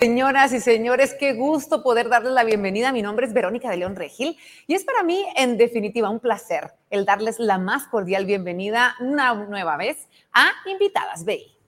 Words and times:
Señoras 0.00 0.52
y 0.52 0.60
señores, 0.60 1.12
qué 1.18 1.32
gusto 1.32 1.82
poder 1.82 2.08
darles 2.08 2.32
la 2.32 2.44
bienvenida. 2.44 2.92
Mi 2.92 3.02
nombre 3.02 3.26
es 3.26 3.32
Verónica 3.32 3.68
de 3.68 3.78
León 3.78 3.96
Regil 3.96 4.38
y 4.68 4.74
es 4.74 4.84
para 4.84 5.02
mí, 5.02 5.26
en 5.34 5.58
definitiva, 5.58 6.08
un 6.08 6.20
placer 6.20 6.70
el 6.88 7.04
darles 7.04 7.40
la 7.40 7.58
más 7.58 7.88
cordial 7.88 8.24
bienvenida 8.24 8.94
una 9.00 9.34
nueva 9.34 9.76
vez 9.76 10.06
a 10.32 10.52
Invitadas 10.66 11.24
BI. 11.24 11.58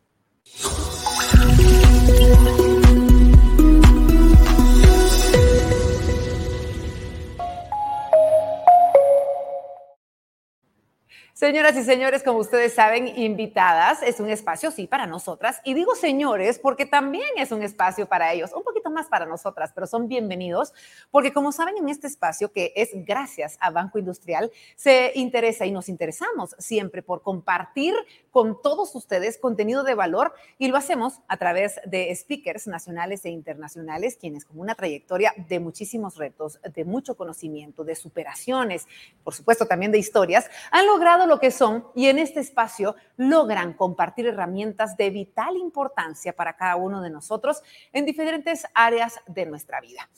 Señoras 11.40 11.74
y 11.74 11.84
señores, 11.84 12.22
como 12.22 12.38
ustedes 12.40 12.74
saben, 12.74 13.18
invitadas 13.18 14.02
es 14.02 14.20
un 14.20 14.28
espacio, 14.28 14.70
sí, 14.70 14.86
para 14.86 15.06
nosotras. 15.06 15.62
Y 15.64 15.72
digo 15.72 15.94
señores 15.94 16.58
porque 16.58 16.84
también 16.84 17.30
es 17.38 17.50
un 17.50 17.62
espacio 17.62 18.04
para 18.04 18.34
ellos, 18.34 18.52
un 18.54 18.62
poquito 18.62 18.90
más 18.90 19.06
para 19.06 19.24
nosotras, 19.24 19.72
pero 19.74 19.86
son 19.86 20.06
bienvenidos 20.06 20.74
porque 21.10 21.32
como 21.32 21.50
saben 21.50 21.78
en 21.78 21.88
este 21.88 22.08
espacio 22.08 22.52
que 22.52 22.74
es 22.76 22.90
gracias 22.92 23.56
a 23.62 23.70
Banco 23.70 23.98
Industrial, 23.98 24.52
se 24.76 25.12
interesa 25.14 25.64
y 25.64 25.70
nos 25.70 25.88
interesamos 25.88 26.54
siempre 26.58 27.02
por 27.02 27.22
compartir 27.22 27.94
con 28.30 28.60
todos 28.62 28.94
ustedes 28.94 29.38
contenido 29.38 29.82
de 29.82 29.94
valor 29.94 30.32
y 30.58 30.68
lo 30.68 30.76
hacemos 30.76 31.20
a 31.28 31.36
través 31.36 31.80
de 31.86 32.14
speakers 32.14 32.66
nacionales 32.66 33.24
e 33.24 33.30
internacionales, 33.30 34.16
quienes 34.20 34.44
con 34.44 34.58
una 34.58 34.74
trayectoria 34.74 35.32
de 35.48 35.60
muchísimos 35.60 36.16
retos, 36.16 36.60
de 36.74 36.84
mucho 36.84 37.16
conocimiento, 37.16 37.84
de 37.84 37.96
superaciones, 37.96 38.86
por 39.24 39.34
supuesto 39.34 39.66
también 39.66 39.92
de 39.92 39.98
historias, 39.98 40.48
han 40.70 40.86
logrado 40.86 41.26
lo 41.26 41.40
que 41.40 41.50
son 41.50 41.86
y 41.94 42.06
en 42.06 42.18
este 42.18 42.40
espacio 42.40 42.94
logran 43.16 43.74
compartir 43.74 44.26
herramientas 44.26 44.96
de 44.96 45.10
vital 45.10 45.56
importancia 45.56 46.34
para 46.34 46.56
cada 46.56 46.76
uno 46.76 47.00
de 47.00 47.10
nosotros 47.10 47.62
en 47.92 48.06
diferentes 48.06 48.66
áreas 48.74 49.20
de 49.26 49.46
nuestra 49.46 49.80
vida. 49.80 50.08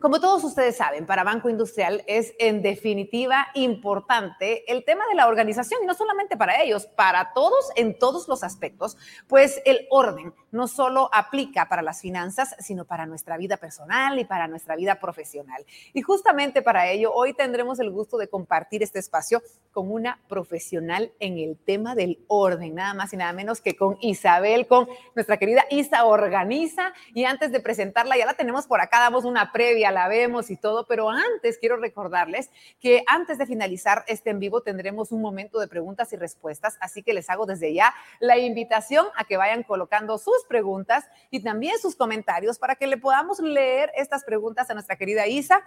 Como 0.00 0.20
todos 0.20 0.44
ustedes 0.44 0.76
saben, 0.76 1.06
para 1.06 1.24
Banco 1.24 1.48
Industrial 1.48 2.04
es 2.06 2.32
en 2.38 2.62
definitiva 2.62 3.48
importante 3.54 4.62
el 4.70 4.84
tema 4.84 5.02
de 5.08 5.16
la 5.16 5.26
organización 5.26 5.82
y 5.82 5.86
no 5.86 5.94
solamente 5.94 6.36
para 6.36 6.62
ellos, 6.62 6.86
para 6.86 7.32
todos 7.32 7.70
en 7.74 7.98
todos 7.98 8.28
los 8.28 8.44
aspectos, 8.44 8.96
pues 9.26 9.60
el 9.64 9.88
orden 9.90 10.32
no 10.52 10.68
solo 10.68 11.10
aplica 11.12 11.68
para 11.68 11.82
las 11.82 12.00
finanzas, 12.00 12.54
sino 12.60 12.84
para 12.84 13.06
nuestra 13.06 13.36
vida 13.38 13.56
personal 13.56 14.16
y 14.20 14.24
para 14.24 14.46
nuestra 14.46 14.76
vida 14.76 15.00
profesional. 15.00 15.66
Y 15.92 16.02
justamente 16.02 16.62
para 16.62 16.88
ello, 16.88 17.12
hoy 17.12 17.34
tendremos 17.34 17.80
el 17.80 17.90
gusto 17.90 18.18
de 18.18 18.28
compartir 18.28 18.84
este 18.84 19.00
espacio 19.00 19.42
con 19.72 19.90
una 19.90 20.20
profesional 20.28 21.12
en 21.18 21.38
el 21.38 21.58
tema 21.58 21.96
del 21.96 22.20
orden, 22.28 22.76
nada 22.76 22.94
más 22.94 23.12
y 23.12 23.16
nada 23.16 23.32
menos 23.32 23.60
que 23.60 23.74
con 23.74 23.98
Isabel, 24.00 24.68
con 24.68 24.88
nuestra 25.16 25.38
querida 25.38 25.64
Isa 25.70 26.04
Organiza. 26.04 26.92
Y 27.14 27.24
antes 27.24 27.50
de 27.50 27.58
presentarla, 27.58 28.16
ya 28.16 28.26
la 28.26 28.34
tenemos 28.34 28.68
por 28.68 28.80
acá, 28.80 29.00
damos 29.00 29.24
una 29.24 29.50
previa 29.50 29.87
la 29.90 30.08
vemos 30.08 30.50
y 30.50 30.56
todo, 30.56 30.86
pero 30.86 31.10
antes 31.10 31.58
quiero 31.58 31.76
recordarles 31.76 32.50
que 32.80 33.04
antes 33.06 33.38
de 33.38 33.46
finalizar 33.46 34.04
este 34.06 34.30
en 34.30 34.38
vivo 34.38 34.62
tendremos 34.62 35.12
un 35.12 35.20
momento 35.20 35.58
de 35.58 35.68
preguntas 35.68 36.12
y 36.12 36.16
respuestas, 36.16 36.76
así 36.80 37.02
que 37.02 37.12
les 37.12 37.30
hago 37.30 37.46
desde 37.46 37.72
ya 37.72 37.94
la 38.20 38.38
invitación 38.38 39.06
a 39.16 39.24
que 39.24 39.36
vayan 39.36 39.62
colocando 39.62 40.18
sus 40.18 40.44
preguntas 40.48 41.06
y 41.30 41.42
también 41.42 41.78
sus 41.78 41.96
comentarios 41.96 42.58
para 42.58 42.76
que 42.76 42.86
le 42.86 42.96
podamos 42.96 43.40
leer 43.40 43.90
estas 43.96 44.24
preguntas 44.24 44.70
a 44.70 44.74
nuestra 44.74 44.96
querida 44.96 45.26
Isa 45.26 45.62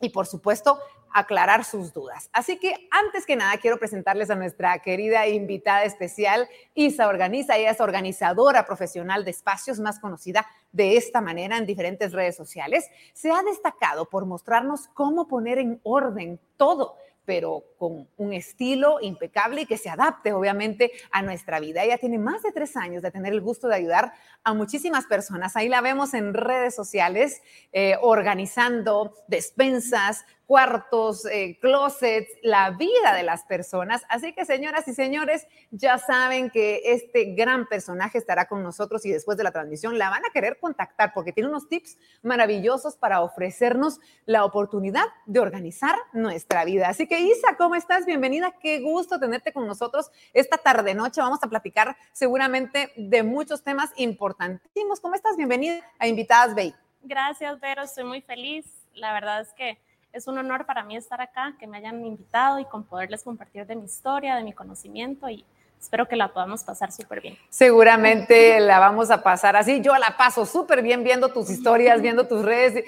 y 0.00 0.10
por 0.10 0.26
supuesto 0.26 0.78
aclarar 1.12 1.64
sus 1.64 1.92
dudas. 1.92 2.28
Así 2.32 2.58
que 2.58 2.88
antes 2.90 3.24
que 3.24 3.36
nada 3.36 3.56
quiero 3.58 3.78
presentarles 3.78 4.30
a 4.30 4.34
nuestra 4.34 4.76
querida 4.80 5.28
invitada 5.28 5.84
especial, 5.84 6.48
Isa 6.74 7.06
Organiza. 7.06 7.56
Ella 7.56 7.70
es 7.70 7.80
organizadora 7.80 8.66
profesional 8.66 9.24
de 9.24 9.30
espacios 9.30 9.78
más 9.78 10.00
conocida 10.00 10.44
de 10.72 10.96
esta 10.96 11.20
manera 11.20 11.56
en 11.56 11.66
diferentes 11.66 12.12
redes 12.12 12.34
sociales. 12.34 12.90
Se 13.12 13.30
ha 13.30 13.42
destacado 13.44 14.10
por 14.10 14.26
mostrarnos 14.26 14.88
cómo 14.88 15.28
poner 15.28 15.58
en 15.58 15.80
orden 15.84 16.40
todo 16.56 16.96
pero 17.24 17.64
con 17.78 18.08
un 18.16 18.32
estilo 18.32 18.98
impecable 19.00 19.62
y 19.62 19.66
que 19.66 19.78
se 19.78 19.90
adapte 19.90 20.32
obviamente 20.32 20.92
a 21.10 21.22
nuestra 21.22 21.60
vida. 21.60 21.82
Ella 21.82 21.98
tiene 21.98 22.18
más 22.18 22.42
de 22.42 22.52
tres 22.52 22.76
años 22.76 23.02
de 23.02 23.10
tener 23.10 23.32
el 23.32 23.40
gusto 23.40 23.68
de 23.68 23.76
ayudar 23.76 24.12
a 24.42 24.54
muchísimas 24.54 25.06
personas. 25.06 25.56
Ahí 25.56 25.68
la 25.68 25.80
vemos 25.80 26.14
en 26.14 26.34
redes 26.34 26.74
sociales 26.74 27.42
eh, 27.72 27.96
organizando 28.02 29.14
despensas, 29.28 30.24
cuartos, 30.46 31.24
eh, 31.26 31.58
closets, 31.60 32.30
la 32.42 32.70
vida 32.70 33.14
de 33.14 33.22
las 33.22 33.44
personas. 33.44 34.02
Así 34.08 34.32
que 34.32 34.44
señoras 34.44 34.86
y 34.88 34.94
señores, 34.94 35.46
ya 35.70 35.98
saben 35.98 36.50
que 36.50 36.82
este 36.84 37.34
gran 37.34 37.66
personaje 37.66 38.18
estará 38.18 38.46
con 38.46 38.62
nosotros 38.62 39.04
y 39.06 39.10
después 39.10 39.38
de 39.38 39.44
la 39.44 39.52
transmisión 39.52 39.98
la 39.98 40.10
van 40.10 40.24
a 40.24 40.32
querer 40.32 40.58
contactar 40.58 41.12
porque 41.14 41.32
tiene 41.32 41.48
unos 41.48 41.68
tips 41.68 41.96
maravillosos 42.22 42.96
para 42.96 43.22
ofrecernos 43.22 44.00
la 44.26 44.44
oportunidad 44.44 45.06
de 45.26 45.40
organizar 45.40 45.96
nuestra 46.12 46.64
vida. 46.64 46.88
Así 46.88 47.06
que 47.06 47.20
Isa, 47.20 47.56
¿cómo 47.56 47.74
estás? 47.74 48.06
Bienvenida. 48.06 48.52
Qué 48.60 48.80
gusto 48.80 49.18
tenerte 49.18 49.52
con 49.52 49.66
nosotros 49.66 50.10
esta 50.32 50.58
tarde 50.58 50.94
noche. 50.94 51.20
Vamos 51.20 51.42
a 51.42 51.48
platicar 51.48 51.96
seguramente 52.12 52.92
de 52.96 53.22
muchos 53.22 53.62
temas 53.62 53.90
importantísimos. 53.96 55.00
¿Cómo 55.00 55.14
estás? 55.14 55.36
Bienvenida 55.36 55.80
a 55.98 56.06
Invitadas 56.06 56.54
Bay. 56.54 56.74
Gracias, 57.02 57.60
Vero. 57.60 57.82
Estoy 57.82 58.04
muy 58.04 58.22
feliz. 58.22 58.66
La 58.94 59.12
verdad 59.12 59.40
es 59.40 59.52
que 59.54 59.78
es 60.14 60.28
un 60.28 60.38
honor 60.38 60.64
para 60.64 60.84
mí 60.84 60.96
estar 60.96 61.20
acá, 61.20 61.56
que 61.58 61.66
me 61.66 61.76
hayan 61.76 62.04
invitado 62.06 62.60
y 62.60 62.64
con 62.64 62.84
poderles 62.84 63.24
compartir 63.24 63.66
de 63.66 63.74
mi 63.74 63.84
historia, 63.84 64.36
de 64.36 64.44
mi 64.44 64.52
conocimiento 64.52 65.28
y 65.28 65.44
espero 65.84 66.08
que 66.08 66.16
la 66.16 66.32
podamos 66.32 66.64
pasar 66.64 66.90
súper 66.90 67.20
bien. 67.20 67.38
Seguramente 67.48 68.58
la 68.60 68.78
vamos 68.78 69.10
a 69.10 69.22
pasar 69.22 69.54
así. 69.54 69.80
Yo 69.80 69.94
la 69.96 70.16
paso 70.16 70.46
súper 70.46 70.82
bien 70.82 71.04
viendo 71.04 71.28
tus 71.28 71.50
historias, 71.50 72.00
viendo 72.00 72.26
tus 72.26 72.42
redes. 72.42 72.84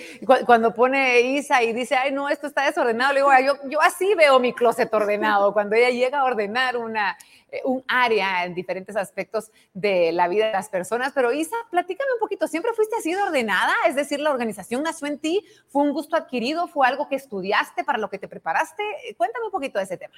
Cuando 0.46 0.74
pone 0.74 1.20
Isa 1.20 1.62
y 1.62 1.72
dice, 1.72 1.94
ay, 1.94 2.10
no, 2.12 2.28
esto 2.28 2.46
está 2.46 2.64
desordenado, 2.64 3.12
le 3.12 3.20
digo, 3.20 3.30
yo, 3.44 3.68
yo 3.68 3.80
así 3.82 4.14
veo 4.14 4.40
mi 4.40 4.52
closet 4.52 4.92
ordenado. 4.92 5.52
Cuando 5.52 5.76
ella 5.76 5.90
llega 5.90 6.20
a 6.20 6.24
ordenar 6.24 6.78
una, 6.78 7.16
eh, 7.50 7.60
un 7.64 7.84
área 7.86 8.44
en 8.44 8.54
diferentes 8.54 8.96
aspectos 8.96 9.50
de 9.74 10.10
la 10.12 10.26
vida 10.26 10.46
de 10.46 10.52
las 10.52 10.70
personas. 10.70 11.12
Pero 11.14 11.32
Isa, 11.32 11.56
platícame 11.70 12.14
un 12.14 12.20
poquito, 12.20 12.48
¿siempre 12.48 12.72
fuiste 12.72 12.96
así 12.96 13.12
de 13.12 13.22
ordenada? 13.22 13.74
Es 13.86 13.94
decir, 13.94 14.20
la 14.20 14.30
organización 14.30 14.82
nació 14.82 15.06
en 15.06 15.18
ti, 15.18 15.44
fue 15.68 15.82
un 15.82 15.92
gusto 15.92 16.16
adquirido, 16.16 16.66
fue 16.66 16.86
algo 16.86 17.08
que 17.08 17.16
estudiaste 17.16 17.84
para 17.84 17.98
lo 17.98 18.08
que 18.08 18.18
te 18.18 18.26
preparaste. 18.26 18.82
Cuéntame 19.18 19.44
un 19.44 19.52
poquito 19.52 19.78
de 19.78 19.84
ese 19.84 19.98
tema. 19.98 20.14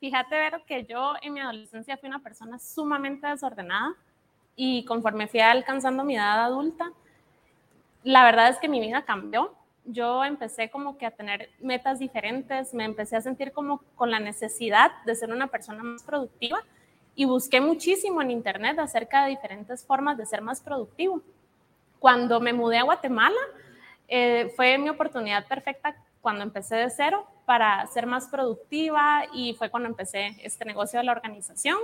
Fíjate, 0.00 0.36
ver 0.36 0.62
que 0.66 0.84
yo 0.84 1.14
en 1.22 1.32
mi 1.32 1.40
adolescencia 1.40 1.96
fui 1.96 2.08
una 2.08 2.18
persona 2.18 2.58
sumamente 2.58 3.26
desordenada 3.26 3.94
y 4.56 4.84
conforme 4.84 5.26
fui 5.26 5.40
alcanzando 5.40 6.04
mi 6.04 6.16
edad 6.16 6.44
adulta, 6.44 6.92
la 8.02 8.24
verdad 8.24 8.50
es 8.50 8.58
que 8.58 8.68
mi 8.68 8.80
vida 8.80 9.04
cambió 9.04 9.56
yo 9.84 10.24
empecé 10.24 10.70
como 10.70 10.96
que 10.96 11.06
a 11.06 11.10
tener 11.10 11.50
metas 11.60 11.98
diferentes, 11.98 12.72
me 12.72 12.84
empecé 12.84 13.16
a 13.16 13.20
sentir 13.20 13.52
como 13.52 13.82
con 13.96 14.10
la 14.10 14.18
necesidad 14.18 14.90
de 15.04 15.14
ser 15.14 15.30
una 15.30 15.48
persona 15.48 15.82
más 15.82 16.02
productiva 16.02 16.62
y 17.14 17.26
busqué 17.26 17.60
muchísimo 17.60 18.22
en 18.22 18.30
internet 18.30 18.78
acerca 18.78 19.24
de 19.24 19.30
diferentes 19.30 19.84
formas 19.84 20.16
de 20.16 20.26
ser 20.26 20.40
más 20.40 20.60
productivo. 20.62 21.20
Cuando 21.98 22.40
me 22.40 22.52
mudé 22.52 22.78
a 22.78 22.84
Guatemala, 22.84 23.40
eh, 24.08 24.52
fue 24.56 24.78
mi 24.78 24.88
oportunidad 24.88 25.46
perfecta 25.46 25.94
cuando 26.20 26.42
empecé 26.42 26.76
de 26.76 26.90
cero 26.90 27.26
para 27.44 27.86
ser 27.88 28.06
más 28.06 28.28
productiva 28.28 29.24
y 29.32 29.54
fue 29.54 29.70
cuando 29.70 29.88
empecé 29.88 30.36
este 30.42 30.64
negocio 30.64 30.98
de 30.98 31.04
la 31.04 31.12
organización. 31.12 31.78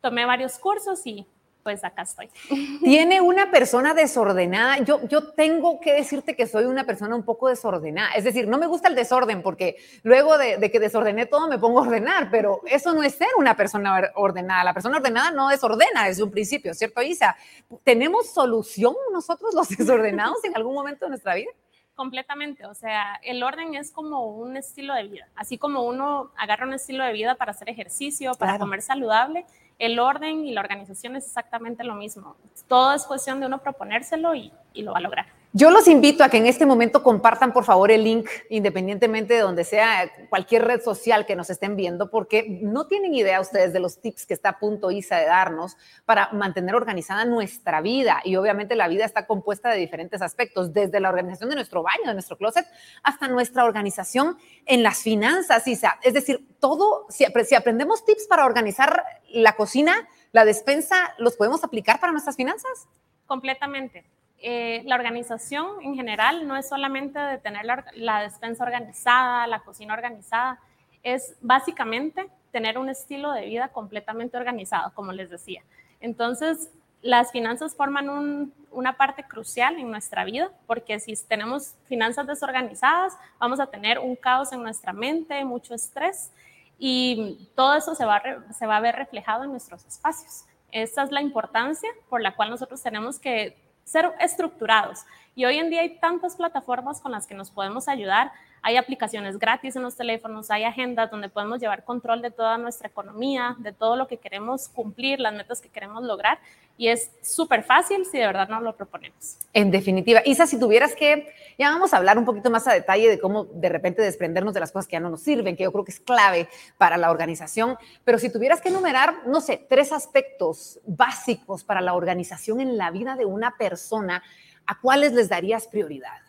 Tomé 0.00 0.24
varios 0.24 0.58
cursos 0.58 1.00
y 1.06 1.26
pues 1.68 1.84
acá 1.84 2.02
estoy. 2.02 2.30
Tiene 2.82 3.20
una 3.20 3.50
persona 3.50 3.92
desordenada. 3.92 4.78
Yo, 4.78 5.06
yo 5.08 5.32
tengo 5.32 5.80
que 5.80 5.92
decirte 5.92 6.34
que 6.34 6.46
soy 6.46 6.64
una 6.64 6.84
persona 6.84 7.14
un 7.14 7.24
poco 7.24 7.48
desordenada. 7.48 8.12
Es 8.12 8.24
decir, 8.24 8.48
no 8.48 8.56
me 8.56 8.66
gusta 8.66 8.88
el 8.88 8.94
desorden 8.94 9.42
porque 9.42 9.76
luego 10.02 10.38
de, 10.38 10.56
de, 10.56 10.70
que 10.70 10.80
desordené 10.80 11.26
todo 11.26 11.46
me 11.46 11.58
pongo 11.58 11.80
a 11.80 11.82
ordenar, 11.82 12.30
pero 12.30 12.62
eso 12.64 12.94
no 12.94 13.02
es 13.02 13.16
ser 13.16 13.28
una 13.36 13.54
persona 13.54 14.00
ordenada. 14.14 14.64
La 14.64 14.72
persona 14.72 14.96
ordenada 14.96 15.30
no 15.30 15.48
desordena 15.48 16.06
desde 16.06 16.22
un 16.22 16.30
principio, 16.30 16.72
¿cierto, 16.72 17.02
Isa? 17.02 17.36
¿Tenemos 17.84 18.32
solución 18.32 18.94
nosotros 19.12 19.52
los 19.52 19.68
desordenados 19.76 20.42
en 20.44 20.56
algún 20.56 20.74
momento 20.74 21.04
de 21.04 21.10
nuestra 21.10 21.34
vida? 21.34 21.50
Completamente, 21.98 22.64
o 22.64 22.74
sea, 22.74 23.18
el 23.24 23.42
orden 23.42 23.74
es 23.74 23.90
como 23.90 24.24
un 24.28 24.56
estilo 24.56 24.94
de 24.94 25.08
vida, 25.08 25.28
así 25.34 25.58
como 25.58 25.82
uno 25.82 26.30
agarra 26.36 26.64
un 26.64 26.72
estilo 26.72 27.02
de 27.02 27.12
vida 27.12 27.34
para 27.34 27.50
hacer 27.50 27.68
ejercicio, 27.68 28.34
para 28.38 28.56
comer 28.56 28.82
saludable, 28.82 29.44
el 29.80 29.98
orden 29.98 30.44
y 30.44 30.52
la 30.52 30.60
organización 30.60 31.16
es 31.16 31.26
exactamente 31.26 31.82
lo 31.82 31.96
mismo. 31.96 32.36
Todo 32.68 32.92
es 32.94 33.04
cuestión 33.04 33.40
de 33.40 33.46
uno 33.46 33.58
proponérselo 33.58 34.32
y, 34.36 34.52
y 34.74 34.82
lo 34.82 34.92
va 34.92 34.98
a 34.98 35.00
lograr. 35.00 35.26
Yo 35.54 35.70
los 35.70 35.88
invito 35.88 36.22
a 36.22 36.28
que 36.28 36.36
en 36.36 36.44
este 36.44 36.66
momento 36.66 37.02
compartan, 37.02 37.54
por 37.54 37.64
favor, 37.64 37.90
el 37.90 38.04
link, 38.04 38.28
independientemente 38.50 39.32
de 39.32 39.40
donde 39.40 39.64
sea 39.64 40.12
cualquier 40.28 40.66
red 40.66 40.82
social 40.82 41.24
que 41.24 41.36
nos 41.36 41.48
estén 41.48 41.74
viendo, 41.74 42.10
porque 42.10 42.60
no 42.60 42.86
tienen 42.86 43.14
idea 43.14 43.40
ustedes 43.40 43.72
de 43.72 43.80
los 43.80 43.98
tips 43.98 44.26
que 44.26 44.34
está 44.34 44.50
a 44.50 44.58
punto 44.58 44.90
Isa 44.90 45.16
de 45.16 45.24
darnos 45.24 45.78
para 46.04 46.30
mantener 46.32 46.74
organizada 46.74 47.24
nuestra 47.24 47.80
vida. 47.80 48.20
Y 48.24 48.36
obviamente 48.36 48.76
la 48.76 48.88
vida 48.88 49.06
está 49.06 49.26
compuesta 49.26 49.70
de 49.70 49.78
diferentes 49.78 50.20
aspectos, 50.20 50.74
desde 50.74 51.00
la 51.00 51.08
organización 51.08 51.48
de 51.48 51.56
nuestro 51.56 51.82
baño, 51.82 52.04
de 52.04 52.12
nuestro 52.12 52.36
closet, 52.36 52.66
hasta 53.02 53.26
nuestra 53.26 53.64
organización 53.64 54.36
en 54.66 54.82
las 54.82 54.98
finanzas, 54.98 55.66
Isa. 55.66 55.98
Es 56.02 56.12
decir, 56.12 56.46
todo, 56.60 57.06
si, 57.08 57.24
aprendemos 57.24 58.04
tips 58.04 58.26
para 58.26 58.44
organizar 58.44 59.02
la 59.30 59.56
cocina, 59.56 60.08
la 60.32 60.44
despensa, 60.44 61.14
¿los 61.16 61.36
podemos 61.36 61.64
aplicar 61.64 62.00
para 62.00 62.12
nuestras 62.12 62.36
finanzas? 62.36 62.86
Completamente 63.24 64.17
eh, 64.40 64.82
la 64.84 64.94
organización 64.94 65.82
en 65.82 65.96
general 65.96 66.46
no 66.46 66.56
es 66.56 66.68
solamente 66.68 67.18
de 67.18 67.38
tener 67.38 67.64
la, 67.64 68.22
despensa 68.22 68.62
organizada, 68.62 69.46
la 69.48 69.60
cocina 69.60 69.94
organizada, 69.94 70.60
es 71.02 71.34
básicamente 71.40 72.28
tener 72.52 72.78
un 72.78 72.88
estilo 72.88 73.32
de 73.32 73.46
vida 73.46 73.68
completamente 73.68 74.36
organizado, 74.36 74.92
como 74.94 75.12
les 75.12 75.28
decía. 75.28 75.62
Entonces, 76.00 76.70
las 77.02 77.32
finanzas 77.32 77.74
forman 77.74 78.52
una 78.70 78.96
parte 78.96 79.24
crucial 79.24 79.76
en 79.76 79.90
nuestra 79.90 80.24
vida, 80.24 80.50
porque 80.66 81.00
si 81.00 81.14
tenemos 81.26 81.74
finanzas 81.86 82.26
desorganizadas, 82.26 83.16
vamos 83.40 83.58
a 83.58 83.66
tener 83.66 83.98
un 83.98 84.14
caos 84.14 84.52
en 84.52 84.62
nuestra 84.62 84.92
mente, 84.92 85.44
mucho 85.44 85.74
estrés, 85.74 86.30
y 86.78 87.48
todo 87.56 87.74
eso 87.74 87.96
se 87.96 88.04
va, 88.04 88.22
se 88.56 88.66
va 88.66 88.76
a 88.76 88.80
ver 88.80 88.94
reflejado 88.94 89.42
en 89.42 89.50
nuestros 89.50 89.84
espacios. 89.84 90.44
Esa 90.70 91.02
es 91.02 91.10
la 91.10 91.22
importancia 91.22 91.90
por 92.08 92.20
la 92.20 92.36
cual 92.36 92.50
nosotros 92.50 92.80
tenemos 92.82 93.18
que 93.18 93.56
ser 93.88 94.12
estructurados. 94.20 95.04
Y 95.34 95.44
hoy 95.44 95.58
en 95.58 95.70
día 95.70 95.80
hay 95.80 95.98
tantas 95.98 96.36
plataformas 96.36 97.00
con 97.00 97.12
las 97.12 97.26
que 97.26 97.34
nos 97.34 97.50
podemos 97.50 97.88
ayudar. 97.88 98.32
Hay 98.62 98.76
aplicaciones 98.76 99.38
gratis 99.38 99.76
en 99.76 99.82
los 99.82 99.96
teléfonos, 99.96 100.50
hay 100.50 100.64
agendas 100.64 101.10
donde 101.10 101.28
podemos 101.28 101.60
llevar 101.60 101.84
control 101.84 102.22
de 102.22 102.30
toda 102.30 102.58
nuestra 102.58 102.88
economía, 102.88 103.56
de 103.58 103.72
todo 103.72 103.96
lo 103.96 104.06
que 104.06 104.16
queremos 104.16 104.68
cumplir, 104.68 105.20
las 105.20 105.34
metas 105.34 105.60
que 105.60 105.68
queremos 105.68 106.02
lograr. 106.04 106.38
Y 106.76 106.88
es 106.88 107.10
súper 107.22 107.64
fácil 107.64 108.06
si 108.06 108.18
de 108.18 108.26
verdad 108.26 108.48
nos 108.48 108.62
lo 108.62 108.76
proponemos. 108.76 109.38
En 109.52 109.72
definitiva, 109.72 110.22
Isa, 110.24 110.46
si 110.46 110.60
tuvieras 110.60 110.94
que, 110.94 111.28
ya 111.58 111.70
vamos 111.70 111.92
a 111.92 111.96
hablar 111.96 112.18
un 112.18 112.24
poquito 112.24 112.50
más 112.50 112.68
a 112.68 112.72
detalle 112.72 113.08
de 113.08 113.18
cómo 113.18 113.44
de 113.44 113.68
repente 113.68 114.00
desprendernos 114.00 114.54
de 114.54 114.60
las 114.60 114.70
cosas 114.70 114.86
que 114.86 114.92
ya 114.92 115.00
no 115.00 115.10
nos 115.10 115.22
sirven, 115.22 115.56
que 115.56 115.64
yo 115.64 115.72
creo 115.72 115.84
que 115.84 115.90
es 115.90 115.98
clave 115.98 116.48
para 116.76 116.96
la 116.96 117.10
organización, 117.10 117.76
pero 118.04 118.18
si 118.18 118.30
tuvieras 118.32 118.60
que 118.60 118.68
enumerar, 118.68 119.26
no 119.26 119.40
sé, 119.40 119.66
tres 119.68 119.90
aspectos 119.90 120.78
básicos 120.86 121.64
para 121.64 121.80
la 121.80 121.94
organización 121.94 122.60
en 122.60 122.78
la 122.78 122.92
vida 122.92 123.16
de 123.16 123.24
una 123.24 123.56
persona, 123.56 124.22
¿a 124.66 124.80
cuáles 124.80 125.12
les 125.14 125.28
darías 125.28 125.66
prioridad? 125.66 126.27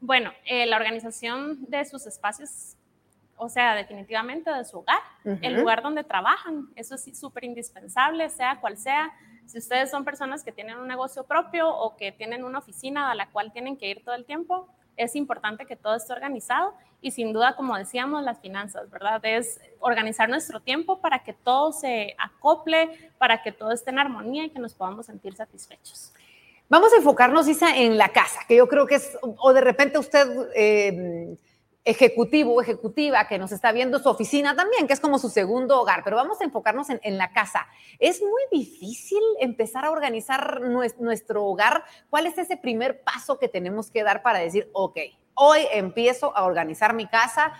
Bueno, 0.00 0.32
eh, 0.44 0.66
la 0.66 0.76
organización 0.76 1.64
de 1.68 1.84
sus 1.84 2.06
espacios, 2.06 2.76
o 3.36 3.48
sea, 3.48 3.74
definitivamente 3.74 4.50
de 4.50 4.64
su 4.64 4.78
hogar, 4.78 5.00
el 5.24 5.54
lugar 5.54 5.82
donde 5.82 6.04
trabajan, 6.04 6.68
eso 6.76 6.94
es 6.94 7.18
súper 7.18 7.44
indispensable, 7.44 8.28
sea 8.30 8.60
cual 8.60 8.76
sea. 8.76 9.12
Si 9.46 9.58
ustedes 9.58 9.90
son 9.90 10.04
personas 10.04 10.44
que 10.44 10.52
tienen 10.52 10.78
un 10.78 10.86
negocio 10.86 11.24
propio 11.24 11.68
o 11.68 11.96
que 11.96 12.12
tienen 12.12 12.44
una 12.44 12.58
oficina 12.58 13.10
a 13.10 13.14
la 13.14 13.28
cual 13.30 13.52
tienen 13.52 13.76
que 13.76 13.88
ir 13.88 14.04
todo 14.04 14.14
el 14.14 14.24
tiempo, 14.24 14.68
es 14.96 15.16
importante 15.16 15.64
que 15.64 15.76
todo 15.76 15.94
esté 15.94 16.12
organizado 16.12 16.74
y 17.00 17.12
sin 17.12 17.32
duda, 17.32 17.54
como 17.54 17.76
decíamos, 17.76 18.24
las 18.24 18.40
finanzas, 18.40 18.90
¿verdad? 18.90 19.24
Es 19.24 19.60
organizar 19.78 20.28
nuestro 20.28 20.60
tiempo 20.60 21.00
para 21.00 21.20
que 21.20 21.32
todo 21.32 21.72
se 21.72 22.14
acople, 22.18 23.12
para 23.18 23.42
que 23.42 23.52
todo 23.52 23.72
esté 23.72 23.90
en 23.90 24.00
armonía 24.00 24.44
y 24.44 24.50
que 24.50 24.58
nos 24.58 24.74
podamos 24.74 25.06
sentir 25.06 25.34
satisfechos. 25.34 26.12
Vamos 26.68 26.92
a 26.92 26.96
enfocarnos, 26.96 27.48
Isa, 27.48 27.76
en 27.76 27.96
la 27.96 28.10
casa, 28.10 28.40
que 28.46 28.56
yo 28.56 28.68
creo 28.68 28.86
que 28.86 28.96
es, 28.96 29.16
o 29.22 29.52
de 29.52 29.60
repente 29.62 29.98
usted, 29.98 30.26
eh, 30.54 31.36
ejecutivo 31.88 32.52
o 32.54 32.60
ejecutiva 32.60 33.26
que 33.26 33.38
nos 33.38 33.50
está 33.50 33.72
viendo, 33.72 33.98
su 33.98 34.10
oficina 34.10 34.54
también, 34.54 34.86
que 34.86 34.92
es 34.92 35.00
como 35.00 35.18
su 35.18 35.30
segundo 35.30 35.80
hogar, 35.80 36.04
pero 36.04 36.16
vamos 36.16 36.38
a 36.38 36.44
enfocarnos 36.44 36.88
en, 36.90 37.16
la 37.16 37.32
casa. 37.32 37.66
Es 37.98 38.20
muy 38.20 38.42
difícil 38.52 39.22
empezar 39.40 39.86
a 39.86 39.90
organizar 39.90 40.60
nuestro 40.60 41.46
hogar. 41.46 41.84
¿Cuál 42.10 42.26
es 42.26 42.36
ese 42.36 42.58
primer 42.58 43.02
paso 43.02 43.38
que 43.38 43.48
tenemos 43.48 43.90
que 43.90 44.02
dar 44.02 44.22
para 44.22 44.38
decir, 44.38 44.68
ok, 44.74 44.98
hoy 45.32 45.60
empiezo 45.72 46.36
a 46.36 46.44
organizar 46.44 46.92
mi 46.92 47.06
casa? 47.06 47.54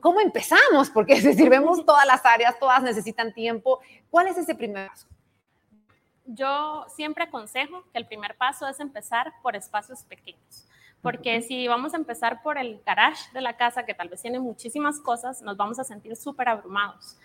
¿Cómo 0.00 0.20
empezamos? 0.20 0.90
Porque 0.90 1.16
si 1.34 1.48
vemos 1.48 1.82
todas 1.86 2.06
las 2.06 2.26
áreas, 2.26 2.58
todas 2.58 2.82
necesitan 2.82 3.32
tiempo. 3.32 3.80
¿Cuál 4.10 4.26
es 4.26 4.36
ese 4.36 4.54
primer 4.54 4.88
paso? 4.88 5.06
Yo 6.26 6.86
siempre 6.88 7.24
aconsejo 7.24 7.84
que 7.92 7.98
el 7.98 8.06
primer 8.06 8.36
paso 8.36 8.66
es 8.68 8.80
empezar 8.80 9.32
por 9.42 9.56
espacios 9.56 10.02
pequeños, 10.04 10.66
porque 11.02 11.42
si 11.42 11.68
vamos 11.68 11.94
a 11.94 11.96
empezar 11.96 12.42
por 12.42 12.58
el 12.58 12.82
garage 12.84 13.30
de 13.32 13.40
la 13.40 13.56
casa, 13.56 13.84
que 13.84 13.94
tal 13.94 14.08
vez 14.08 14.22
tiene 14.22 14.40
muchísimas 14.40 15.00
cosas, 15.00 15.42
nos 15.42 15.56
vamos 15.56 15.78
a 15.78 15.84
sentir 15.84 16.16
súper 16.16 16.48
abrumados. 16.48 17.16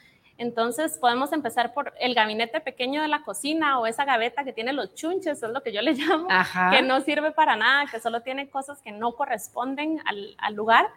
Entonces 0.41 0.97
podemos 0.97 1.31
empezar 1.33 1.71
por 1.71 1.93
el 1.99 2.15
gabinete 2.15 2.61
pequeño 2.61 3.03
de 3.03 3.07
la 3.07 3.21
cocina 3.21 3.79
o 3.79 3.85
esa 3.85 4.05
gaveta 4.05 4.43
que 4.43 4.51
tiene 4.51 4.73
los 4.73 4.95
chunches, 4.95 5.43
es 5.43 5.49
lo 5.51 5.61
que 5.61 5.71
yo 5.71 5.83
le 5.83 5.93
llamo, 5.95 6.27
que 6.71 6.81
no 6.81 6.99
sirve 7.01 7.31
para 7.31 7.55
nada, 7.55 7.85
que 7.85 7.99
solo 7.99 8.21
tiene 8.21 8.49
cosas 8.49 8.81
que 8.81 8.91
no 8.91 9.11
corresponden 9.11 10.01
al, 10.05 10.55
lugar. 10.55 10.87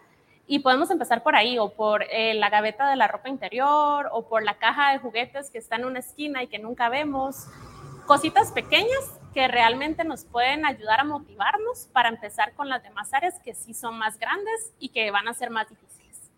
Y 0.47 0.61
podemos 0.61 0.91
empezar 0.91 1.23
por 1.23 1.37
ahí, 1.37 1.59
o 1.59 1.71
por 1.71 2.05
eh, 2.11 2.33
la 2.33 2.49
gaveta 2.49 2.89
de 2.89 2.97
la 2.97 3.07
ropa 3.07 3.29
interior, 3.29 4.09
o 4.13 4.29
por 4.29 4.43
la 4.43 4.55
caja 4.55 4.93
de 4.93 4.99
juguetes 4.99 5.51
que 5.51 5.59
está 5.59 5.77
en 5.77 5.85
una 5.85 5.99
esquina 5.99 6.43
y 6.43 6.47
que 6.47 6.59
nunca 6.59 6.89
vemos, 6.89 7.47
cositas 8.07 8.53
pequeñas 8.53 9.21
que 9.33 9.49
realmente 9.49 10.05
nos 10.05 10.25
pueden 10.25 10.65
ayudar 10.65 11.01
a 11.01 11.05
motivarnos 11.05 11.89
para 11.93 12.09
empezar 12.09 12.55
con 12.55 12.69
las 12.69 12.83
demás 12.83 13.13
áreas 13.13 13.41
que 13.41 13.55
sí 13.55 13.75
son 13.75 13.99
más 13.99 14.19
grandes 14.19 14.73
y 14.79 14.91
que 14.91 15.11
van 15.11 15.27
a 15.29 15.35
ser 15.35 15.51
más 15.51 15.69
difíciles. 15.69 16.31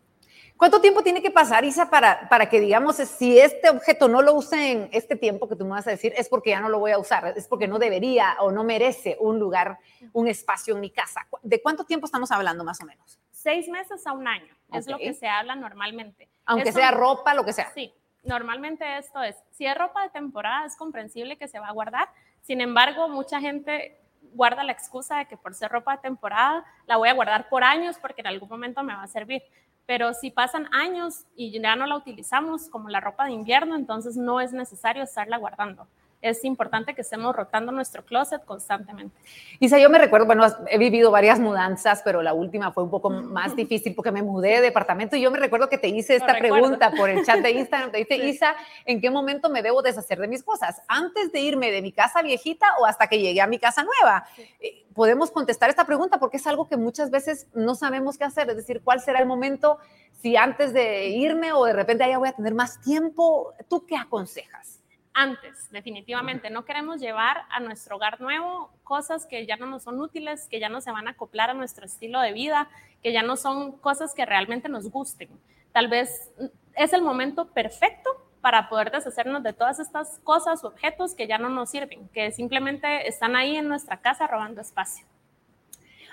¿Cuánto 0.56 0.80
tiempo 0.80 1.02
tiene 1.02 1.20
que 1.20 1.30
pasar, 1.30 1.66
Isa, 1.66 1.90
para, 1.90 2.30
para 2.30 2.48
que 2.48 2.60
digamos, 2.60 2.96
si 2.96 3.38
este 3.38 3.68
objeto 3.68 4.08
no 4.08 4.22
lo 4.22 4.32
use 4.32 4.72
en 4.72 4.88
este 4.90 5.14
tiempo 5.14 5.46
que 5.48 5.54
tú 5.54 5.64
me 5.64 5.72
vas 5.72 5.86
a 5.86 5.90
decir, 5.90 6.14
es 6.16 6.30
porque 6.30 6.50
ya 6.50 6.60
no 6.60 6.70
lo 6.70 6.78
voy 6.78 6.92
a 6.92 6.98
usar, 6.98 7.34
es 7.36 7.46
porque 7.46 7.69
no 7.69 7.78
debería 7.78 8.36
o 8.40 8.50
no 8.50 8.64
merece 8.64 9.19
un 9.20 9.38
lugar, 9.38 9.78
un 10.14 10.28
espacio 10.28 10.74
en 10.74 10.80
mi 10.80 10.88
casa? 10.88 11.26
¿De 11.42 11.60
cuánto 11.60 11.84
tiempo 11.84 12.06
estamos 12.06 12.30
hablando 12.30 12.64
más 12.64 12.80
o 12.80 12.86
menos? 12.86 13.19
Seis 13.30 13.69
meses 13.69 14.06
a 14.06 14.12
un 14.12 14.26
año, 14.26 14.56
es 14.72 14.86
lo 14.86 14.96
que 14.96 15.12
se 15.12 15.28
habla 15.28 15.54
normalmente. 15.56 16.30
Aunque 16.46 16.72
sea 16.72 16.90
ropa, 16.90 17.34
lo 17.34 17.44
que 17.44 17.52
sea. 17.52 17.70
Sí, 17.74 17.92
normalmente 18.26 18.99
esto 18.99 19.23
es, 19.23 19.37
si 19.52 19.67
es 19.67 19.76
ropa 19.76 20.02
de 20.02 20.11
temporada, 20.11 20.67
es 20.67 20.76
comprensible 20.76 21.37
que 21.37 21.49
se 21.49 21.58
va 21.58 21.69
a 21.69 21.73
guardar. 21.73 22.08
Sin 22.43 22.61
embargo, 22.61 23.08
mucha 23.08 23.40
gente 23.40 24.00
guarda 24.34 24.64
la 24.64 24.73
excusa 24.73 25.19
de 25.19 25.26
que 25.26 25.37
por 25.37 25.55
ser 25.55 25.70
ropa 25.70 25.96
de 25.96 26.02
temporada 26.02 26.64
la 26.87 26.96
voy 26.96 27.08
a 27.08 27.14
guardar 27.14 27.49
por 27.49 27.64
años 27.64 27.96
porque 28.00 28.20
en 28.20 28.26
algún 28.26 28.49
momento 28.49 28.82
me 28.82 28.94
va 28.94 29.02
a 29.02 29.08
servir. 29.08 29.43
Pero 29.87 30.14
si 30.14 30.31
pasan 30.31 30.69
años 30.73 31.25
y 31.37 31.58
ya 31.58 31.76
no 31.76 31.87
la 31.87 31.96
utilizamos 31.96 32.69
como 32.69 32.88
la 32.88 33.00
ropa 33.00 33.26
de 33.26 33.32
invierno, 33.32 33.76
entonces 33.76 34.17
no 34.17 34.40
es 34.40 34.52
necesario 34.52 35.05
estarla 35.05 35.37
guardando 35.37 35.87
es 36.22 36.44
importante 36.44 36.94
que 36.94 37.02
estemos 37.02 37.34
rotando 37.34 37.72
nuestro 37.72 38.04
closet 38.04 38.44
constantemente. 38.44 39.16
Isa, 39.60 39.78
yo 39.78 39.90
me 39.90 39.98
recuerdo, 39.98 40.26
bueno, 40.26 40.46
he 40.68 40.78
vivido 40.78 41.10
varias 41.10 41.38
mudanzas, 41.38 42.02
pero 42.04 42.22
la 42.22 42.32
última 42.32 42.72
fue 42.72 42.82
un 42.84 42.90
poco 42.90 43.10
más 43.10 43.54
difícil 43.54 43.94
porque 43.94 44.10
me 44.10 44.22
mudé 44.22 44.56
de 44.56 44.60
departamento 44.62 45.16
y 45.16 45.20
yo 45.20 45.30
me 45.30 45.38
recuerdo 45.38 45.68
que 45.68 45.78
te 45.78 45.88
hice 45.88 46.16
esta 46.16 46.38
pregunta 46.38 46.90
por 46.90 47.10
el 47.10 47.24
chat 47.24 47.40
de 47.40 47.50
Instagram, 47.52 47.90
te 47.90 47.98
dice, 47.98 48.16
Isa, 48.16 48.54
¿en 48.84 49.00
qué 49.00 49.10
momento 49.10 49.48
me 49.50 49.62
debo 49.62 49.82
deshacer 49.82 50.18
de 50.18 50.28
mis 50.28 50.42
cosas? 50.42 50.82
¿Antes 50.88 51.32
de 51.32 51.40
irme 51.40 51.70
de 51.70 51.82
mi 51.82 51.92
casa 51.92 52.22
viejita 52.22 52.66
o 52.80 52.86
hasta 52.86 53.06
que 53.06 53.19
llegue 53.20 53.40
a 53.40 53.46
mi 53.46 53.58
casa 53.58 53.84
nueva? 53.84 54.26
Eh, 54.60 54.84
podemos 54.94 55.30
contestar 55.30 55.70
esta 55.70 55.84
pregunta 55.84 56.19
porque 56.19 56.38
es 56.38 56.46
algo 56.46 56.69
que 56.69 56.76
muchas 56.76 57.10
veces 57.10 57.46
no 57.55 57.74
sabemos 57.74 58.19
qué 58.19 58.24
hacer, 58.24 58.48
es 58.50 58.56
decir, 58.56 58.81
cuál 58.82 59.00
será 59.00 59.20
el 59.20 59.26
momento 59.26 59.79
si 60.12 60.36
antes 60.36 60.72
de 60.72 61.08
irme 61.08 61.52
o 61.52 61.64
de 61.64 61.72
repente 61.72 62.08
ya 62.08 62.19
voy 62.19 62.29
a 62.29 62.32
tener 62.32 62.55
más 62.55 62.81
tiempo, 62.81 63.55
¿tú 63.69 63.84
qué 63.86 63.96
aconsejas? 63.96 64.75
Antes, 65.17 65.70
definitivamente. 65.70 66.51
No 66.51 66.67
queremos 66.67 67.01
llevar 67.01 67.46
a 67.49 67.58
nuestro 67.58 67.96
hogar 67.96 68.20
nuevo 68.20 68.70
cosas 68.85 69.27
que 69.27 69.46
ya 69.46 69.56
no 69.56 69.67
nos 69.67 69.85
son 69.85 69.99
útiles, 69.99 70.46
que 70.49 70.61
ya 70.61 70.69
no 70.69 70.82
se 70.82 70.93
van 70.93 71.08
a 71.08 71.13
acoplar 71.13 71.49
a 71.49 71.55
nuestro 71.55 71.87
estilo 71.87 72.20
de 72.20 72.32
vida, 72.32 72.69
que 73.03 73.13
ya 73.13 73.23
no 73.23 73.37
son 73.37 73.73
cosas 73.79 74.15
que 74.15 74.27
realmente 74.27 74.69
nos 74.69 74.91
gusten. 74.91 75.31
Tal 75.73 75.89
vez 75.89 76.31
es 76.75 76.93
el 76.93 77.01
momento 77.01 77.49
perfecto 77.49 78.11
para 78.43 78.69
poder 78.69 78.91
deshacernos 78.91 79.43
de 79.43 79.55
todas 79.55 79.81
estas 79.81 80.20
cosas 80.23 80.63
o 80.63 80.69
objetos 80.69 81.15
que 81.15 81.27
ya 81.27 81.39
no 81.39 81.49
nos 81.49 81.70
sirven, 81.70 82.08
que 82.11 82.31
simplemente 82.31 83.08
están 83.08 83.37
ahí 83.37 83.56
en 83.56 83.69
nuestra 83.69 83.96
casa 83.96 84.27
robando 84.27 84.61
espacio. 84.61 85.06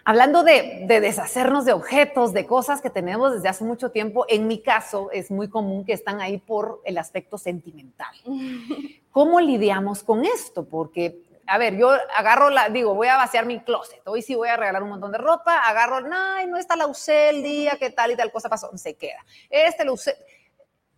Hablando 0.05 0.43
de, 0.43 0.85
deshacernos 0.87 1.63
de 1.63 1.71
objetos, 1.71 2.33
de 2.33 2.45
cosas 2.45 2.81
que 2.81 2.89
tenemos 2.89 3.33
desde 3.33 3.47
hace 3.47 3.63
mucho 3.63 3.89
tiempo, 3.91 4.25
en 4.27 4.47
mi 4.47 4.61
caso 4.61 5.09
es 5.11 5.31
muy 5.31 5.49
común 5.49 5.85
que 5.85 5.93
están 5.93 6.19
ahí 6.19 6.39
por 6.39 6.81
el 6.83 6.97
aspecto 6.97 7.37
sentimental. 7.37 8.13
¿Cómo 9.11 9.39
lidiamos 9.39 10.03
con 10.03 10.25
esto? 10.25 10.65
Porque, 10.65 11.21
a 11.47 11.57
ver, 11.57 11.77
yo 11.77 11.89
agarro 12.17 12.49
la, 12.49 12.67
digo, 12.67 12.95
voy 12.95 13.07
a 13.07 13.15
vaciar 13.15 13.45
mi 13.45 13.61
closet, 13.61 14.05
hoy 14.05 14.21
sí 14.21 14.35
voy 14.35 14.49
a 14.49 14.57
regalar 14.57 14.83
un 14.83 14.89
montón 14.89 15.13
de 15.13 15.19
ropa, 15.19 15.59
agarro, 15.59 16.01
no, 16.01 16.45
no 16.47 16.57
esta 16.57 16.75
la 16.75 16.87
usé 16.87 17.29
el 17.29 17.41
día 17.41 17.77
que 17.79 17.89
tal 17.89 18.11
y 18.11 18.17
tal 18.17 18.31
cosa 18.31 18.49
pasó, 18.49 18.75
se 18.77 18.95
queda. 18.95 19.23
Este 19.49 19.85
lo 19.85 19.93
usé 19.93 20.17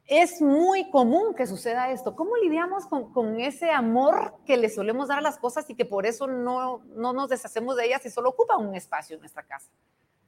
es 0.07 0.41
muy 0.41 0.89
común 0.91 1.33
que 1.33 1.47
suceda 1.47 1.89
esto. 1.89 2.15
¿Cómo 2.15 2.35
lidiamos 2.37 2.85
con, 2.85 3.39
ese 3.39 3.71
amor 3.71 4.35
que 4.45 4.57
le 4.57 4.69
solemos 4.69 5.07
dar 5.07 5.17
a 5.17 5.21
las 5.21 5.37
cosas 5.37 5.69
y 5.69 5.75
que 5.75 5.85
por 5.85 6.05
eso 6.05 6.27
no, 6.27 6.81
no 6.95 7.13
nos 7.13 7.29
deshacemos 7.29 7.75
de 7.75 7.87
ellas 7.87 8.05
y 8.05 8.11
solo 8.11 8.29
ocupan 8.29 8.65
un 8.65 8.75
espacio 8.75 9.15
en 9.15 9.21
nuestra 9.21 9.43
casa? 9.43 9.69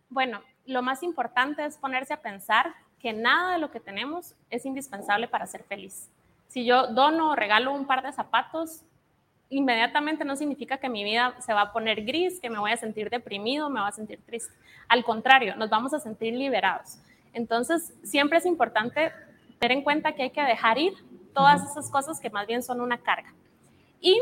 Bueno, 0.10 0.42
lo 0.66 0.82
más 0.82 1.04
importante 1.04 1.64
es 1.66 1.78
ponerse 1.78 2.14
a 2.14 2.22
pensar 2.22 2.74
que 3.00 3.14
nada 3.14 3.54
de 3.54 3.60
lo 3.60 3.70
que 3.70 3.80
tenemos 3.80 4.36
es 4.50 4.66
indispensable 4.66 5.28
para 5.28 5.46
ser 5.46 5.64
feliz. 5.64 6.10
Si 6.48 6.66
yo 6.66 6.88
dono 6.88 7.32
o 7.32 7.36
regalo 7.36 7.74
un 7.74 7.86
par 7.86 8.02
de 8.02 8.12
zapatos, 8.12 8.82
inmediatamente 9.50 10.26
no 10.26 10.36
significa 10.36 10.78
que 10.78 10.90
mi 10.90 11.04
vida 11.04 11.36
se 11.40 11.54
va 11.54 11.62
a 11.62 11.74
poner 11.74 12.04
gris, 12.04 12.40
que 12.40 12.50
me 12.50 12.58
voy 12.58 12.72
a 12.72 12.78
sentir 12.78 13.12
deprimido, 13.12 13.70
me 13.70 13.80
voy 13.80 13.90
a 13.90 13.92
sentir 13.92 14.22
triste. 14.26 14.54
Al 14.88 15.04
contrario, 15.04 15.56
nos 15.56 15.70
vamos 15.70 15.94
a 15.94 16.00
sentir 16.00 16.34
liberados. 16.34 16.98
Entonces, 17.34 17.94
siempre 18.04 18.40
es 18.40 18.46
importante 18.46 19.12
tener 19.60 19.78
en 19.78 19.84
cuenta 19.84 20.14
que 20.14 20.24
hay 20.24 20.30
que 20.30 20.42
dejar 20.42 20.78
ir 20.78 20.94
todas 21.34 21.70
esas 21.70 21.90
cosas 21.92 22.20
que 22.20 22.30
más 22.30 22.48
bien 22.48 22.64
son 22.64 22.82
una 22.82 22.98
carga. 22.98 23.34
Y 24.00 24.20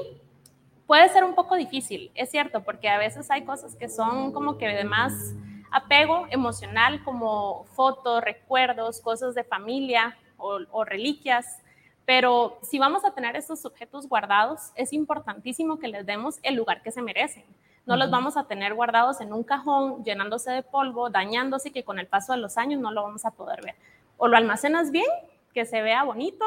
puede 0.87 1.09
ser 1.09 1.23
un 1.23 1.35
poco 1.35 1.55
difícil, 1.55 2.11
es 2.15 2.29
cierto, 2.29 2.63
porque 2.63 2.89
a 2.89 2.97
veces 2.97 3.29
hay 3.31 3.43
cosas 3.43 3.75
que 3.75 3.89
son 3.89 4.31
como 4.31 4.57
que 4.57 4.67
de 4.67 4.83
más 4.83 5.33
apego 5.71 6.27
emocional, 6.29 7.03
como 7.03 7.65
fotos, 7.73 8.21
recuerdos, 8.21 9.01
cosas 9.01 9.35
de 9.35 9.43
familia 9.43 10.17
o, 10.37 10.59
o 10.71 10.85
reliquias. 10.85 11.61
Pero 12.05 12.59
si 12.61 12.79
vamos 12.79 13.03
a 13.03 13.13
tener 13.13 13.35
estos 13.35 13.65
objetos 13.65 14.07
guardados, 14.07 14.71
es 14.75 14.93
importantísimo 14.93 15.79
que 15.79 15.87
les 15.87 16.05
demos 16.05 16.39
el 16.43 16.55
lugar 16.55 16.81
que 16.81 16.91
se 16.91 17.01
merecen. 17.01 17.45
No 17.85 17.97
los 17.97 18.09
vamos 18.09 18.35
a 18.35 18.45
tener 18.45 18.73
guardados 18.73 19.21
en 19.21 19.31
un 19.31 19.43
cajón, 19.43 20.03
llenándose 20.03 20.51
de 20.51 20.63
polvo, 20.63 21.09
dañándose, 21.09 21.71
que 21.71 21.83
con 21.83 21.99
el 21.99 22.07
paso 22.07 22.33
de 22.33 22.39
los 22.39 22.57
años 22.57 22.81
no 22.81 22.91
lo 22.91 23.03
vamos 23.03 23.25
a 23.25 23.31
poder 23.31 23.61
ver. 23.63 23.75
O 24.17 24.27
lo 24.27 24.37
almacenas 24.37 24.91
bien, 24.91 25.05
que 25.53 25.65
se 25.65 25.81
vea 25.81 26.03
bonito 26.03 26.45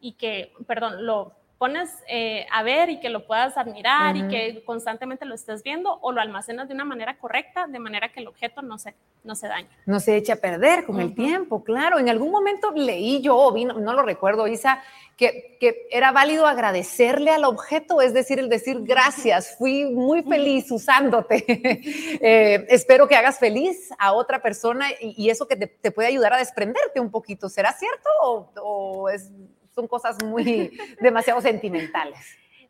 y 0.00 0.12
que, 0.12 0.52
perdón, 0.66 1.06
lo 1.06 1.32
pones 1.60 1.90
eh, 2.08 2.46
a 2.50 2.62
ver 2.62 2.88
y 2.88 3.00
que 3.00 3.10
lo 3.10 3.26
puedas 3.26 3.58
admirar 3.58 4.16
y 4.16 4.26
que 4.28 4.64
constantemente 4.64 5.26
lo 5.26 5.34
estés 5.34 5.62
viendo 5.62 5.98
o 6.00 6.10
lo 6.10 6.22
almacenas 6.22 6.68
de 6.68 6.72
una 6.74 6.86
manera 6.86 7.18
correcta, 7.18 7.66
de 7.66 7.78
manera 7.78 8.10
que 8.10 8.20
el 8.20 8.28
objeto 8.28 8.62
no 8.62 8.78
se, 8.78 8.94
no 9.24 9.34
se 9.34 9.46
dañe. 9.46 9.68
No 9.84 10.00
se 10.00 10.16
eche 10.16 10.32
a 10.32 10.36
perder 10.36 10.86
con 10.86 10.98
el 11.00 11.14
tiempo, 11.14 11.62
claro. 11.62 11.98
En 11.98 12.08
algún 12.08 12.30
momento 12.30 12.70
leí 12.70 13.20
yo, 13.20 13.52
vi, 13.52 13.66
no, 13.66 13.74
lo 13.74 14.00
recuerdo, 14.00 14.48
Isa, 14.48 14.82
que, 15.18 15.58
que, 15.60 15.86
era 15.90 16.12
válido 16.12 16.46
agradecerle 16.46 17.30
al 17.30 17.44
objeto, 17.44 18.00
es 18.00 18.14
decir, 18.14 18.38
el 18.38 18.48
decir 18.48 18.78
gracias, 18.80 19.56
fui 19.58 19.84
muy 19.84 20.22
feliz 20.22 20.70
usándote. 20.70 21.44
eh, 22.22 22.66
espero 22.70 23.06
que 23.06 23.16
hagas 23.16 23.38
feliz 23.38 23.90
a 23.98 24.14
otra 24.14 24.40
persona 24.40 24.86
y, 24.98 25.28
eso 25.28 25.46
que 25.46 25.56
te, 25.56 25.66
te, 25.66 25.90
puede 25.90 26.08
ayudar 26.08 26.32
a 26.32 26.38
desprenderte 26.38 27.00
un 27.00 27.10
poquito. 27.10 27.50
¿Será 27.50 27.74
cierto 27.74 28.08
o, 28.22 28.50
o 28.62 29.10
es 29.10 29.30
son 29.74 29.88
cosas 29.88 30.22
muy 30.24 30.78
demasiado 31.00 31.40
sentimentales. 31.40 32.18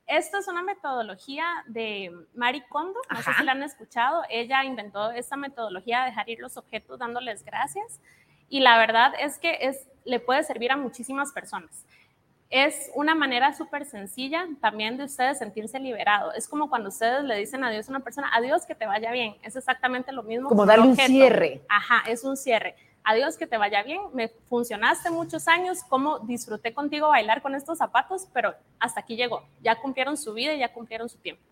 Esto 0.06 0.38
es 0.38 0.48
una 0.48 0.62
metodología 0.62 1.46
de 1.66 2.10
Marie 2.34 2.64
Kondo, 2.68 2.98
no 3.10 3.22
sé 3.22 3.30
si 3.38 3.44
la 3.44 3.52
han 3.52 3.62
escuchado. 3.62 4.22
Ella 4.28 4.64
inventó 4.64 5.12
esta 5.12 5.36
metodología 5.36 6.00
de 6.00 6.06
dejar 6.06 6.28
ir 6.28 6.40
los 6.40 6.56
objetos 6.56 6.98
dándoles 6.98 7.44
gracias 7.44 8.00
y 8.48 8.58
la 8.58 8.76
verdad 8.76 9.12
es 9.20 9.38
que 9.38 9.58
es, 9.60 9.86
le 10.04 10.18
puede 10.18 10.42
servir 10.42 10.72
a 10.72 10.76
muchísimas 10.76 11.32
personas. 11.32 11.86
Es 12.50 12.90
una 12.96 13.14
manera 13.14 13.52
súper 13.52 13.84
sencilla 13.84 14.48
también 14.60 14.96
de 14.96 15.04
ustedes 15.04 15.38
sentirse 15.38 15.78
liberado. 15.78 16.32
Es 16.32 16.48
como 16.48 16.68
cuando 16.68 16.88
ustedes 16.88 17.22
le 17.22 17.36
dicen 17.36 17.62
adiós 17.62 17.86
a 17.88 17.92
una 17.92 18.00
persona, 18.00 18.28
adiós, 18.34 18.66
que 18.66 18.74
te 18.74 18.86
vaya 18.86 19.12
bien. 19.12 19.36
Es 19.44 19.54
exactamente 19.54 20.10
lo 20.10 20.24
mismo. 20.24 20.48
Como 20.48 20.66
darle 20.66 20.88
un 20.88 20.96
cierre. 20.96 21.60
Ajá, 21.68 22.02
es 22.10 22.24
un 22.24 22.36
cierre 22.36 22.74
adiós, 23.04 23.36
que 23.36 23.46
te 23.46 23.58
vaya 23.58 23.82
bien, 23.82 24.00
me 24.12 24.28
funcionaste 24.48 25.10
muchos 25.10 25.48
años, 25.48 25.78
cómo 25.88 26.20
disfruté 26.20 26.74
contigo 26.74 27.08
bailar 27.08 27.42
con 27.42 27.54
estos 27.54 27.78
zapatos, 27.78 28.28
pero 28.32 28.54
hasta 28.78 29.00
aquí 29.00 29.16
llegó, 29.16 29.42
ya 29.62 29.80
cumplieron 29.80 30.16
su 30.16 30.32
vida 30.32 30.54
ya 30.54 30.72
cumplieron 30.72 31.08
su 31.08 31.18
tiempo. 31.18 31.42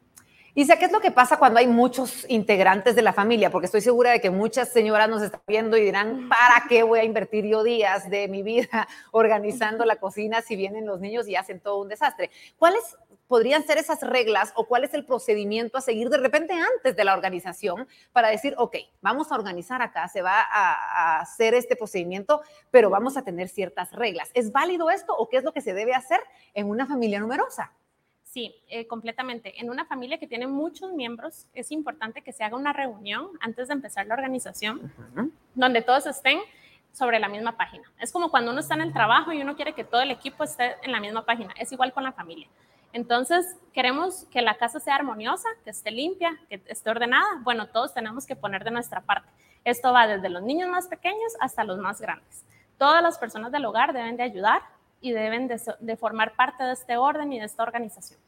Isa, 0.59 0.77
¿qué 0.77 0.87
es 0.87 0.91
lo 0.91 0.99
que 0.99 1.13
pasa 1.13 1.39
cuando 1.39 1.61
hay 1.61 1.69
muchos 1.69 2.27
integrantes 2.29 2.97
de 2.97 3.03
la 3.03 3.13
familia? 3.13 3.49
Porque 3.49 3.67
estoy 3.67 3.81
segura 3.81 4.11
de 4.11 4.21
que 4.21 4.31
muchas 4.31 4.71
señoras 4.71 5.09
nos 5.09 5.23
están 5.23 5.41
viendo 5.47 5.77
y 5.77 5.83
dirán, 5.83 6.29
¿para 6.29 6.65
qué 6.69 6.83
voy 6.83 6.99
a 6.99 7.05
invertir 7.05 7.47
yo 7.47 7.63
días 7.63 8.11
de 8.11 8.27
mi 8.27 8.43
vida 8.43 8.89
organizando 9.13 9.85
la 9.85 10.01
cocina 10.01 10.43
si 10.43 10.57
vienen 10.57 10.85
los 10.85 10.99
niños 10.99 11.29
y 11.29 11.37
hacen 11.37 11.61
todo 11.61 11.81
un 11.81 11.87
desastre? 11.87 12.33
¿Cuáles 12.59 12.97
podrían 13.29 13.65
ser 13.69 13.79
esas 13.79 14.01
reglas 14.01 14.53
o 14.57 14.67
cuál 14.67 14.83
es 14.83 14.95
el 14.95 15.05
procedimiento 15.05 15.79
a 15.79 15.81
seguir 15.81 16.09
de 16.09 16.17
repente 16.17 16.55
antes 16.55 16.97
de 16.97 17.05
la 17.05 17.15
organización 17.15 17.87
para 18.13 18.27
decir, 18.27 18.57
ok, 18.59 18.79
vamos 19.01 19.31
a 19.31 19.37
organizar 19.37 19.81
acá, 19.81 20.09
se 20.09 20.23
va 20.23 20.41
a, 20.41 21.21
hacer 21.21 21.55
este 21.55 21.77
procedimiento, 21.77 22.43
pero 22.73 22.91
vamos 22.91 23.17
a 23.17 23.23
tener 23.23 23.49
ciertas 23.49 23.93
reglas. 23.93 24.33
¿Es 24.35 24.51
válido 24.51 24.91
esto 24.91 25.15
o 25.17 25.29
qué 25.29 25.37
es 25.37 25.45
lo 25.45 25.53
que 25.53 25.61
se 25.61 25.73
debe 25.73 25.95
hacer 25.95 26.19
en 26.53 26.69
una 26.69 26.85
familia 26.85 27.21
numerosa? 27.21 27.71
Sí, 28.31 28.55
eh, 28.69 28.87
completamente. 28.87 29.59
En 29.59 29.71
una 29.71 29.87
familia 29.87 30.19
que 30.19 30.27
tiene 30.27 30.47
muchos 30.47 30.93
miembros, 30.93 31.47
es 31.55 31.73
importante 31.73 32.21
que 32.21 32.33
se 32.33 32.45
haga 32.45 32.57
una 32.57 32.75
reunión 32.75 33.31
antes 33.41 33.69
de 33.69 33.75
empezar 33.75 34.07
la 34.07 34.15
organización, 34.15 34.93
donde 35.55 35.81
todos 35.81 36.07
estén 36.07 36.39
sobre 36.93 37.21
la 37.21 37.29
misma 37.29 37.57
página. 37.57 37.91
Es 37.99 38.13
como 38.13 38.31
cuando 38.31 38.51
uno 38.51 38.61
está 38.61 38.75
en 38.75 38.83
el 38.83 38.93
trabajo 38.93 39.33
y 39.33 39.41
uno 39.41 39.57
quiere 39.57 39.73
que 39.73 39.83
todo 39.83 40.03
el 40.03 40.11
equipo 40.11 40.45
esté 40.45 40.77
en 40.83 40.93
la 40.93 41.01
misma 41.01 41.25
página. 41.25 41.55
Es 41.59 41.73
igual 41.73 41.95
con 41.95 42.05
la 42.05 42.13
familia. 42.13 42.49
Entonces, 42.93 43.57
queremos 43.73 44.27
que 44.31 44.43
la 44.43 44.59
casa 44.59 44.79
sea 44.79 44.97
armoniosa, 44.97 45.49
que 45.65 45.71
esté 45.71 45.91
limpia, 45.91 46.39
que 46.51 46.61
esté 46.67 46.91
ordenada. 46.91 47.27
Bueno, 47.43 47.69
todos 47.69 47.95
tenemos 47.95 48.27
que 48.27 48.37
poner 48.37 48.63
de 48.63 48.71
nuestra 48.71 49.01
parte. 49.01 49.31
Esto 49.65 49.93
va 49.93 50.07
desde 50.07 50.29
los 50.29 50.43
niños 50.43 50.69
más 50.69 50.87
pequeños 50.87 51.33
hasta 51.41 51.65
los 51.65 51.79
más 51.79 52.01
grandes. 52.01 52.45
Todas 52.77 53.03
las 53.03 53.17
personas 53.19 53.53
del 53.53 53.65
hogar 53.65 53.95
deben 53.95 54.17
de 54.19 54.23
ayudar 54.23 54.63
y 55.01 55.13
deben 55.13 55.49
de, 55.49 55.97
formar 55.97 56.35
parte 56.35 56.65
de 56.65 56.73
este 56.73 56.97
orden 56.97 57.33
y 57.33 57.39
de 57.39 57.47
esta 57.47 57.63
organización. 57.63 58.19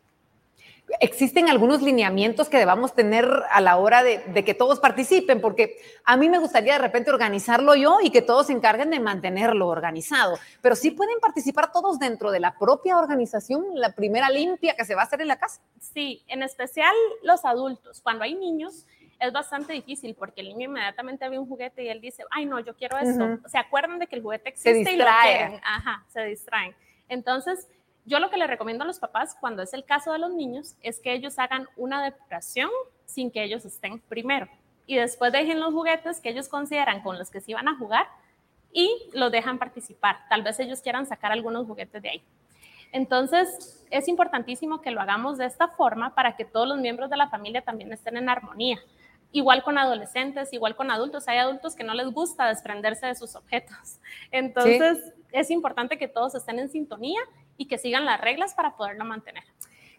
¿Existen 0.98 1.48
algunos 1.48 1.82
lineamientos 1.82 2.48
que 2.48 2.58
debamos 2.58 2.94
tener 2.94 3.24
a 3.50 3.60
la 3.60 3.76
hora 3.76 4.02
de, 4.02 4.18
de, 4.18 4.44
que 4.44 4.54
todos 4.54 4.80
participen? 4.80 5.40
Porque 5.40 5.76
a 6.04 6.16
mí 6.16 6.28
me 6.28 6.38
gustaría 6.38 6.72
de 6.72 6.80
repente 6.80 7.10
organizarlo 7.10 7.76
yo 7.76 7.98
y 8.02 8.10
que 8.10 8.22
todos 8.22 8.48
se 8.48 8.52
encarguen 8.52 8.90
de 8.90 8.98
mantenerlo 8.98 9.68
organizado, 9.68 10.36
pero 10.60 10.74
sí 10.74 10.90
pueden 10.90 11.20
participar 11.20 11.70
todos 11.70 12.00
dentro 12.00 12.32
de 12.32 12.40
la 12.40 12.58
propia 12.58 12.98
organización, 12.98 13.66
la 13.74 13.94
primera 13.94 14.30
limpia 14.30 14.74
que 14.74 14.84
se 14.84 14.96
va 14.96 15.02
a 15.02 15.04
hacer 15.04 15.20
en 15.20 15.28
la 15.28 15.38
casa. 15.38 15.60
Sí, 15.78 16.24
en 16.26 16.42
especial 16.42 16.94
los 17.22 17.44
adultos. 17.44 18.00
Cuando 18.00 18.24
hay 18.24 18.34
niños, 18.34 18.84
es 19.20 19.32
bastante 19.32 19.72
difícil 19.72 20.14
porque 20.14 20.40
el 20.40 20.48
niño 20.48 20.70
inmediatamente 20.70 21.28
ve 21.28 21.38
un 21.38 21.46
juguete 21.46 21.84
y 21.84 21.88
él 21.88 22.00
dice, 22.00 22.24
ay, 22.30 22.46
no, 22.46 22.58
yo 22.60 22.74
quiero 22.74 22.98
esto. 22.98 23.38
Se 23.48 23.58
acuerdan 23.58 23.98
de 23.98 24.06
que 24.06 24.16
el 24.16 24.22
juguete 24.22 24.48
existe 24.48 24.92
y 24.92 24.96
lo 24.96 25.04
quieren. 25.22 25.60
Ajá, 25.62 26.04
se 26.08 26.24
distraen. 26.24 26.74
Entonces, 27.08 27.68
yo 28.06 28.18
lo 28.18 28.30
que 28.30 28.38
le 28.38 28.46
recomiendo 28.46 28.84
a 28.84 28.86
los 28.86 28.98
papás 28.98 29.36
cuando 29.38 29.62
es 29.62 29.74
el 29.74 29.84
caso 29.84 30.12
de 30.12 30.18
los 30.18 30.32
niños 30.32 30.74
es 30.80 31.00
que 31.00 31.12
ellos 31.12 31.38
hagan 31.38 31.68
una 31.76 32.02
depuración 32.02 32.70
sin 33.04 33.30
que 33.30 33.44
ellos 33.44 33.64
estén 33.64 34.00
primero 34.00 34.48
y 34.86 34.96
después 34.96 35.32
dejen 35.32 35.60
los 35.60 35.72
juguetes 35.72 36.20
que 36.20 36.30
ellos 36.30 36.48
consideran 36.48 37.02
con 37.02 37.18
los 37.18 37.30
que 37.30 37.40
se 37.40 37.52
iban 37.52 37.68
a 37.68 37.76
jugar 37.76 38.08
y 38.72 39.10
los 39.12 39.30
dejan 39.30 39.58
participar. 39.58 40.16
Tal 40.28 40.42
vez 40.42 40.58
ellos 40.60 40.80
quieran 40.80 41.06
sacar 41.06 41.30
algunos 41.30 41.66
juguetes 41.66 42.02
de 42.02 42.08
ahí. 42.08 42.22
Entonces, 42.92 43.84
es 43.90 44.08
importantísimo 44.08 44.80
que 44.80 44.90
lo 44.90 45.00
hagamos 45.00 45.38
de 45.38 45.46
esta 45.46 45.68
forma 45.68 46.14
para 46.14 46.34
que 46.34 46.44
todos 46.44 46.66
los 46.66 46.78
miembros 46.78 47.10
de 47.10 47.16
la 47.16 47.28
familia 47.28 47.62
también 47.62 47.92
estén 47.92 48.16
en 48.16 48.28
armonía. 48.28 48.80
Igual 49.32 49.62
con 49.62 49.78
adolescentes, 49.78 50.52
igual 50.52 50.75
con 50.76 50.90
adultos. 50.90 51.28
Hay 51.28 51.38
adultos 51.38 51.76
que 51.76 51.84
no 51.84 51.94
les 51.94 52.08
gusta 52.12 52.49
desprenderse 52.49 53.06
de 53.06 53.14
sus 53.14 53.37
objetos. 53.37 54.00
Entonces, 54.30 54.99
es 55.32 55.50
importante 55.50 55.99
que 55.99 56.08
todos 56.08 56.34
estén 56.34 56.58
en 56.58 56.70
sintonía 56.70 57.20
y 57.56 57.66
que 57.66 57.78
sigan 57.78 58.04
las 58.04 58.20
reglas 58.20 58.54
para 58.54 58.76
poderlo 58.76 59.04
mantener. 59.04 59.44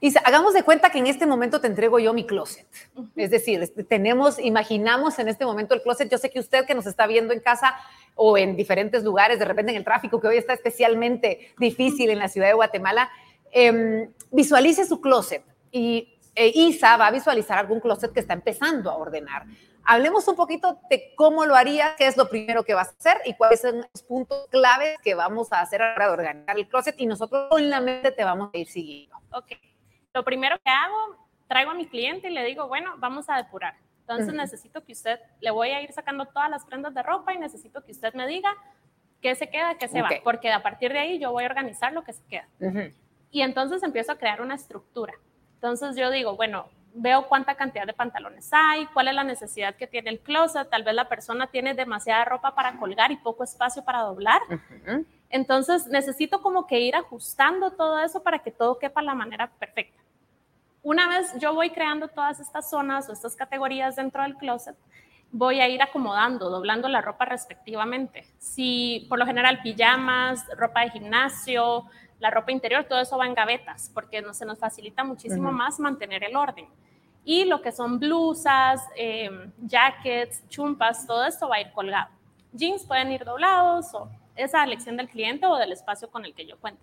Y 0.04 0.12
hagamos 0.26 0.56
de 0.56 0.64
cuenta 0.64 0.90
que 0.90 0.98
en 0.98 1.06
este 1.06 1.28
momento 1.28 1.62
te 1.62 1.68
entrego 1.68 2.00
yo 2.00 2.12
mi 2.12 2.26
closet. 2.26 2.68
Es 3.16 3.30
decir, 3.30 3.72
tenemos, 3.88 4.40
imaginamos 4.40 5.20
en 5.20 5.28
este 5.28 5.46
momento 5.46 5.76
el 5.76 5.84
closet. 5.84 6.10
Yo 6.10 6.18
sé 6.18 6.32
que 6.32 6.40
usted 6.40 6.66
que 6.66 6.74
nos 6.74 6.88
está 6.88 7.06
viendo 7.06 7.34
en 7.34 7.40
casa 7.40 7.76
o 8.16 8.36
en 8.36 8.56
diferentes 8.56 9.04
lugares, 9.04 9.38
de 9.38 9.46
repente 9.46 9.72
en 9.72 9.78
el 9.78 9.84
tráfico, 9.84 10.20
que 10.20 10.28
hoy 10.28 10.38
está 10.38 10.54
especialmente 10.54 11.54
difícil 11.60 12.10
en 12.10 12.18
la 12.18 12.30
ciudad 12.30 12.48
de 12.48 12.56
Guatemala, 12.56 13.12
em, 13.52 14.12
visualice 14.32 14.88
su 14.88 15.00
closet 15.02 15.44
y 15.72 16.18
e 16.36 16.52
Isa 16.54 16.98
va 16.98 17.08
a 17.08 17.12
visualizar 17.12 17.58
algún 17.58 17.80
closet 17.80 18.12
que 18.14 18.20
está 18.20 18.34
empezando 18.34 18.90
a 18.90 18.96
ordenar. 18.96 19.46
Hablemos 19.84 20.28
un 20.28 20.36
poquito 20.36 20.80
de 20.90 21.14
cómo 21.16 21.46
lo 21.46 21.56
haría, 21.56 21.96
qué 21.98 22.06
es 22.06 22.16
lo 22.16 22.30
primero 22.30 22.64
que 22.64 22.74
vas 22.74 22.90
a 22.90 22.92
hacer 22.92 23.22
y 23.26 23.34
cuáles 23.34 23.62
son 23.62 23.78
los 23.78 24.04
puntos 24.04 24.48
claves 24.50 24.98
que 25.04 25.16
vamos 25.16 25.52
a 25.52 25.60
hacer 25.60 25.80
para 25.80 26.12
organizar 26.12 26.58
el 26.58 26.68
closet 26.68 26.96
y 27.00 27.08
nosotros 27.08 27.48
con 27.50 27.70
la 27.70 27.82
mente 27.82 28.12
te 28.12 28.24
vamos 28.24 28.52
a 28.54 28.58
ir 28.58 28.68
siguiendo. 28.68 29.18
Ok, 29.34 29.54
lo 30.14 30.24
primero 30.24 30.58
que 30.64 30.70
hago, 30.70 31.18
traigo 31.48 31.72
a 31.72 31.74
mi 31.74 31.88
cliente 31.88 32.30
y 32.30 32.32
le 32.32 32.46
digo, 32.46 32.68
bueno, 32.68 32.94
vamos 32.98 33.30
a 33.30 33.38
depurar. 33.38 33.76
Entonces 34.02 34.34
necesito 34.34 34.84
que 34.84 34.92
usted, 34.92 35.20
le 35.40 35.52
voy 35.52 35.70
a 35.70 35.82
ir 35.82 35.92
sacando 35.94 36.26
todas 36.26 36.50
las 36.50 36.66
prendas 36.66 36.94
de 36.94 37.02
ropa 37.02 37.34
y 37.34 37.40
necesito 37.40 37.84
que 37.84 37.92
usted 37.92 38.14
me 38.14 38.28
diga 38.28 38.54
qué 39.22 39.36
se 39.36 39.50
queda, 39.50 39.76
qué 39.76 39.88
se 39.88 40.02
va, 40.02 40.10
porque 40.24 40.52
a 40.52 40.62
partir 40.62 40.92
de 40.92 41.00
ahí 41.00 41.20
yo 41.20 41.32
voy 41.32 41.44
a 41.44 41.48
organizar 41.48 41.94
lo 41.94 42.04
que 42.04 42.14
se 42.14 42.24
queda. 42.26 42.48
Y 43.32 43.42
entonces 43.42 43.82
empiezo 43.84 44.12
a 44.12 44.18
crear 44.18 44.42
una 44.42 44.56
estructura. 44.56 45.14
Entonces 45.62 45.96
yo 45.96 46.10
digo, 46.10 46.36
bueno, 46.36 46.66
veo 46.96 47.28
cuánta 47.28 47.54
cantidad 47.54 47.86
de 47.86 47.94
pantalones 47.94 48.50
hay, 48.52 48.88
cuál 48.88 49.10
es 49.10 49.14
la 49.14 49.24
necesidad 49.24 49.76
que 49.76 49.86
tiene 49.86 50.10
el 50.10 50.20
closet, 50.20 50.68
tal 50.72 50.82
vez 50.82 50.96
la 50.96 51.08
persona 51.08 51.46
tiene 51.46 51.76
demasiada 51.76 52.26
ropa 52.26 52.56
para 52.56 52.80
colgar 52.80 53.12
y 53.12 53.18
poco 53.18 53.44
espacio 53.44 53.84
para 53.84 54.02
doblar. 54.02 54.42
Entonces 55.30 55.86
necesito 55.86 56.42
como 56.42 56.66
que 56.66 56.80
ir 56.80 56.96
ajustando 56.96 57.70
todo 57.74 58.00
eso 58.00 58.24
para 58.24 58.40
que 58.40 58.50
todo 58.50 58.80
quepa 58.80 59.04
la 59.04 59.14
manera 59.14 59.52
perfecta. 59.60 60.02
Una 60.82 61.08
vez 61.08 61.32
yo 61.38 61.54
voy 61.54 61.70
creando 61.70 62.08
todas 62.08 62.40
estas 62.40 62.68
zonas 62.68 63.08
o 63.08 63.14
estas 63.14 63.36
categorías 63.36 63.96
dentro 63.96 64.24
del 64.24 64.38
closet, 64.38 64.76
voy 65.32 65.62
a 65.62 65.70
ir 65.70 65.84
acomodando, 65.84 66.50
doblando 66.50 66.90
la 66.90 67.02
ropa 67.02 67.26
respectivamente. 67.26 68.26
Si 68.40 69.06
por 69.10 69.20
lo 69.20 69.28
general 69.28 69.62
pijamas, 69.62 70.44
ropa 70.58 70.82
de 70.82 70.90
gimnasio, 70.90 71.86
la 72.22 72.30
ropa 72.30 72.52
interior, 72.52 72.86
todo 72.86 73.02
eso 73.02 73.18
va 73.18 73.26
en 73.26 73.34
gavetas, 73.34 73.92
porque 73.94 74.22
no, 74.22 74.34
se 74.34 74.46
nos 74.46 74.60
facilita 74.60 75.04
muchísimo 75.04 75.52
más 75.52 75.80
mantener 75.80 76.24
el 76.24 76.36
orden. 76.36 76.68
Y 77.26 77.46
lo 77.46 77.62
que 77.62 77.72
son 77.72 78.00
blusas, 78.00 78.82
em, 78.96 79.52
jackets, 79.64 80.48
chumpas, 80.48 81.06
todo 81.06 81.26
esto 81.26 81.50
va 81.50 81.58
a 81.58 81.62
ir 81.62 81.72
colgado. 81.72 82.10
Jeans 82.54 82.86
pueden 82.86 83.12
ir 83.12 83.26
doblados 83.26 83.94
o 83.94 84.10
esa 84.36 84.64
elección 84.64 84.98
del 84.98 85.10
cliente 85.10 85.46
o 85.46 85.58
del 85.58 85.72
espacio 85.72 86.10
con 86.10 86.24
el 86.24 86.34
que 86.34 86.46
yo 86.46 86.60
cuente. 86.60 86.82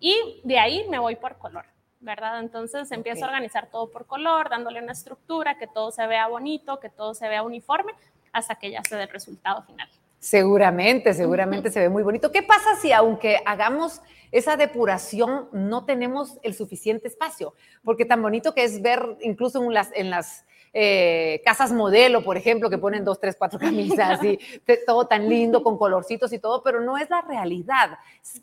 Y 0.00 0.40
de 0.44 0.58
ahí 0.58 0.86
me 0.88 0.98
voy 0.98 1.16
por 1.16 1.38
color. 1.38 1.64
¿verdad? 2.00 2.40
Entonces 2.40 2.92
empiezo 2.92 3.24
a 3.24 3.28
organizar 3.28 3.70
todo 3.70 3.90
por 3.90 4.06
color, 4.06 4.50
dándole 4.50 4.82
una 4.82 4.92
estructura, 4.92 5.56
que 5.56 5.66
todo 5.66 5.90
se 5.90 6.06
vea 6.06 6.26
bonito, 6.26 6.78
que 6.78 6.90
todo 6.90 7.14
se 7.14 7.26
vea 7.28 7.42
uniforme, 7.42 7.94
hasta 8.30 8.56
que 8.56 8.70
ya 8.70 8.82
se 8.86 8.96
dé 8.96 9.04
el 9.04 9.08
resultado 9.08 9.62
final. 9.62 9.88
Seguramente, 10.24 11.12
seguramente 11.12 11.70
se 11.70 11.80
ve 11.80 11.90
muy 11.90 12.02
bonito. 12.02 12.32
¿Qué 12.32 12.42
pasa 12.42 12.76
si 12.76 12.92
aunque 12.92 13.40
hagamos 13.44 14.00
esa 14.32 14.56
depuración 14.56 15.50
no 15.52 15.84
tenemos 15.84 16.38
el 16.42 16.54
suficiente 16.54 17.08
espacio? 17.08 17.52
Porque 17.82 18.06
tan 18.06 18.22
bonito 18.22 18.54
que 18.54 18.64
es 18.64 18.80
ver 18.80 19.18
incluso 19.20 19.62
en 19.62 19.74
las, 19.74 19.90
en 19.94 20.08
las 20.08 20.46
eh, 20.72 21.42
casas 21.44 21.72
modelo, 21.72 22.24
por 22.24 22.38
ejemplo, 22.38 22.70
que 22.70 22.78
ponen 22.78 23.04
dos, 23.04 23.20
tres, 23.20 23.36
cuatro 23.38 23.58
camisas 23.58 24.24
y 24.24 24.38
todo 24.86 25.06
tan 25.06 25.28
lindo 25.28 25.62
con 25.62 25.76
colorcitos 25.76 26.32
y 26.32 26.38
todo, 26.38 26.62
pero 26.62 26.80
no 26.80 26.96
es 26.96 27.10
la 27.10 27.20
realidad. 27.20 27.98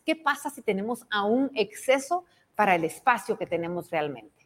¿Qué 0.05 0.15
pasa 0.15 0.51
si 0.51 0.61
tenemos 0.61 1.07
aún 1.09 1.49
exceso 1.55 2.25
para 2.53 2.75
el 2.75 2.83
espacio 2.83 3.39
que 3.39 3.47
tenemos 3.47 3.89
realmente? 3.89 4.45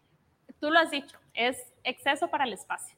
Tú 0.62 0.72
lo 0.72 0.80
has 0.80 0.90
dicho, 0.90 1.18
es 1.34 1.58
exceso 1.84 2.30
para 2.30 2.46
el 2.46 2.54
espacio. 2.54 2.96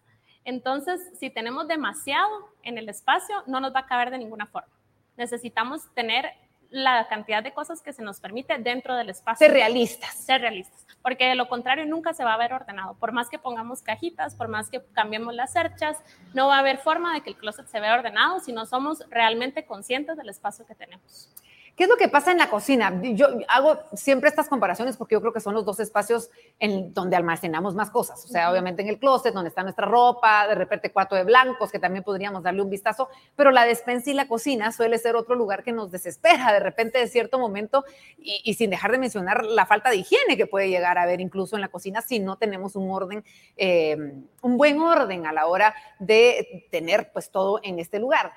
Entonces, 0.48 1.02
si 1.20 1.30
tenemos 1.30 1.68
demasiado 1.68 2.50
en 2.64 2.78
el 2.78 2.88
espacio, 2.88 3.44
no 3.48 3.60
nos 3.60 3.76
va 3.76 3.82
a 3.82 3.86
caber 3.86 4.12
de 4.12 4.18
ninguna 4.18 4.46
forma. 4.46 4.72
Necesitamos 5.18 5.94
tener 5.94 6.26
la 6.70 7.06
cantidad 7.10 7.44
de 7.44 7.54
cosas 7.54 7.82
que 7.82 7.92
se 7.92 8.02
nos 8.02 8.22
permite 8.22 8.58
dentro 8.58 8.96
del 8.96 9.10
espacio. 9.10 9.46
Ser 9.46 9.54
realistas. 9.54 10.16
Ser 10.16 10.40
realistas, 10.40 10.88
porque 11.02 11.26
de 11.26 11.36
lo 11.36 11.50
contrario 11.50 11.86
nunca 11.86 12.14
se 12.14 12.24
va 12.24 12.34
a 12.34 12.38
ver 12.38 12.54
ordenado. 12.54 12.94
Por 12.94 13.12
más 13.12 13.30
que 13.30 13.38
pongamos 13.38 13.82
cajitas, 13.82 14.36
por 14.36 14.48
más 14.48 14.70
que 14.70 14.82
cambiemos 14.94 15.36
las 15.36 15.52
cerchas, 15.52 15.98
no 16.34 16.48
va 16.48 16.56
a 16.56 16.60
haber 16.60 16.78
forma 16.78 17.14
de 17.14 17.20
que 17.20 17.32
el 17.32 17.36
closet 17.36 17.68
se 17.68 17.82
vea 17.82 17.96
ordenado 17.96 18.40
si 18.40 18.54
no 18.54 18.66
somos 18.66 19.04
realmente 19.10 19.66
conscientes 19.66 20.16
del 20.16 20.30
espacio 20.30 20.66
que 20.66 20.76
tenemos. 20.76 21.30
¿Qué 21.78 21.84
es 21.84 21.90
lo 21.90 21.96
que 21.96 22.08
pasa 22.08 22.32
en 22.32 22.40
la 22.40 22.50
cocina? 22.50 22.92
Yo 23.04 23.28
hago 23.48 23.78
siempre 23.94 24.30
estas 24.30 24.50
comparaciones 24.50 24.98
porque 24.98 25.14
yo 25.14 25.22
creo 25.22 25.32
que 25.32 25.40
son 25.40 25.54
los 25.54 25.64
dos 25.64 25.80
espacios 25.80 26.32
en 26.58 26.92
donde 26.92 27.16
almacenamos 27.16 27.76
más 27.76 27.92
cosas. 27.92 28.26
O 28.26 28.28
sea, 28.28 28.52
obviamente 28.52 28.82
en 28.82 28.88
el 28.88 28.98
closet, 28.98 29.32
donde 29.32 29.50
está 29.50 29.62
nuestra 29.62 29.86
ropa, 29.86 30.48
de 30.48 30.56
repente 30.56 30.92
cuarto 30.92 31.14
de 31.14 31.24
blancos, 31.24 31.72
que 31.72 31.78
también 31.78 32.04
podríamos 32.04 32.42
darle 32.42 32.64
un 32.64 32.72
vistazo, 32.72 33.10
pero 33.36 33.52
la 33.52 33.64
despensa 33.64 34.10
y 34.10 34.16
la 34.16 34.28
cocina 34.28 34.72
suele 34.72 34.98
ser 34.98 35.16
otro 35.16 35.36
lugar 35.36 35.64
que 35.64 35.72
nos 35.72 35.92
desespera 35.92 36.52
de 36.52 36.62
repente 36.62 36.98
de 36.98 37.08
cierto 37.08 37.38
momento 37.38 37.86
y, 38.18 38.56
sin 38.56 38.72
dejar 38.72 38.92
de 38.92 38.98
mencionar 38.98 39.46
la 39.46 39.68
falta 39.68 39.92
de 39.92 39.98
higiene 39.98 40.36
que 40.36 40.48
puede 40.48 40.70
llegar 40.70 40.98
a 40.98 41.04
haber 41.04 41.22
incluso 41.22 41.58
en 41.58 41.62
la 41.62 41.68
cocina 41.68 42.02
si 42.02 42.18
no 42.18 42.40
tenemos 42.40 42.76
un 42.76 42.90
orden, 42.90 43.24
eh, 43.56 44.16
un 44.42 44.58
buen 44.58 44.82
orden 44.82 45.28
a 45.28 45.32
la 45.32 45.46
hora 45.46 45.76
de 46.00 46.68
tener 46.72 47.12
pues 47.14 47.30
todo 47.30 47.60
en 47.62 47.78
este 47.78 48.00
lugar. 48.00 48.34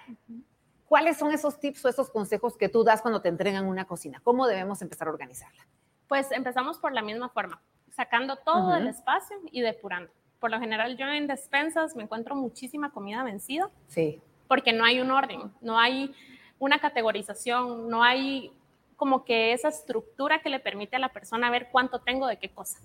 ¿Cuáles 0.91 1.19
son 1.19 1.31
esos 1.31 1.61
tips 1.61 1.85
o 1.85 1.89
esos 1.89 2.11
consejos 2.11 2.57
que 2.57 2.69
tú 2.69 2.83
das 2.83 3.01
cuando 3.01 3.23
te 3.23 3.29
entregan 3.29 3.65
una 3.65 3.85
cocina? 3.85 4.21
¿Cómo 4.25 4.49
debemos 4.49 4.83
empezar 4.83 5.07
a 5.07 5.13
organizarla? 5.13 5.65
Pues 6.09 6.33
empezamos 6.33 6.79
por 6.79 6.93
la 6.93 7.01
misma 7.01 7.29
forma, 7.29 7.63
sacando 7.93 8.35
todo 8.39 8.75
el 8.75 8.89
espacio 8.89 9.37
y 9.53 9.61
depurando. 9.61 10.11
Por 10.41 10.51
lo 10.51 10.59
general 10.59 10.97
yo 10.97 11.07
en 11.07 11.29
despensas 11.29 11.95
me 11.95 12.03
encuentro 12.03 12.35
muchísima 12.35 12.91
comida 12.91 13.23
vencida. 13.23 13.71
Sí. 13.87 14.21
Porque 14.49 14.73
no 14.73 14.85
hay 14.85 15.01
un 15.01 15.13
orden, 15.13 15.53
no 15.61 15.79
hay 15.79 16.13
una 16.59 16.81
categorización, 16.81 17.89
no 17.89 18.03
hay 18.03 18.53
como 18.97 19.25
que 19.25 19.53
esa 19.53 19.69
estructura 19.69 20.43
que 20.43 20.49
le 20.49 20.59
permite 20.59 20.97
a 20.97 20.99
la 20.99 21.13
persona 21.13 21.51
ver 21.51 21.69
cuánto 21.71 22.01
tengo 22.01 22.27
de 22.27 22.41
qué 22.41 22.49
cosa. 22.49 22.81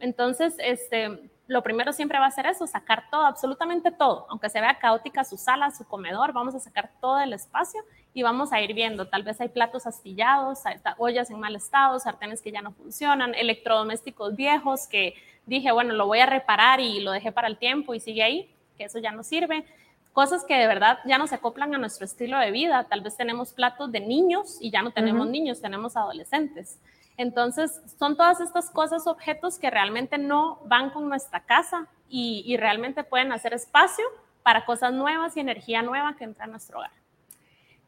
Entonces, 0.00 0.56
este, 0.58 1.30
lo 1.46 1.62
primero 1.62 1.92
siempre 1.92 2.18
va 2.18 2.26
a 2.26 2.30
ser 2.30 2.46
eso, 2.46 2.66
sacar 2.66 3.04
todo, 3.10 3.26
absolutamente 3.26 3.90
todo, 3.90 4.26
aunque 4.30 4.48
se 4.48 4.60
vea 4.60 4.78
caótica 4.78 5.24
su 5.24 5.36
sala, 5.36 5.70
su 5.70 5.84
comedor, 5.84 6.32
vamos 6.32 6.54
a 6.54 6.60
sacar 6.60 6.90
todo 7.00 7.20
el 7.20 7.32
espacio 7.32 7.82
y 8.14 8.22
vamos 8.22 8.52
a 8.52 8.60
ir 8.60 8.72
viendo, 8.72 9.08
tal 9.08 9.24
vez 9.24 9.40
hay 9.40 9.48
platos 9.48 9.86
astillados, 9.86 10.60
ollas 10.96 11.30
en 11.30 11.40
mal 11.40 11.54
estado, 11.54 11.98
sartenes 11.98 12.40
que 12.40 12.52
ya 12.52 12.62
no 12.62 12.72
funcionan, 12.72 13.34
electrodomésticos 13.34 14.36
viejos 14.36 14.86
que 14.86 15.14
dije, 15.46 15.70
bueno, 15.72 15.92
lo 15.94 16.06
voy 16.06 16.20
a 16.20 16.26
reparar 16.26 16.80
y 16.80 17.00
lo 17.00 17.12
dejé 17.12 17.32
para 17.32 17.48
el 17.48 17.58
tiempo 17.58 17.94
y 17.94 18.00
sigue 18.00 18.22
ahí, 18.22 18.50
que 18.78 18.84
eso 18.84 18.98
ya 18.98 19.12
no 19.12 19.22
sirve. 19.22 19.64
Cosas 20.12 20.44
que 20.44 20.56
de 20.56 20.68
verdad 20.68 20.98
ya 21.04 21.18
no 21.18 21.26
se 21.26 21.34
acoplan 21.34 21.74
a 21.74 21.78
nuestro 21.78 22.04
estilo 22.04 22.38
de 22.38 22.52
vida. 22.52 22.84
Tal 22.84 23.00
vez 23.00 23.16
tenemos 23.16 23.52
platos 23.52 23.90
de 23.90 23.98
niños 23.98 24.58
y 24.60 24.70
ya 24.70 24.80
no 24.80 24.92
tenemos 24.92 25.26
niños, 25.26 25.60
tenemos 25.60 25.96
adolescentes. 25.96 26.78
Entonces, 27.16 27.80
son 27.98 28.16
todas 28.16 28.40
estas 28.40 28.70
cosas, 28.70 29.06
objetos 29.06 29.58
que 29.58 29.70
realmente 29.70 30.18
no 30.18 30.60
van 30.66 30.90
con 30.90 31.08
nuestra 31.08 31.40
casa 31.44 31.86
y, 32.08 32.56
realmente 32.58 33.04
pueden 33.04 33.32
hacer 33.32 33.54
espacio 33.54 34.04
para 34.42 34.64
cosas 34.64 34.92
nuevas 34.92 35.36
y 35.36 35.40
energía 35.40 35.82
nueva 35.82 36.14
que 36.16 36.24
entra 36.24 36.44
a 36.44 36.48
nuestro 36.48 36.78
hogar. 36.78 36.92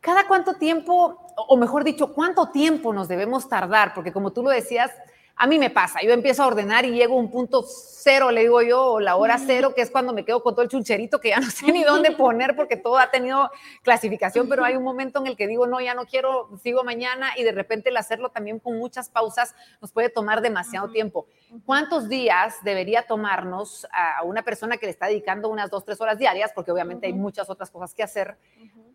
¿Cada 0.01 0.27
cuánto 0.27 0.55
tiempo, 0.55 1.33
o 1.37 1.57
mejor 1.57 1.85
dicho, 1.85 2.13
cuánto 2.15 2.51
tiempo 2.51 2.93
nos 2.93 3.09
debemos 3.09 3.49
tardar? 3.49 3.93
Porque 3.95 4.13
como 4.13 4.33
tú 4.33 4.43
lo 4.43 4.51
decías, 4.51 4.91
a 5.39 5.47
mí 5.47 5.59
me 5.59 5.69
pasa, 5.69 6.01
yo 6.03 6.13
empiezo 6.13 6.43
a 6.43 6.47
ordenar 6.47 6.87
y 6.87 6.93
llego 6.93 7.15
a 7.15 7.19
un 7.19 7.31
punto 7.31 7.63
cero, 7.67 8.31
le 8.31 8.41
digo 8.41 8.63
yo, 8.63 8.93
o 8.93 9.01
la 9.01 9.17
hora 9.17 9.37
cero, 9.39 9.75
que 9.75 9.83
es 9.83 9.91
cuando 9.91 10.15
me 10.15 10.25
quedo 10.25 10.43
con 10.43 10.55
todo 10.55 10.63
el 10.63 10.71
chuncherito 10.71 11.21
que 11.21 11.29
ya 11.31 11.41
no 11.41 11.51
sé 11.51 11.73
ni 11.73 11.85
dónde 11.85 12.13
poner 12.13 12.57
porque 12.57 12.77
todo 12.77 12.97
ha 12.97 13.11
tenido 13.11 13.51
clasificación, 13.83 14.49
pero 14.49 14.65
hay 14.65 14.77
un 14.77 14.83
momento 14.83 15.21
en 15.21 15.27
el 15.27 15.37
que 15.37 15.47
digo, 15.47 15.67
no, 15.67 15.79
ya 15.81 15.93
no 15.93 16.07
quiero, 16.07 16.49
sigo 16.63 16.85
mañana 16.85 17.31
y 17.37 17.43
de 17.43 17.53
repente 17.53 17.91
el 17.91 17.97
hacerlo 17.99 18.31
también 18.31 18.59
con 18.61 18.79
muchas 18.79 19.11
pausas 19.11 19.55
nos 19.83 19.93
puede 19.93 20.09
tomar 20.09 20.41
demasiado 20.41 20.89
tiempo. 20.89 21.27
¿Cuántos 21.67 22.09
días 22.09 22.57
debería 22.65 23.07
tomarnos 23.07 23.87
a 23.93 24.23
una 24.23 24.43
persona 24.43 24.79
que 24.79 24.87
le 24.87 24.93
está 24.93 25.07
dedicando 25.07 25.51
unas 25.51 25.71
dos, 25.71 25.85
tres 25.85 26.01
horas 26.01 26.19
diarias, 26.19 26.53
porque 26.55 26.73
obviamente 26.73 27.07
hay 27.07 27.13
muchas 27.13 27.51
otras 27.51 27.71
cosas 27.71 27.93
que 27.93 28.03
hacer, 28.03 28.39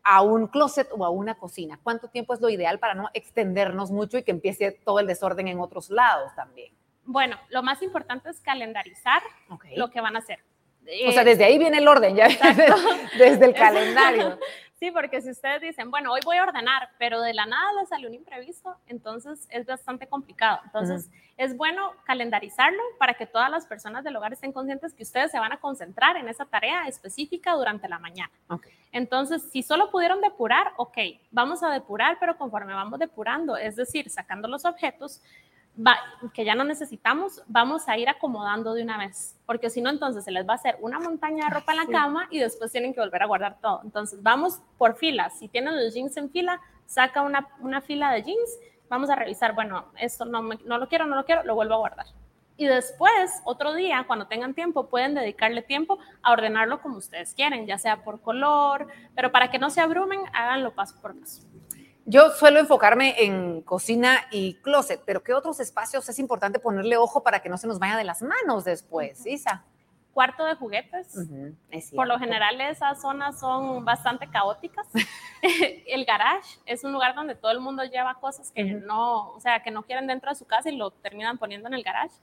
a 0.04 0.22
un 0.22 0.48
closet 0.48 0.88
o 0.92 1.06
a 1.06 1.10
una 1.10 1.36
cocina? 1.36 1.80
¿Cuánto 1.84 2.10
tiempo 2.10 2.34
es 2.34 2.42
lo 2.42 2.50
ideal 2.50 2.80
para 2.80 2.94
no 2.94 3.10
extendernos 3.14 3.92
mucho 3.92 4.18
y 4.18 4.24
que 4.24 4.32
empiece 4.32 4.72
todo 4.72 5.00
el 5.00 5.08
desorden 5.08 5.48
en 5.48 5.60
otros 5.60 5.90
lados 5.90 6.34
también? 6.36 6.74
Bueno, 7.04 7.38
lo 7.50 7.64
más 7.64 7.82
importante 7.82 8.30
es 8.30 8.40
calendarizar 8.42 9.22
lo 9.76 9.90
que 9.90 10.02
van 10.02 10.16
a 10.16 10.20
hacer. 10.20 10.40
O 11.08 11.12
sea, 11.12 11.24
desde 11.24 11.46
ahí 11.46 11.58
viene 11.58 11.78
el 11.78 11.88
orden, 11.88 12.16
ya 12.16 12.28
desde 13.18 13.46
el 13.46 13.54
calendario. 13.54 14.40
Sí, 14.82 14.90
porque 14.90 15.22
si 15.22 15.30
ustedes 15.30 15.62
dicen, 15.62 15.92
bueno, 15.92 16.12
hoy 16.12 16.22
voy 16.26 16.38
a 16.38 16.42
ordenar, 16.42 16.90
pero 16.98 17.22
de 17.22 17.36
la 17.36 17.46
nada 17.46 17.72
le 17.80 17.86
salió 17.86 18.08
un 18.08 18.16
imprevisto, 18.16 18.76
entonces 18.88 19.48
es 19.52 19.68
bastante 19.68 20.08
complicado. 20.08 20.60
Entonces, 20.66 21.12
es 21.38 21.56
bueno 21.56 21.92
calendarizarlo 22.04 22.82
para 22.98 23.14
que 23.14 23.28
todas 23.28 23.52
las 23.52 23.68
personas 23.68 24.04
del 24.04 24.16
hogar 24.16 24.34
estén 24.34 24.52
conscientes 24.52 24.96
que 24.96 25.04
ustedes 25.04 25.30
se 25.30 25.38
van 25.38 25.52
a 25.52 25.60
concentrar 25.60 26.18
en 26.18 26.28
esa 26.28 26.46
tarea 26.46 26.88
específica 26.88 27.54
durante 27.54 27.88
la 27.88 28.00
mañana. 28.00 28.32
Entonces, 28.92 29.44
si 29.52 29.62
solo 29.62 29.92
pudieron 29.92 30.20
depurar, 30.20 30.74
ok, 30.78 30.98
vamos 31.30 31.62
a 31.62 31.70
depurar, 31.70 32.18
pero 32.20 32.36
conforme 32.36 32.74
vamos 32.74 32.98
depurando, 32.98 33.58
es 33.58 33.76
decir, 33.76 34.10
sacando 34.10 34.48
los 34.48 34.66
objetos, 34.66 35.22
que 36.34 36.46
ya 36.46 36.56
no 36.56 36.64
necesitamos, 36.64 37.42
vamos 37.48 37.88
a 37.88 37.98
ir 37.98 38.10
acomodando 38.10 38.74
de 38.74 38.84
una 38.84 38.98
vez, 38.98 39.38
porque 39.46 39.70
si 39.70 39.82
no, 39.82 39.90
entonces 39.90 40.24
se 40.24 40.32
les 40.32 40.48
va 40.48 40.54
a 40.54 40.56
hacer 40.56 40.78
una 40.82 41.00
montaña 41.00 41.46
de 41.46 41.52
ropa 41.52 41.72
en 41.72 41.78
la 41.80 41.86
cama 41.88 42.28
y 42.30 42.40
después 42.40 42.72
tienen 42.72 42.94
que 42.94 43.00
volver 43.00 43.24
a 43.24 43.26
guardar 43.26 43.58
todo. 43.62 43.82
Entonces, 43.84 44.22
vamos 44.22 44.62
por 44.78 44.96
filas. 44.96 45.40
Si 45.40 45.48
tienen 45.48 45.76
los 45.76 45.94
jeans 45.94 46.16
en 46.18 46.30
fila, 46.30 46.60
saca 46.86 47.22
una, 47.22 47.48
una 47.60 47.82
fila 47.82 48.12
de 48.12 48.24
jeans, 48.24 48.60
vamos 48.90 49.10
a 49.10 49.16
revisar, 49.16 49.56
bueno, 49.56 49.86
esto 49.98 50.26
no, 50.26 50.42
no 50.42 50.78
lo 50.78 50.88
quiero, 50.88 51.06
no 51.06 51.16
lo 51.16 51.26
quiero, 51.26 51.44
lo 51.44 51.56
vuelvo 51.56 51.76
a 51.76 51.78
guardar. 51.78 52.06
Y 52.58 52.66
después, 52.66 53.42
otro 53.46 53.74
día, 53.74 54.04
cuando 54.06 54.28
tengan 54.28 54.54
tiempo, 54.54 54.88
pueden 54.88 55.16
dedicarle 55.16 55.64
tiempo 55.64 55.98
a 56.22 56.32
ordenarlo 56.32 56.82
como 56.82 56.98
ustedes 56.98 57.34
quieren, 57.34 57.66
ya 57.66 57.80
sea 57.80 58.04
por 58.04 58.22
color, 58.22 58.88
pero 59.16 59.32
para 59.32 59.50
que 59.50 59.58
no 59.58 59.70
se 59.70 59.82
abrumen, 59.82 60.20
háganlo 60.34 60.76
paso 60.76 60.96
por 61.02 61.20
paso. 61.20 61.42
Yo 62.06 62.32
suelo 62.32 62.60
enfocarme 62.60 63.24
en 63.24 63.62
cocina 63.62 64.26
y 64.32 64.56
closet, 64.56 65.02
pero 65.06 65.24
¿qué 65.24 65.34
otros 65.34 65.60
espacios 65.60 66.08
es 66.10 66.18
importante 66.20 66.60
ponerle 66.60 66.98
ojo 66.98 67.22
para 67.22 67.42
que 67.42 67.50
no 67.50 67.58
se 67.58 67.68
nos 67.68 67.80
vaya 67.80 67.96
de 67.96 68.04
las 68.04 68.22
manos 68.22 68.64
después, 68.64 69.26
Isa? 69.26 69.64
Cuarto 70.14 70.44
de 70.44 70.56
juguetes. 70.56 71.16
Por 71.96 72.08
lo 72.08 72.20
general 72.20 72.60
esas 72.60 73.02
zonas 73.02 73.40
son 73.40 73.86
bastante 73.86 74.28
caóticas. 74.30 74.88
el 75.88 76.04
garage 76.06 76.60
es 76.66 76.84
un 76.84 76.92
lugar 76.92 77.16
donde 77.16 77.36
todo 77.36 77.52
el 77.52 77.62
mundo 77.62 77.84
lleva 77.84 78.16
cosas 78.16 78.52
que 78.52 78.64
no, 78.64 79.30
o 79.32 79.40
sea, 79.40 79.62
que 79.64 79.72
no 79.72 79.84
quieren 79.84 80.08
dentro 80.08 80.30
de 80.30 80.36
su 80.36 80.46
casa 80.46 80.70
y 80.70 80.76
lo 80.76 80.92
terminan 80.92 81.38
poniendo 81.38 81.68
en 81.68 81.76
el 81.76 81.84
garage. 81.84 82.16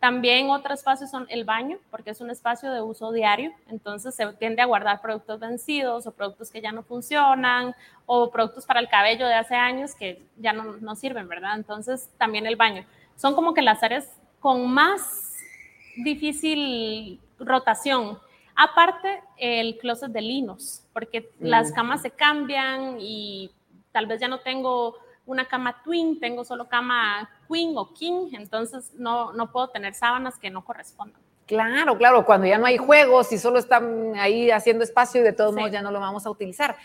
También 0.00 0.50
otro 0.50 0.74
espacio 0.74 1.06
son 1.06 1.26
el 1.30 1.44
baño, 1.44 1.78
porque 1.90 2.10
es 2.10 2.20
un 2.20 2.30
espacio 2.30 2.70
de 2.70 2.82
uso 2.82 3.10
diario, 3.10 3.52
entonces 3.68 4.14
se 4.14 4.26
tiende 4.34 4.60
a 4.60 4.66
guardar 4.66 5.00
productos 5.00 5.40
vencidos 5.40 6.06
o 6.06 6.12
productos 6.12 6.50
que 6.50 6.60
ya 6.60 6.72
no 6.72 6.82
funcionan 6.82 7.74
o 8.04 8.30
productos 8.30 8.66
para 8.66 8.80
el 8.80 8.88
cabello 8.88 9.26
de 9.26 9.34
hace 9.34 9.54
años 9.54 9.94
que 9.94 10.22
ya 10.36 10.52
no, 10.52 10.74
no 10.74 10.94
sirven, 10.94 11.26
¿verdad? 11.26 11.56
Entonces 11.56 12.10
también 12.18 12.46
el 12.46 12.56
baño. 12.56 12.84
Son 13.16 13.34
como 13.34 13.54
que 13.54 13.62
las 13.62 13.82
áreas 13.82 14.08
con 14.40 14.70
más 14.70 15.32
difícil 15.96 17.20
rotación. 17.38 18.18
Aparte, 18.56 19.22
el 19.36 19.78
closet 19.78 20.12
de 20.12 20.20
linos, 20.20 20.84
porque 20.92 21.30
las 21.40 21.70
mm. 21.70 21.74
camas 21.74 22.02
se 22.02 22.10
cambian 22.10 22.98
y 23.00 23.50
tal 23.90 24.06
vez 24.06 24.20
ya 24.20 24.28
no 24.28 24.40
tengo 24.40 24.96
una 25.26 25.46
cama 25.46 25.82
twin, 25.82 26.20
tengo 26.20 26.44
solo 26.44 26.68
cama 26.68 27.30
queen 27.46 27.76
o 27.76 27.92
king, 27.92 28.30
entonces 28.32 28.92
no, 28.94 29.32
no 29.32 29.50
puedo 29.50 29.68
tener 29.68 29.94
sábanas 29.94 30.38
que 30.38 30.50
no 30.50 30.64
correspondan. 30.64 31.20
Claro, 31.46 31.98
claro, 31.98 32.24
cuando 32.24 32.46
ya 32.46 32.56
no 32.56 32.66
hay 32.66 32.78
juegos 32.78 33.30
y 33.32 33.38
solo 33.38 33.58
están 33.58 34.14
ahí 34.16 34.50
haciendo 34.50 34.82
espacio 34.82 35.20
y 35.20 35.24
de 35.24 35.32
todos 35.32 35.54
modos 35.54 35.70
ya 35.70 35.82
no 35.82 35.90
lo 35.90 36.00
vamos 36.00 36.24
a 36.24 36.30
utilizar. 36.30 36.76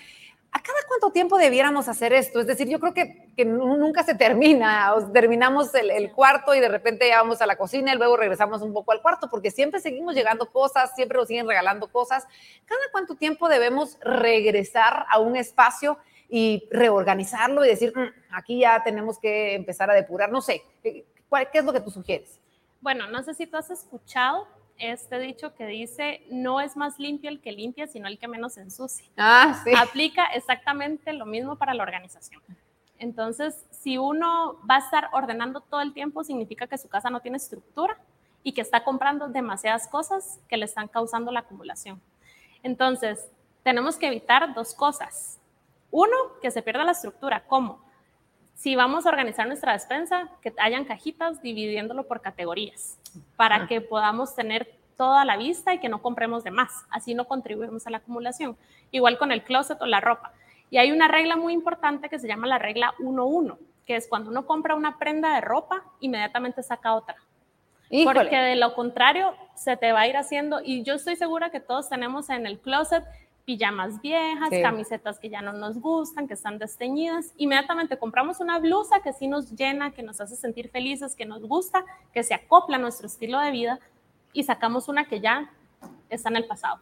¿A 0.52 0.64
cada 0.64 0.80
cuánto 0.88 1.12
tiempo 1.12 1.38
debiéramos 1.38 1.88
hacer 1.88 2.12
esto? 2.12 2.40
Es 2.40 2.48
decir, 2.48 2.68
yo 2.68 2.80
creo 2.80 2.94
que, 2.94 3.28
que 3.38 3.46
nunca 3.46 4.04
se 4.04 4.16
termina. 4.16 4.94
terminamos 5.14 5.74
el, 5.76 5.92
el, 5.92 6.12
cuarto 6.12 6.56
y 6.56 6.60
de 6.60 6.68
repente 6.68 7.08
ya 7.08 7.22
vamos 7.22 7.40
a 7.42 7.46
la 7.46 7.56
cocina 7.56 7.94
y 7.94 7.98
luego 7.98 8.18
regresamos 8.18 8.64
un 8.64 8.74
poco 8.74 8.92
al 8.92 9.02
cuarto, 9.02 9.30
porque 9.30 9.52
siempre 9.52 9.80
seguimos 9.80 10.16
llegando 10.16 10.52
cosas, 10.52 10.96
siempre 10.96 11.20
nos 11.20 11.28
siguen 11.28 11.48
regalando 11.48 11.88
cosas. 11.92 12.26
¿Cada 12.66 12.82
cuánto 12.92 13.16
tiempo 13.16 13.48
debemos 13.48 14.00
regresar 14.02 15.06
a 15.10 15.20
un 15.20 15.38
espacio 15.38 16.00
y 16.30 16.68
reorganizarlo 16.72 17.66
y 17.66 17.70
decir, 17.70 17.92
mm, 17.96 18.36
aquí 18.36 18.60
ya 18.60 18.84
tenemos 18.84 19.20
que 19.20 19.56
empezar 19.56 19.90
a 19.90 19.96
depurar? 19.96 20.32
No 20.32 20.42
sé, 20.42 20.64
¿qué 20.84 21.06
es 21.54 21.66
lo 21.66 21.74
que 21.74 21.82
tú 21.82 21.90
sugieres? 21.90 22.40
Bueno, 22.82 23.08
no 23.08 23.24
sé 23.24 23.34
si 23.34 23.48
tú 23.48 23.58
has 23.58 23.70
escuchado 23.70 24.48
este 24.78 25.20
dicho 25.20 25.54
que 25.56 25.66
dice, 25.66 26.24
no 26.30 26.62
es 26.62 26.78
más 26.78 27.00
limpio 27.00 27.30
el 27.30 27.42
que 27.42 27.52
limpia, 27.52 27.88
sino 27.88 28.08
el 28.08 28.18
que 28.18 28.28
menos 28.28 28.58
ensucia. 28.58 29.06
Ah, 29.18 29.60
sí. 29.64 29.72
Aplica 29.78 30.26
exactamente 30.28 31.12
lo 31.14 31.26
mismo 31.26 31.58
para 31.58 31.74
la 31.74 31.84
organización. 31.84 32.42
Entonces, 32.98 33.66
si 33.72 33.98
uno 33.98 34.60
va 34.70 34.76
a 34.76 34.80
estar 34.80 35.10
ordenando 35.14 35.62
todo 35.62 35.82
el 35.82 35.94
tiempo, 35.94 36.24
significa 36.24 36.68
que 36.68 36.78
su 36.78 36.88
casa 36.88 37.10
no 37.10 37.22
tiene 37.22 37.38
estructura 37.38 37.98
y 38.44 38.54
que 38.54 38.62
está 38.62 38.84
comprando 38.84 39.28
demasiadas 39.28 39.88
cosas 39.88 40.40
que 40.48 40.58
le 40.58 40.66
están 40.66 40.88
causando 40.88 41.32
la 41.32 41.42
acumulación. 41.42 42.02
Entonces, 42.64 43.26
tenemos 43.64 43.98
que 43.98 44.08
evitar 44.08 44.54
dos 44.54 44.74
cosas. 44.74 45.39
Uno, 45.92 46.16
que 46.42 46.52
se 46.52 46.62
pierda 46.62 46.84
la 46.84 46.92
estructura. 46.92 47.44
¿Cómo? 47.48 47.90
si 48.60 48.76
vamos 48.76 49.06
a 49.06 49.10
organizar 49.10 49.48
nuestra 49.48 49.72
despensa, 49.72 50.28
que 50.42 50.54
hayan 50.58 50.84
cajitas 50.84 51.42
dividiéndolo 51.42 52.08
por 52.08 52.20
categorías 52.20 53.00
para 53.38 53.68
que 53.68 53.80
podamos 53.80 54.36
tener 54.36 54.78
toda 54.98 55.24
la 55.24 55.38
vista 55.38 55.74
y 55.74 55.80
que 55.80 55.88
no 55.88 56.02
compremos 56.02 56.44
de 56.44 56.52
más. 56.52 56.70
Así 56.90 57.14
no 57.14 57.24
contribuimos 57.24 57.88
a 57.88 57.90
la 57.90 58.00
acumulación. 58.00 58.58
Igual 58.92 59.18
con 59.18 59.32
el 59.32 59.46
closet 59.46 59.82
o 59.82 59.86
la 59.86 60.02
ropa. 60.02 60.34
Y 60.70 60.78
hay 60.78 60.92
una 60.92 61.08
regla 61.08 61.38
muy 61.38 61.54
importante 61.54 62.10
que 62.10 62.20
se 62.20 62.28
llama 62.28 62.48
la 62.48 62.60
regla 62.60 62.94
1-1, 63.00 63.58
que 63.86 63.96
es 63.96 64.10
cuando 64.10 64.30
uno 64.30 64.46
compra 64.46 64.76
una 64.76 64.98
prenda 64.98 65.36
de 65.36 65.40
ropa, 65.40 65.86
inmediatamente 66.02 66.62
saca 66.62 66.96
otra. 66.96 67.16
Porque 68.04 68.36
de 68.36 68.58
lo 68.58 68.76
contrario, 68.76 69.36
se 69.56 69.78
te 69.78 69.94
va 69.94 70.02
a 70.02 70.08
ir 70.08 70.18
haciendo, 70.18 70.60
y 70.62 70.84
yo 70.84 70.96
estoy 70.96 71.16
segura 71.16 71.50
que 71.50 71.62
todos 71.62 71.88
tenemos 71.88 72.30
en 72.30 72.46
el 72.46 72.60
closet 72.60 73.06
pijamas 73.50 74.00
viejas, 74.00 74.52
camisetas 74.62 75.18
que 75.18 75.28
ya 75.28 75.42
no 75.42 75.54
nos 75.54 75.82
gustan, 75.82 76.28
que 76.28 76.36
están 76.36 76.60
desteñidas. 76.60 77.34
Inmediatamente 77.36 77.98
compramos 77.98 78.40
una 78.42 78.60
blusa 78.60 79.00
que 79.00 79.12
sí 79.12 79.28
nos 79.28 79.56
llena, 79.56 79.90
que 79.90 80.04
nos 80.04 80.22
hace 80.22 80.36
sentir 80.36 80.70
felices, 80.70 81.16
que 81.16 81.26
nos 81.26 81.42
gusta, 81.42 81.84
que 82.14 82.22
se 82.22 82.36
acopla 82.36 82.76
a 82.76 82.80
nuestro 82.80 83.08
estilo 83.08 83.40
de 83.40 83.50
vida 83.50 83.80
y 84.34 84.44
sacamos 84.44 84.88
una 84.88 85.06
que 85.06 85.20
ya 85.20 85.50
está 86.12 86.30
en 86.30 86.36
el 86.36 86.46
pasado. 86.46 86.78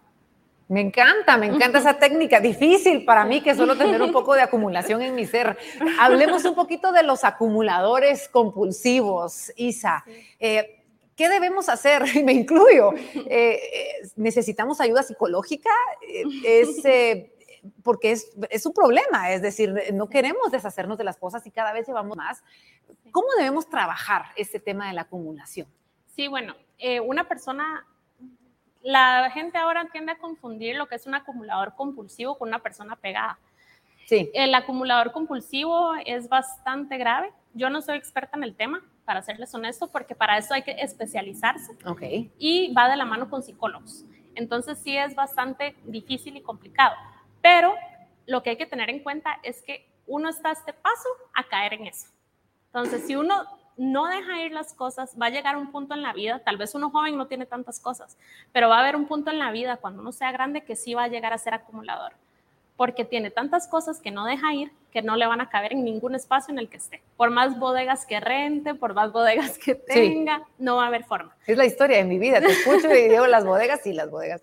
Me 0.68 0.82
encanta, 0.82 1.38
me 1.38 1.46
encanta 1.46 1.78
esa 1.78 1.98
técnica. 1.98 2.42
Difícil 2.42 3.06
para 3.06 3.24
mí 3.24 3.40
que 3.40 3.56
solo 3.56 3.78
tener 3.78 4.02
un 4.02 4.12
poco 4.20 4.34
de 4.34 4.42
acumulación 4.42 5.02
en 5.02 5.16
mi 5.16 5.26
ser. 5.26 5.58
Hablemos 6.02 6.44
un 6.44 6.54
poquito 6.54 6.92
de 6.92 7.04
los 7.04 7.24
acumuladores 7.24 8.28
compulsivos, 8.28 9.54
Isa. 9.56 10.04
Eh, 10.38 10.77
¿Qué 11.18 11.28
debemos 11.30 11.68
hacer? 11.68 12.04
Me 12.24 12.32
incluyo. 12.32 12.94
Eh, 12.94 13.26
eh, 13.30 14.10
¿Necesitamos 14.16 14.80
ayuda 14.80 15.02
psicológica? 15.04 15.72
Eh, 16.08 16.24
es, 16.46 16.84
porque 17.84 18.12
es, 18.12 18.32
es, 18.50 18.66
un 18.66 18.74
problema, 18.74 19.32
es 19.32 19.42
decir, 19.42 19.74
no 19.94 20.08
queremos 20.08 20.52
deshacernos 20.52 20.98
de 20.98 21.04
las 21.04 21.18
cosas 21.18 21.46
y 21.48 21.52
cada 21.52 21.74
vez 21.74 21.88
llevamos 21.88 22.16
más. 22.16 22.44
¿Cómo 23.12 23.28
debemos 23.38 23.68
trabajar 23.68 24.26
este 24.36 24.60
tema 24.60 24.88
de 24.88 24.94
la 24.94 25.02
acumulación? 25.02 25.68
Sí, 26.16 26.28
bueno, 26.28 26.56
una 27.04 27.28
persona, 27.28 27.86
la 28.82 29.30
gente 29.32 29.58
ahora 29.58 29.90
tiende 29.92 30.12
a 30.12 30.18
confundir 30.18 30.76
lo 30.76 30.88
que 30.88 30.96
es 30.96 31.08
un 31.08 31.16
acumulador 31.16 31.74
compulsivo 31.76 32.38
con 32.38 32.48
una 32.48 32.60
persona 32.60 32.96
pegada. 32.96 33.40
Sí. 34.06 34.30
El 34.34 34.54
acumulador 34.56 35.12
compulsivo 35.12 35.94
es 36.06 36.30
bastante 36.30 36.98
grave. 36.98 37.34
Yo 37.58 37.70
no 37.70 37.82
soy 37.82 37.98
experta 37.98 38.38
en 38.38 38.44
el 38.44 38.56
tema, 38.56 38.84
para 39.04 39.22
serles 39.22 39.54
honesto, 39.54 39.88
porque 39.88 40.16
para 40.16 40.38
eso 40.38 40.54
hay 40.54 40.62
que 40.62 40.72
especializarse. 40.72 41.76
Okay. 41.86 42.32
Y 42.38 42.74
va 42.74 42.90
de 42.90 42.96
la 42.96 43.06
mano 43.06 43.30
con 43.30 43.42
psicólogos. 43.42 44.06
Entonces 44.36 44.78
sí 44.80 44.96
es 44.96 45.16
bastante 45.16 45.76
difícil 45.86 46.38
y 46.38 46.42
complicado. 46.42 46.96
Pero 47.42 47.74
lo 48.26 48.44
que 48.44 48.52
hay 48.52 48.58
que 48.58 48.66
tener 48.66 48.90
en 48.90 49.00
cuenta 49.00 49.40
es 49.44 49.62
que 49.64 49.90
uno 50.06 50.30
está 50.30 50.50
a 50.50 50.54
este 50.54 50.74
paso 50.74 51.10
a 51.34 51.44
caer 51.46 51.74
en 51.74 51.88
eso. 51.88 52.08
Entonces, 52.68 53.08
si 53.08 53.16
uno 53.16 53.46
no 53.78 54.08
deja 54.08 54.42
ir 54.42 54.52
las 54.52 54.74
cosas, 54.74 55.16
va 55.20 55.28
a 55.28 55.30
llegar 55.30 55.58
un 55.58 55.72
punto 55.72 55.94
en 55.94 56.02
la 56.02 56.14
vida, 56.14 56.44
tal 56.44 56.58
vez 56.58 56.76
uno 56.76 56.90
joven 56.90 57.18
no 57.18 57.28
tiene 57.28 57.46
tantas 57.46 57.80
cosas, 57.80 58.18
pero 58.52 58.70
va 58.70 58.78
a 58.78 58.82
haber 58.82 58.96
un 58.96 59.08
punto 59.08 59.32
en 59.32 59.40
la 59.40 59.52
vida 59.52 59.78
cuando 59.78 60.02
uno 60.02 60.12
sea 60.12 60.32
grande 60.32 60.64
que 60.64 60.76
sí 60.76 60.94
va 60.94 61.04
a 61.04 61.08
llegar 61.08 61.34
a 61.34 61.38
ser 61.38 61.54
acumulador 61.54 62.14
porque 62.78 63.04
tiene 63.04 63.32
tantas 63.32 63.68
cosas 63.68 64.00
que 64.00 64.12
no 64.12 64.26
deja 64.26 64.54
ir 64.54 64.72
que 64.98 65.04
no 65.04 65.16
le 65.16 65.28
van 65.28 65.42
a 65.42 65.48
caber 65.48 65.74
en 65.74 65.84
ningún 65.84 66.16
espacio 66.16 66.52
en 66.52 66.58
el 66.58 66.70
que 66.70 66.78
esté. 66.78 67.04
Por 67.18 67.30
más 67.30 67.60
bodegas 67.60 68.08
que 68.08 68.20
rente, 68.20 68.74
por 68.74 68.96
más 68.96 69.12
bodegas 69.12 69.60
que 69.60 69.76
tenga, 69.76 70.48
no 70.58 70.78
va 70.78 70.86
a 70.86 70.88
haber 70.88 71.04
forma. 71.04 71.38
Es 71.46 71.56
la 71.56 71.66
historia 71.66 71.98
de 71.98 72.04
mi 72.04 72.18
vida. 72.18 72.42
Te 72.42 72.48
escucho 72.48 72.92
y 72.92 73.08
digo 73.08 73.28
las 73.28 73.46
bodegas 73.46 73.86
y 73.86 73.94
las 73.94 74.10
bodegas. 74.10 74.42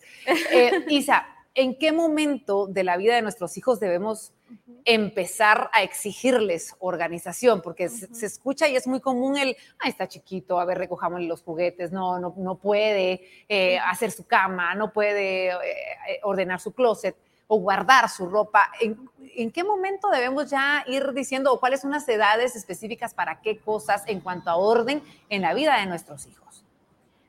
Eh, 0.53 0.85
Isa, 0.90 1.27
¿en 1.57 1.77
qué 1.77 1.90
momento 1.90 2.69
de 2.69 2.85
la 2.85 2.97
vida 2.97 3.17
de 3.17 3.23
nuestros 3.23 3.59
hijos 3.59 3.81
debemos 3.81 4.33
empezar 4.85 5.71
a 5.73 5.83
exigirles 5.83 6.77
organización? 6.79 7.61
Porque 7.61 7.88
se, 7.88 8.25
escucha 8.25 8.69
y 8.69 8.77
es 8.77 8.87
muy 8.87 9.01
común 9.01 9.37
el, 9.37 9.57
ah, 9.81 9.88
está 9.88 10.07
chiquito, 10.07 10.61
a 10.61 10.64
ver, 10.64 10.79
recojámosle 10.79 11.27
los 11.27 11.43
juguetes, 11.43 11.90
no, 11.90 12.21
no, 12.21 12.33
no 12.37 12.59
puede 12.59 13.23
eh, 13.49 13.81
hacer 13.81 14.12
su 14.12 14.25
cama, 14.25 14.77
no 14.77 14.93
puede 14.93 15.49
eh, 15.49 16.21
ordenar 16.23 16.61
su 16.61 16.73
closet 16.73 17.17
o 17.47 17.59
guardar 17.59 18.09
su 18.09 18.27
ropa. 18.29 18.71
¿En, 18.81 19.51
qué 19.51 19.65
momento 19.65 20.09
debemos 20.11 20.51
ya 20.51 20.85
ir 20.87 21.13
diciendo 21.13 21.53
o 21.53 21.61
cuáles 21.61 21.81
son 21.81 21.91
las 21.91 22.09
edades 22.09 22.57
específicas 22.57 23.15
para 23.15 23.41
qué 23.41 23.59
cosas 23.59 24.05
en 24.07 24.21
cuanto 24.21 24.51
a 24.51 24.57
orden 24.57 25.03
en 25.29 25.43
la 25.43 25.55
vida 25.55 25.79
de 25.79 25.87
nuestros 25.87 26.27
hijos? 26.27 26.65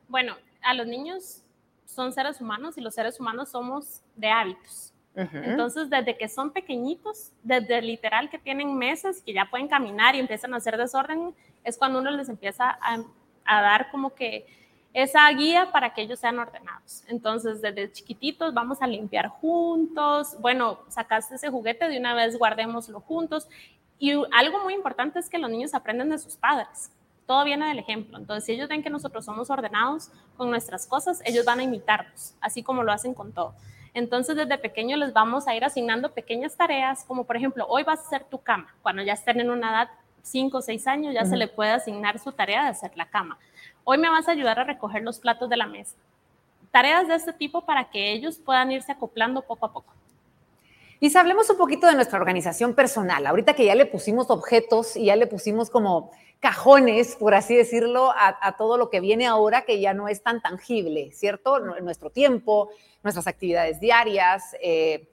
Bueno, 0.08 0.36
a 0.62 0.74
los 0.74 0.88
niños 0.88 1.44
son 1.86 2.14
seres 2.14 2.40
humanos 2.42 2.78
y 2.78 2.82
los 2.82 2.94
seres 2.94 3.20
humanos 3.20 3.50
somos 3.50 4.02
de 4.16 4.30
hábitos. 4.30 4.92
Entonces, 5.16 5.90
desde 5.90 6.18
que 6.18 6.28
son 6.28 6.52
pequeñitos, 6.52 7.32
desde 7.42 7.82
literal 7.82 8.30
que 8.30 8.38
tienen 8.38 8.78
meses, 8.78 9.22
que 9.22 9.32
ya 9.32 9.50
pueden 9.50 9.70
caminar 9.70 10.14
y 10.14 10.20
empiezan 10.20 10.54
a 10.54 10.58
hacer 10.58 10.76
desorden, 10.78 11.34
es 11.64 11.78
cuando 11.78 12.00
uno 12.00 12.12
les 12.12 12.28
empieza 12.28 12.78
a 13.46 13.62
dar 13.62 13.90
como 13.92 14.14
que 14.14 14.46
esa 14.96 15.30
guía 15.32 15.74
para 15.74 15.94
que 15.94 16.04
ellos 16.04 16.20
sean 16.20 16.40
ordenados. 16.40 17.04
Entonces, 17.10 17.62
desde 17.62 17.92
chiquititos 17.92 18.54
vamos 18.54 18.82
a 18.82 18.88
limpiar 18.88 19.28
juntos. 19.28 20.38
Bueno, 20.40 20.80
sacaste 20.88 21.36
ese 21.36 21.50
juguete, 21.50 21.90
de 21.90 22.00
una 22.00 22.14
vez 22.14 22.40
guardémoslo 22.40 23.02
juntos. 23.02 23.50
Y 24.00 24.14
algo 24.32 24.64
muy 24.64 24.74
importante 24.74 25.20
es 25.20 25.30
que 25.30 25.38
los 25.38 25.52
niños 25.52 25.74
aprenden 25.74 26.12
de 26.12 26.18
sus 26.18 26.38
padres. 26.38 26.94
Todo 27.28 27.44
viene 27.44 27.68
del 27.68 27.78
ejemplo. 27.78 28.18
Entonces, 28.18 28.46
si 28.46 28.54
ellos 28.54 28.70
ven 28.70 28.84
que 28.84 28.90
nosotros 28.90 29.26
somos 29.26 29.50
ordenados 29.50 30.12
con 30.38 30.50
nuestras 30.50 30.88
cosas, 30.88 31.22
ellos 31.26 31.44
van 31.44 31.60
a 31.60 31.64
imitarnos, 31.64 32.36
así 32.40 32.64
como 32.64 32.82
lo 32.82 32.94
hacen 32.94 33.14
con 33.14 33.34
todo. 33.34 33.54
Entonces, 33.94 34.38
desde 34.38 34.58
pequeño 34.58 34.96
les 34.96 35.12
vamos 35.12 35.46
a 35.50 35.56
ir 35.56 35.66
asignando 35.66 36.14
pequeñas 36.14 36.56
tareas, 36.56 37.04
como 37.04 37.26
por 37.26 37.36
ejemplo, 37.36 37.66
hoy 37.68 37.84
vas 37.84 38.00
a 38.00 38.04
hacer 38.04 38.24
tu 38.24 38.38
cama. 38.38 38.74
Cuando 38.82 39.04
ya 39.04 39.12
estén 39.12 39.42
en 39.42 39.50
una 39.50 39.72
edad, 39.72 39.90
5 40.22 40.58
o 40.58 40.62
6 40.62 40.88
años, 40.88 41.14
ya 41.14 41.26
se 41.26 41.38
le 41.38 41.48
puede 41.48 41.72
asignar 41.72 42.18
su 42.18 42.32
tarea 42.32 42.64
de 42.64 42.70
hacer 42.70 42.96
la 42.96 43.10
cama. 43.10 43.38
Hoy 43.88 44.00
me 44.00 44.10
vas 44.10 44.28
a 44.28 44.32
ayudar 44.32 44.60
a 44.60 44.64
recoger 44.64 45.04
los 45.04 45.20
platos 45.20 45.48
de 45.48 45.58
la 45.58 45.68
mesa. 45.68 45.96
Tareas 46.72 47.08
de 47.08 47.14
este 47.14 47.34
tipo 47.34 47.66
para 47.66 47.92
que 47.92 48.14
ellos 48.14 48.40
puedan 48.44 48.72
irse 48.72 48.92
acoplando 48.92 49.44
poco 49.44 49.68
a 49.68 49.72
poco. 49.72 49.94
Y 51.00 51.16
hablemos 51.16 51.48
un 51.52 51.58
poquito 51.58 51.86
de 51.86 51.94
nuestra 51.94 52.18
organización 52.18 52.74
personal. 52.74 53.28
Ahorita 53.28 53.54
que 53.54 53.64
ya 53.64 53.76
le 53.76 53.86
pusimos 53.86 54.32
objetos 54.32 54.98
y 54.98 55.06
ya 55.06 55.16
le 55.16 55.28
pusimos 55.28 55.70
como 55.70 56.12
cajones, 56.40 57.16
por 57.16 57.36
así 57.36 57.56
decirlo, 57.56 58.12
a, 58.18 58.56
todo 58.58 58.78
lo 58.78 58.90
que 58.90 59.02
viene 59.02 59.28
ahora 59.28 59.66
que 59.66 59.80
ya 59.80 59.94
no 59.94 60.08
es 60.08 60.24
tan 60.24 60.42
tangible, 60.42 61.12
¿cierto? 61.12 61.60
Nuestro 61.60 62.10
tiempo, 62.10 62.70
nuestras 63.04 63.28
actividades 63.28 63.80
diarias, 63.80 64.56
eh, 64.64 65.10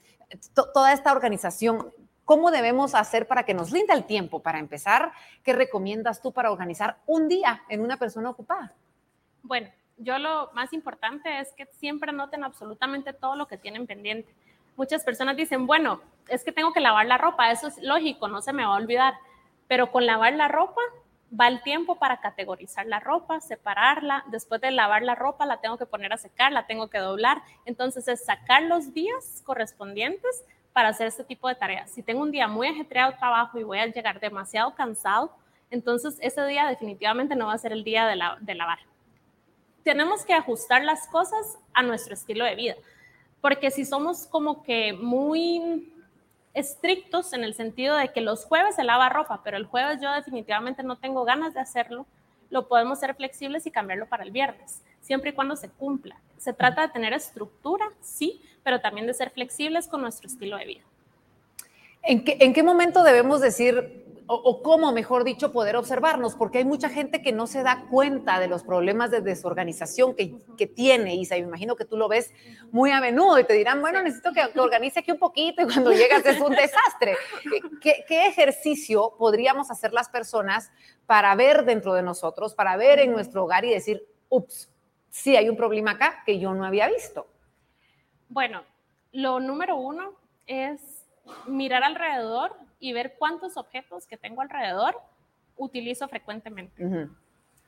toda 0.55 0.95
esta 0.95 1.13
organización. 1.13 1.93
¿Cómo 2.33 2.51
debemos 2.51 2.95
hacer 2.95 3.29
para 3.29 3.43
que 3.43 3.53
nos 3.53 3.71
rinda 3.71 3.93
el 3.93 4.05
tiempo? 4.05 4.41
Para 4.41 4.59
empezar, 4.59 5.13
¿qué 5.45 5.53
recomiendas 5.53 6.23
tú 6.23 6.33
para 6.33 6.51
organizar 6.51 6.97
un 7.05 7.29
día 7.29 7.63
en 7.69 7.83
una 7.83 7.99
persona 7.99 8.31
ocupada? 8.31 8.73
Bueno, 9.43 9.69
yo 9.99 10.17
lo 10.17 10.51
más 10.55 10.73
importante 10.73 11.41
es 11.41 11.53
que 11.53 11.67
siempre 11.67 12.09
anoten 12.09 12.43
absolutamente 12.43 13.13
todo 13.13 13.37
lo 13.37 13.49
que 13.49 13.59
tienen 13.59 13.87
pendiente. 13.87 14.35
Muchas 14.79 15.05
personas 15.05 15.37
dicen, 15.37 15.67
bueno, 15.67 16.01
es 16.27 16.43
que 16.43 16.53
tengo 16.53 16.73
que 16.73 16.81
lavar 16.81 17.05
la 17.05 17.19
ropa, 17.19 17.51
eso 17.51 17.67
es 17.67 17.77
lógico, 17.83 18.29
no 18.29 18.41
se 18.41 18.55
me 18.55 18.65
va 18.65 18.77
a 18.77 18.79
olvidar, 18.79 19.13
pero 19.69 19.93
con 19.93 20.07
lavar 20.07 20.33
la 20.33 20.49
ropa 20.49 20.81
va 21.39 21.49
el 21.49 21.63
tiempo 21.63 21.97
para 21.97 22.21
categorizar 22.21 22.87
la 22.87 22.99
ropa, 22.99 23.41
separarla, 23.41 24.25
después 24.29 24.59
de 24.63 24.71
lavar 24.71 25.03
la 25.03 25.17
ropa 25.17 25.45
la 25.45 25.61
tengo 25.61 25.77
que 25.77 25.85
poner 25.85 26.15
a 26.15 26.17
secar, 26.17 26.51
la 26.51 26.67
tengo 26.67 26.89
que 26.89 26.97
doblar, 26.97 27.43
entonces 27.67 28.09
es 28.09 28.25
sacar 28.25 28.63
los 28.63 28.95
días 28.95 29.43
correspondientes 29.45 30.47
para 30.73 30.89
hacer 30.89 31.07
este 31.07 31.25
tipo 31.25 31.49
de 31.49 31.55
tareas. 31.55 31.91
Si 31.91 32.03
tengo 32.03 32.23
un 32.23 32.31
día 32.31 32.49
muy 32.49 32.69
ajetreado 32.69 33.13
de 33.13 33.19
trabajo 33.19 33.59
y 33.59 33.63
voy 33.63 33.79
a 33.79 33.87
llegar 33.87 34.21
demasiado 34.21 34.75
cansado, 34.75 35.33
entonces 35.71 36.19
ese 36.21 36.45
día 36.47 36.67
definitivamente 36.67 37.35
no 37.37 37.47
va 37.47 37.55
a 37.55 37.59
ser 37.59 37.73
el 37.73 37.85
día 37.85 38.07
de, 38.07 38.19
de 38.41 38.55
lavar. 38.55 38.79
Tenemos 39.83 40.25
que 40.25 40.35
ajustar 40.35 40.85
las 40.85 41.09
cosas 41.09 41.59
a 41.75 41.83
nuestro 41.83 42.15
estilo 42.15 42.45
de 42.45 42.55
vida, 42.55 42.75
porque 43.41 43.71
si 43.71 43.85
somos 43.85 44.27
como 44.27 44.63
que 44.63 44.93
muy 44.93 45.93
estrictos 46.55 47.33
en 47.33 47.45
el 47.45 47.55
sentido 47.55 47.97
de 47.97 48.13
que 48.13 48.21
los 48.21 48.45
jueves 48.45 48.77
se 48.77 48.85
lava 48.85 49.09
ropa, 49.09 49.41
pero 49.43 49.57
el 49.57 49.67
jueves 49.67 50.01
yo 50.01 50.13
definitivamente 50.13 50.83
no 50.83 50.97
tengo 50.97 51.25
ganas 51.25 51.55
de 51.55 51.61
hacerlo, 51.61 52.07
lo 52.53 52.69
podemos 52.69 53.01
ser 53.01 53.15
flexibles 53.15 53.67
y 53.67 53.71
cambiarlo 53.71 54.07
para 54.07 54.25
el 54.25 54.31
viernes, 54.31 54.83
siempre 55.01 55.31
y 55.31 55.33
cuando 55.33 55.57
se 55.57 55.71
cumpla. 55.71 56.21
Se 56.37 56.53
trata 56.53 56.83
de 56.83 56.93
tener 56.93 57.15
estructura, 57.15 57.91
sí, 58.03 58.43
pero 58.63 58.81
también 58.81 59.07
de 59.07 59.15
ser 59.15 59.31
flexibles 59.31 59.89
con 59.89 60.03
nuestro 60.03 60.29
estilo 60.29 60.59
de 60.59 60.67
vida. 60.67 60.83
¿En 62.03 62.25
qué, 62.25 62.37
en 62.41 62.53
qué 62.53 62.63
momento 62.63 63.03
debemos 63.05 63.41
decir, 63.41 64.02
o, 64.35 64.63
cómo, 64.63 64.93
mejor 64.93 65.25
dicho, 65.25 65.53
poder 65.53 65.77
observarnos, 65.77 66.35
porque 66.35 66.59
hay 66.59 66.65
mucha 66.65 66.89
gente 66.89 67.23
que 67.23 67.33
no 67.33 67.47
se 67.47 67.63
da 67.63 67.87
cuenta 67.91 68.41
de 68.41 68.49
los 68.49 68.63
problemas 68.63 69.11
de 69.11 69.21
desorganización 69.21 70.15
que, 70.15 70.37
que 70.57 70.67
tiene, 70.67 71.15
Isa, 71.17 71.37
y 71.37 71.43
me 71.43 71.49
imagino 71.49 71.77
que 71.77 71.85
tú 71.85 71.97
lo 71.97 72.09
ves 72.09 72.33
muy 72.71 72.91
a 72.91 73.01
menudo 73.01 73.39
y 73.39 73.45
te 73.45 73.55
dirán, 73.55 73.81
bueno, 73.81 74.03
necesito 74.03 74.33
que, 74.33 74.59
organice 74.59 75.01
aquí 75.01 75.11
un 75.11 75.19
poquito 75.19 75.63
y 75.63 75.65
cuando 75.67 75.93
llegas 75.93 76.25
es 76.25 76.41
un 76.41 76.55
desastre. 76.55 77.17
¿Qué, 77.81 78.05
¿Qué, 78.07 78.27
ejercicio 78.27 79.15
podríamos 79.19 79.71
hacer 79.71 79.93
las 79.93 80.09
personas 80.09 80.71
para 81.07 81.35
ver 81.35 81.65
dentro 81.65 81.95
de 81.95 82.03
nosotros, 82.03 82.55
para 82.55 82.77
ver 82.77 83.01
en 83.01 83.13
nuestro 83.13 83.45
hogar 83.45 83.65
y 83.65 83.71
decir, 83.71 84.07
ups, 84.29 84.71
sí 85.11 85.37
hay 85.37 85.49
un 85.49 85.57
problema 85.57 85.93
acá 85.93 86.23
que 86.25 86.39
yo 86.39 86.55
no 86.55 86.65
había 86.65 86.89
visto? 86.89 87.27
Bueno, 88.29 88.63
lo 89.13 89.41
número 89.41 89.77
uno 89.77 90.15
es 90.47 90.81
mirar 91.47 91.85
alrededor 91.85 92.62
y 92.83 92.93
ver 92.93 93.15
cuántos 93.17 93.57
objetos 93.57 94.07
que 94.09 94.17
tengo 94.17 94.43
alrededor 94.43 95.01
utilizo 95.57 96.09
frecuentemente. 96.09 96.85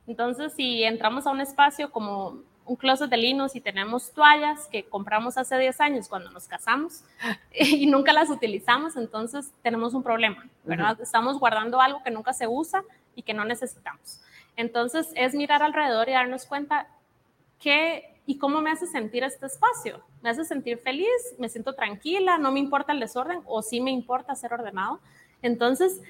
Entonces, 0.09 0.53
si 0.55 0.83
entramos 0.83 1.27
a 1.29 1.31
un 1.31 1.41
espacio 1.41 1.93
como 1.93 2.43
un 2.67 2.77
closet 2.77 3.09
de 3.09 3.17
linos 3.17 3.55
y 3.55 3.61
tenemos 3.61 4.13
toallas 4.13 4.67
que 4.73 4.85
compramos 4.85 5.39
hace 5.39 5.57
10 5.57 5.81
años 5.81 6.09
cuando 6.09 6.31
nos 6.31 6.49
casamos 6.49 7.05
y 7.53 7.87
nunca 7.87 8.13
las 8.13 8.29
utilizamos, 8.29 8.97
entonces 8.97 9.53
tenemos 9.63 9.95
un 9.95 10.03
problema, 10.03 10.49
¿verdad? 10.65 11.01
Estamos 11.01 11.39
guardando 11.39 11.81
algo 11.81 12.03
que 12.03 12.11
nunca 12.11 12.33
se 12.33 12.49
usa 12.49 12.83
y 13.15 13.23
que 13.23 13.35
no 13.35 13.45
necesitamos. 13.45 14.21
Entonces, 14.57 15.13
es 15.15 15.33
mirar 15.35 15.63
alrededor 15.63 16.09
y 16.09 16.13
darnos 16.13 16.45
cuenta 16.45 16.89
qué 17.61 18.14
y 18.27 18.39
cómo 18.39 18.61
me 18.61 18.71
hace 18.71 18.87
sentir 18.87 19.23
este 19.25 19.47
espacio. 19.47 20.01
Me 20.23 20.31
hace 20.31 20.45
sentir 20.45 20.79
feliz, 20.79 21.09
me 21.39 21.49
siento 21.49 21.75
tranquila, 21.75 22.39
no 22.39 22.53
me 22.53 22.61
importa 22.61 22.93
el 22.93 23.01
desorden 23.01 23.41
o 23.45 23.63
sí 23.63 23.81
me 23.81 23.91
importa 23.91 24.35
ser 24.35 24.53
ordenado. 24.53 25.01
Entonces, 25.43 26.01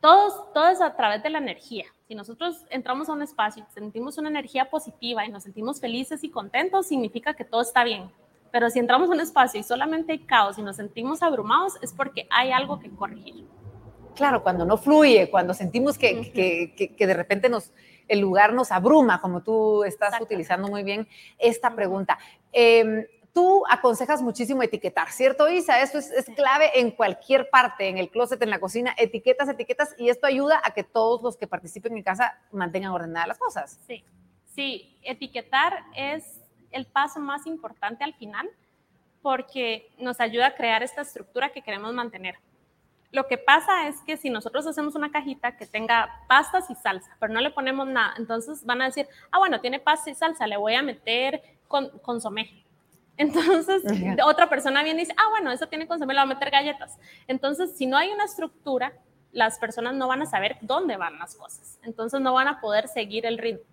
todos, 0.00 0.52
todo 0.52 0.68
es 0.68 0.80
a 0.82 0.94
través 0.96 1.22
de 1.22 1.30
la 1.30 1.38
energía. 1.38 1.86
Si 2.06 2.14
nosotros 2.14 2.64
entramos 2.68 3.08
a 3.08 3.12
un 3.12 3.22
espacio 3.22 3.64
y 3.66 3.72
sentimos 3.72 4.18
una 4.18 4.28
energía 4.28 4.68
positiva 4.68 5.24
y 5.24 5.30
nos 5.30 5.44
sentimos 5.44 5.80
felices 5.80 6.22
y 6.24 6.30
contentos, 6.30 6.88
significa 6.88 7.32
que 7.32 7.44
todo 7.44 7.62
está 7.62 7.84
bien. 7.84 8.10
Pero 8.52 8.68
si 8.68 8.78
entramos 8.78 9.08
a 9.08 9.12
un 9.12 9.20
espacio 9.20 9.58
y 9.58 9.62
solamente 9.62 10.12
hay 10.12 10.18
caos 10.20 10.58
y 10.58 10.62
nos 10.62 10.76
sentimos 10.76 11.22
abrumados, 11.22 11.74
es 11.80 11.92
porque 11.92 12.28
hay 12.30 12.52
algo 12.52 12.78
que 12.78 12.90
corregir. 12.90 13.46
Claro, 14.14 14.42
cuando 14.42 14.64
no 14.64 14.76
fluye, 14.76 15.28
cuando 15.28 15.54
sentimos 15.54 15.98
que, 15.98 16.30
que, 16.32 16.94
que 16.94 17.06
de 17.06 17.14
repente 17.14 17.48
nos, 17.48 17.72
el 18.08 18.20
lugar 18.20 18.52
nos 18.52 18.72
abruma, 18.72 19.20
como 19.20 19.42
tú 19.42 19.84
estás 19.84 20.20
utilizando 20.20 20.68
muy 20.68 20.82
bien 20.82 21.08
esta 21.38 21.74
pregunta. 21.74 22.18
Em, 22.52 23.06
tú 23.34 23.64
aconsejas 23.68 24.22
muchísimo 24.22 24.62
etiquetar, 24.62 25.10
¿cierto, 25.10 25.48
Isa? 25.48 25.80
Eso 25.82 25.98
es, 25.98 26.26
clave 26.36 26.70
en 26.78 26.92
cualquier 26.92 27.50
parte, 27.50 27.88
en 27.88 27.98
el 27.98 28.08
closet, 28.08 28.40
en 28.40 28.50
la 28.50 28.60
cocina, 28.60 28.94
etiquetas, 28.96 29.48
etiquetas, 29.48 29.94
y 29.98 30.08
esto 30.08 30.26
ayuda 30.26 30.60
a 30.64 30.70
que 30.70 30.84
todos 30.84 31.22
los 31.22 31.36
que 31.36 31.46
participen 31.46 31.96
en 31.96 32.02
casa 32.02 32.38
mantengan 32.52 32.92
ordenadas 32.92 33.28
las 33.28 33.38
cosas. 33.38 33.80
Sí, 33.86 34.04
sí, 34.54 34.98
etiquetar 35.02 35.84
es 35.96 36.40
el 36.70 36.86
paso 36.86 37.20
más 37.20 37.46
importante 37.46 38.04
al 38.04 38.14
final 38.14 38.48
porque 39.20 39.90
nos 39.98 40.20
ayuda 40.20 40.48
a 40.48 40.54
crear 40.54 40.82
esta 40.82 41.00
estructura 41.00 41.50
que 41.50 41.62
queremos 41.62 41.92
mantener. 41.92 42.36
Lo 43.14 43.28
que 43.28 43.38
pasa 43.38 43.86
es 43.86 44.02
que 44.02 44.16
si 44.16 44.28
nosotros 44.28 44.66
hacemos 44.66 44.96
una 44.96 45.12
cajita 45.12 45.56
que 45.56 45.66
tenga 45.66 46.10
pastas 46.26 46.68
y 46.68 46.74
salsa, 46.74 47.16
pero 47.20 47.32
no 47.32 47.40
le 47.40 47.50
ponemos 47.50 47.86
nada, 47.86 48.12
entonces 48.18 48.64
van 48.64 48.82
a 48.82 48.86
decir, 48.86 49.06
ah, 49.30 49.38
bueno, 49.38 49.60
tiene 49.60 49.78
pasta 49.78 50.10
y 50.10 50.16
salsa, 50.16 50.48
le 50.48 50.56
voy 50.56 50.74
a 50.74 50.82
meter 50.82 51.40
con, 51.68 51.90
consomé. 52.00 52.64
Entonces, 53.16 53.84
otra 54.26 54.48
persona 54.48 54.82
viene 54.82 55.02
y 55.02 55.04
dice, 55.04 55.14
ah, 55.16 55.30
bueno, 55.30 55.52
eso 55.52 55.68
tiene 55.68 55.86
consomé, 55.86 56.12
le 56.12 56.22
voy 56.22 56.32
a 56.32 56.34
meter 56.34 56.50
galletas. 56.50 56.98
Entonces, 57.28 57.76
si 57.76 57.86
no 57.86 57.96
hay 57.96 58.10
una 58.10 58.24
estructura, 58.24 58.92
las 59.30 59.60
personas 59.60 59.94
no 59.94 60.08
van 60.08 60.22
a 60.22 60.26
saber 60.26 60.56
dónde 60.60 60.96
van 60.96 61.16
las 61.20 61.36
cosas. 61.36 61.78
Entonces, 61.84 62.20
no 62.20 62.34
van 62.34 62.48
a 62.48 62.60
poder 62.60 62.88
seguir 62.88 63.26
el 63.26 63.38
ritmo. 63.38 63.64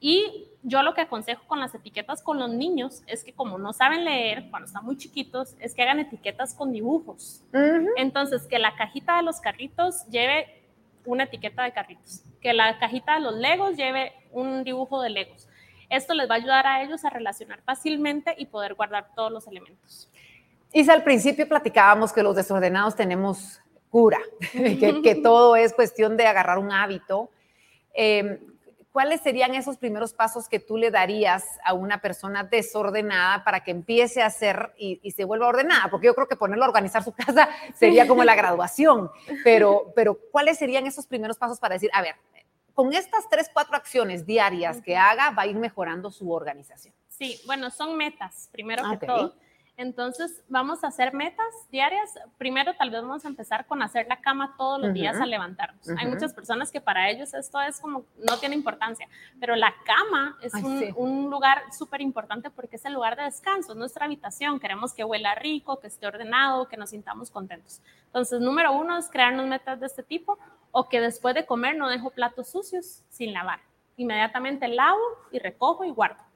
Y 0.00 0.48
yo 0.62 0.82
lo 0.82 0.94
que 0.94 1.02
aconsejo 1.02 1.46
con 1.46 1.60
las 1.60 1.74
etiquetas 1.74 2.22
con 2.22 2.38
los 2.38 2.50
niños 2.50 3.02
es 3.06 3.24
que 3.24 3.32
como 3.32 3.58
no 3.58 3.72
saben 3.72 4.04
leer, 4.04 4.48
cuando 4.50 4.66
están 4.66 4.84
muy 4.84 4.96
chiquitos, 4.96 5.56
es 5.60 5.74
que 5.74 5.82
hagan 5.82 6.00
etiquetas 6.00 6.54
con 6.54 6.72
dibujos. 6.72 7.42
Entonces, 7.96 8.46
que 8.46 8.58
la 8.58 8.74
cajita 8.76 9.16
de 9.16 9.22
los 9.22 9.40
carritos 9.40 10.04
lleve 10.06 10.62
una 11.06 11.24
etiqueta 11.24 11.62
de 11.62 11.72
carritos, 11.72 12.22
que 12.40 12.52
la 12.52 12.78
cajita 12.78 13.14
de 13.14 13.20
los 13.20 13.34
legos 13.36 13.76
lleve 13.76 14.12
un 14.32 14.64
dibujo 14.64 15.00
de 15.00 15.10
legos. 15.10 15.48
Esto 15.88 16.14
les 16.14 16.28
va 16.28 16.34
a 16.34 16.38
ayudar 16.38 16.66
a 16.66 16.82
ellos 16.82 17.04
a 17.04 17.10
relacionar 17.10 17.60
fácilmente 17.62 18.34
y 18.36 18.46
poder 18.46 18.74
guardar 18.74 19.08
todos 19.14 19.30
los 19.30 19.46
elementos. 19.46 20.10
Isa, 20.72 20.92
al 20.92 21.04
principio 21.04 21.48
platicábamos 21.48 22.12
que 22.12 22.24
los 22.24 22.34
desordenados 22.34 22.96
tenemos 22.96 23.60
cura, 23.88 24.18
que, 24.52 25.00
que, 25.02 25.14
todo 25.14 25.54
es 25.54 25.72
cuestión 25.72 26.16
de 26.16 26.26
agarrar 26.26 26.58
un 26.58 26.72
hábito. 26.72 27.30
Eh, 27.94 28.40
¿cuáles 28.96 29.20
serían 29.20 29.54
esos 29.54 29.76
primeros 29.76 30.14
pasos 30.14 30.48
que 30.48 30.58
tú 30.58 30.78
le 30.78 30.90
darías 30.90 31.44
a 31.66 31.74
una 31.74 32.00
persona 32.00 32.44
desordenada 32.44 33.44
para 33.44 33.62
que 33.62 33.70
empiece 33.70 34.22
a 34.22 34.26
hacer 34.28 34.72
y, 34.78 35.10
se 35.10 35.24
vuelva 35.26 35.48
ordenada? 35.48 35.90
Porque 35.90 36.06
yo 36.06 36.14
creo 36.14 36.26
que 36.26 36.34
ponerlo 36.34 36.64
a 36.64 36.68
organizar 36.68 37.04
su 37.04 37.12
casa 37.12 37.46
sería 37.74 38.08
como 38.08 38.24
la 38.24 38.34
graduación, 38.34 39.10
pero, 39.44 39.92
pero 39.94 40.18
¿cuáles 40.32 40.56
serían 40.56 40.86
esos 40.86 41.06
primeros 41.06 41.36
pasos 41.36 41.60
para 41.60 41.74
decir, 41.74 41.90
a 41.92 42.00
ver, 42.00 42.14
con 42.72 42.94
estas 42.94 43.28
tres, 43.28 43.50
cuatro 43.52 43.76
acciones 43.76 44.24
diarias 44.24 44.80
que 44.80 44.96
haga, 44.96 45.28
va 45.28 45.42
a 45.42 45.46
ir 45.46 45.56
mejorando 45.56 46.10
su 46.10 46.32
organización? 46.32 46.94
Sí, 47.06 47.38
bueno, 47.44 47.68
son 47.68 47.98
metas, 47.98 48.48
primero 48.50 48.82
que 48.98 49.06
todo. 49.06 49.34
Entonces, 49.78 50.42
vamos 50.48 50.82
a 50.84 50.86
hacer 50.86 51.12
metas 51.12 51.46
diarias. 51.70 52.14
Primero, 52.38 52.74
tal 52.76 52.90
vez 52.90 53.02
vamos 53.02 53.26
a 53.26 53.28
empezar 53.28 53.66
con 53.66 53.82
hacer 53.82 54.06
la 54.08 54.22
cama 54.22 54.54
todos 54.56 54.80
los 54.80 54.94
días 54.94 55.20
al 55.20 55.28
levantarnos. 55.28 55.86
Hay 55.98 56.06
muchas 56.06 56.32
personas 56.32 56.72
que 56.72 56.80
para 56.80 57.10
ellos 57.10 57.34
esto 57.34 57.60
es 57.60 57.78
como, 57.78 58.06
no 58.26 58.38
tiene 58.38 58.54
importancia, 58.54 59.06
pero 59.38 59.54
la 59.54 59.74
cama 59.84 60.38
es 60.40 60.54
un, 60.96 61.30
lugar 61.30 61.62
súper 61.76 62.00
importante 62.00 62.48
porque 62.48 62.76
es 62.76 62.84
el 62.86 62.94
lugar 62.94 63.16
de 63.16 63.24
descanso, 63.24 63.72
es 63.72 63.78
nuestra 63.78 64.06
habitación. 64.06 64.58
Queremos 64.60 64.94
que 64.94 65.04
huela 65.04 65.34
rico, 65.34 65.78
que 65.78 65.88
esté 65.88 66.06
ordenado, 66.06 66.68
que 66.68 66.78
nos 66.78 66.90
sintamos 66.90 67.30
contentos. 67.30 67.82
Entonces, 68.06 68.40
número 68.40 68.72
uno 68.72 68.96
es 68.96 69.10
crearnos 69.10 69.46
metas 69.46 69.78
de 69.78 69.86
este 69.86 70.02
tipo 70.02 70.38
o 70.70 70.88
que 70.88 71.02
después 71.02 71.34
de 71.34 71.44
comer 71.44 71.76
no 71.76 71.88
dejo 71.90 72.10
platos 72.10 72.48
sucios 72.48 73.02
sin 73.10 73.34
lavar. 73.34 73.60
Inmediatamente 73.98 74.68
lavo 74.68 75.02
y 75.32 75.38
recojo 75.38 75.84
y 75.84 75.90
guardo. 75.90 76.26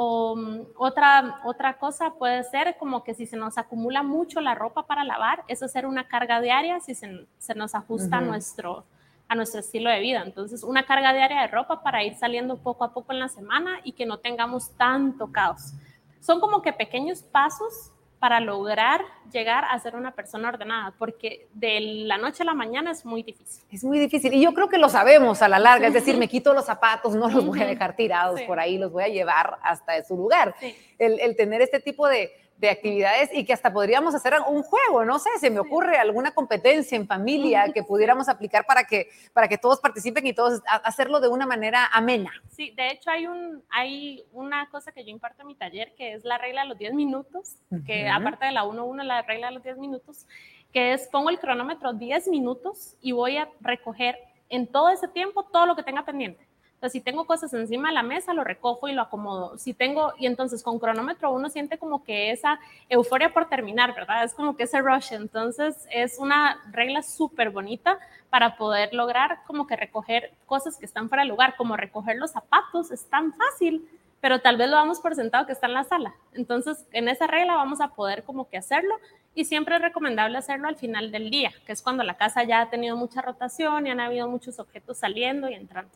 O 0.00 0.36
mm, 0.36 0.60
otra, 0.76 1.40
otra 1.44 1.76
cosa 1.76 2.14
puede 2.14 2.44
ser 2.44 2.76
como 2.78 3.02
que 3.02 3.14
si 3.14 3.26
se 3.26 3.36
nos 3.36 3.58
acumula 3.58 4.04
mucho 4.04 4.40
la 4.40 4.54
ropa 4.54 4.86
para 4.86 5.02
lavar, 5.02 5.42
eso 5.48 5.64
hacer 5.64 5.86
una 5.86 6.06
carga 6.06 6.40
diaria 6.40 6.78
si 6.78 6.94
se, 6.94 7.26
se 7.38 7.54
nos 7.56 7.74
ajusta 7.74 8.18
a, 8.18 8.20
nuestro, 8.20 8.84
a 9.26 9.34
nuestro 9.34 9.58
estilo 9.58 9.90
de 9.90 9.98
vida. 9.98 10.22
Entonces, 10.24 10.62
una 10.62 10.84
carga 10.84 11.12
diaria 11.12 11.40
de 11.40 11.48
ropa 11.48 11.82
para 11.82 12.04
ir 12.04 12.14
saliendo 12.14 12.58
poco 12.58 12.84
a 12.84 12.92
poco 12.92 13.12
en 13.12 13.18
la 13.18 13.28
semana 13.28 13.80
y 13.82 13.90
que 13.90 14.06
no 14.06 14.18
tengamos 14.18 14.70
tanto 14.76 15.32
caos. 15.32 15.72
Son 16.20 16.38
como 16.38 16.62
que 16.62 16.72
pequeños 16.72 17.24
pasos 17.24 17.90
para 18.18 18.40
lograr 18.40 19.00
llegar 19.32 19.64
a 19.64 19.78
ser 19.78 19.94
una 19.94 20.12
persona 20.12 20.48
ordenada, 20.48 20.94
porque 20.98 21.46
de 21.54 21.80
la 21.80 22.18
noche 22.18 22.42
a 22.42 22.46
la 22.46 22.54
mañana 22.54 22.90
es 22.90 23.04
muy 23.04 23.22
difícil. 23.22 23.62
Es 23.70 23.84
muy 23.84 23.98
difícil 23.98 24.34
y 24.34 24.42
yo 24.42 24.54
creo 24.54 24.68
que 24.68 24.78
lo 24.78 24.88
sabemos 24.88 25.42
a 25.42 25.48
la 25.48 25.58
larga, 25.58 25.86
es 25.86 25.94
decir, 25.94 26.16
me 26.16 26.28
quito 26.28 26.52
los 26.54 26.64
zapatos, 26.64 27.14
no 27.14 27.28
los 27.28 27.44
voy 27.44 27.60
a 27.62 27.66
dejar 27.66 27.94
tirados 27.94 28.40
por 28.42 28.58
ahí, 28.58 28.78
los 28.78 28.90
voy 28.90 29.04
a 29.04 29.08
llevar 29.08 29.58
hasta 29.62 30.02
su 30.02 30.16
lugar. 30.16 30.54
El, 30.98 31.20
el 31.20 31.36
tener 31.36 31.60
este 31.60 31.80
tipo 31.80 32.08
de, 32.08 32.32
de 32.58 32.70
actividades 32.70 33.30
y 33.32 33.44
que 33.44 33.52
hasta 33.52 33.72
podríamos 33.72 34.14
hacer 34.14 34.34
un 34.48 34.62
juego, 34.62 35.04
no 35.04 35.18
sé, 35.20 35.30
se 35.38 35.48
me 35.48 35.60
ocurre 35.60 35.96
alguna 35.96 36.32
competencia 36.32 36.96
en 36.96 37.06
familia 37.06 37.72
que 37.72 37.84
pudiéramos 37.84 38.28
aplicar 38.28 38.66
para 38.66 38.84
que, 38.84 39.08
para 39.32 39.46
que 39.46 39.58
todos 39.58 39.78
participen 39.78 40.26
y 40.26 40.32
todos 40.32 40.60
hacerlo 40.66 41.20
de 41.20 41.28
una 41.28 41.46
manera 41.46 41.86
amena. 41.92 42.32
Sí, 42.50 42.72
de 42.72 42.90
hecho 42.90 43.10
hay, 43.10 43.28
un, 43.28 43.62
hay 43.70 44.24
una 44.32 44.68
cosa 44.70 44.90
que 44.90 45.04
yo 45.04 45.10
imparto 45.10 45.42
en 45.42 45.48
mi 45.48 45.54
taller 45.54 45.94
que 45.96 46.14
es 46.14 46.24
la 46.24 46.36
regla 46.36 46.62
de 46.62 46.68
los 46.68 46.78
10 46.78 46.94
minutos, 46.94 47.54
que 47.86 48.08
aparte 48.08 48.46
de 48.46 48.52
la 48.52 48.64
1-1, 48.64 49.04
la 49.04 49.22
regla 49.22 49.48
de 49.48 49.54
los 49.54 49.62
10 49.62 49.78
minutos, 49.78 50.26
que 50.72 50.94
es 50.94 51.06
pongo 51.08 51.30
el 51.30 51.38
cronómetro 51.38 51.92
10 51.92 52.26
minutos 52.28 52.96
y 53.00 53.12
voy 53.12 53.36
a 53.36 53.48
recoger 53.60 54.18
en 54.48 54.66
todo 54.66 54.88
ese 54.88 55.06
tiempo 55.06 55.44
todo 55.44 55.66
lo 55.66 55.76
que 55.76 55.84
tenga 55.84 56.04
pendiente. 56.04 56.47
Entonces, 56.78 56.92
si 56.92 57.00
tengo 57.00 57.26
cosas 57.26 57.52
encima 57.54 57.88
de 57.88 57.94
la 57.94 58.04
mesa, 58.04 58.32
lo 58.34 58.44
recojo 58.44 58.86
y 58.86 58.92
lo 58.92 59.02
acomodo. 59.02 59.58
Si 59.58 59.74
tengo, 59.74 60.12
y 60.16 60.26
entonces 60.26 60.62
con 60.62 60.78
cronómetro 60.78 61.32
uno 61.32 61.50
siente 61.50 61.76
como 61.76 62.04
que 62.04 62.30
esa 62.30 62.60
euforia 62.88 63.34
por 63.34 63.48
terminar, 63.48 63.96
¿verdad? 63.96 64.22
Es 64.22 64.32
como 64.32 64.56
que 64.56 64.62
ese 64.62 64.80
rush. 64.80 65.12
Entonces, 65.12 65.88
es 65.90 66.20
una 66.20 66.62
regla 66.70 67.02
súper 67.02 67.50
bonita 67.50 67.98
para 68.30 68.56
poder 68.56 68.94
lograr 68.94 69.40
como 69.44 69.66
que 69.66 69.74
recoger 69.74 70.30
cosas 70.46 70.76
que 70.76 70.86
están 70.86 71.08
fuera 71.08 71.24
de 71.24 71.28
lugar, 71.28 71.56
como 71.56 71.76
recoger 71.76 72.16
los 72.16 72.30
zapatos, 72.30 72.92
es 72.92 73.10
tan 73.10 73.32
fácil, 73.32 73.88
pero 74.20 74.40
tal 74.40 74.56
vez 74.56 74.68
lo 74.68 74.76
damos 74.76 75.00
por 75.00 75.16
sentado 75.16 75.46
que 75.46 75.52
está 75.54 75.66
en 75.66 75.74
la 75.74 75.82
sala. 75.82 76.14
Entonces, 76.32 76.86
en 76.92 77.08
esa 77.08 77.26
regla 77.26 77.56
vamos 77.56 77.80
a 77.80 77.88
poder 77.88 78.22
como 78.22 78.48
que 78.48 78.56
hacerlo 78.56 78.94
y 79.34 79.46
siempre 79.46 79.74
es 79.74 79.82
recomendable 79.82 80.38
hacerlo 80.38 80.68
al 80.68 80.76
final 80.76 81.10
del 81.10 81.28
día, 81.28 81.52
que 81.66 81.72
es 81.72 81.82
cuando 81.82 82.04
la 82.04 82.16
casa 82.16 82.44
ya 82.44 82.60
ha 82.60 82.70
tenido 82.70 82.96
mucha 82.96 83.20
rotación 83.20 83.88
y 83.88 83.90
han 83.90 83.98
habido 83.98 84.28
muchos 84.28 84.60
objetos 84.60 84.98
saliendo 84.98 85.48
y 85.48 85.54
entrando. 85.54 85.90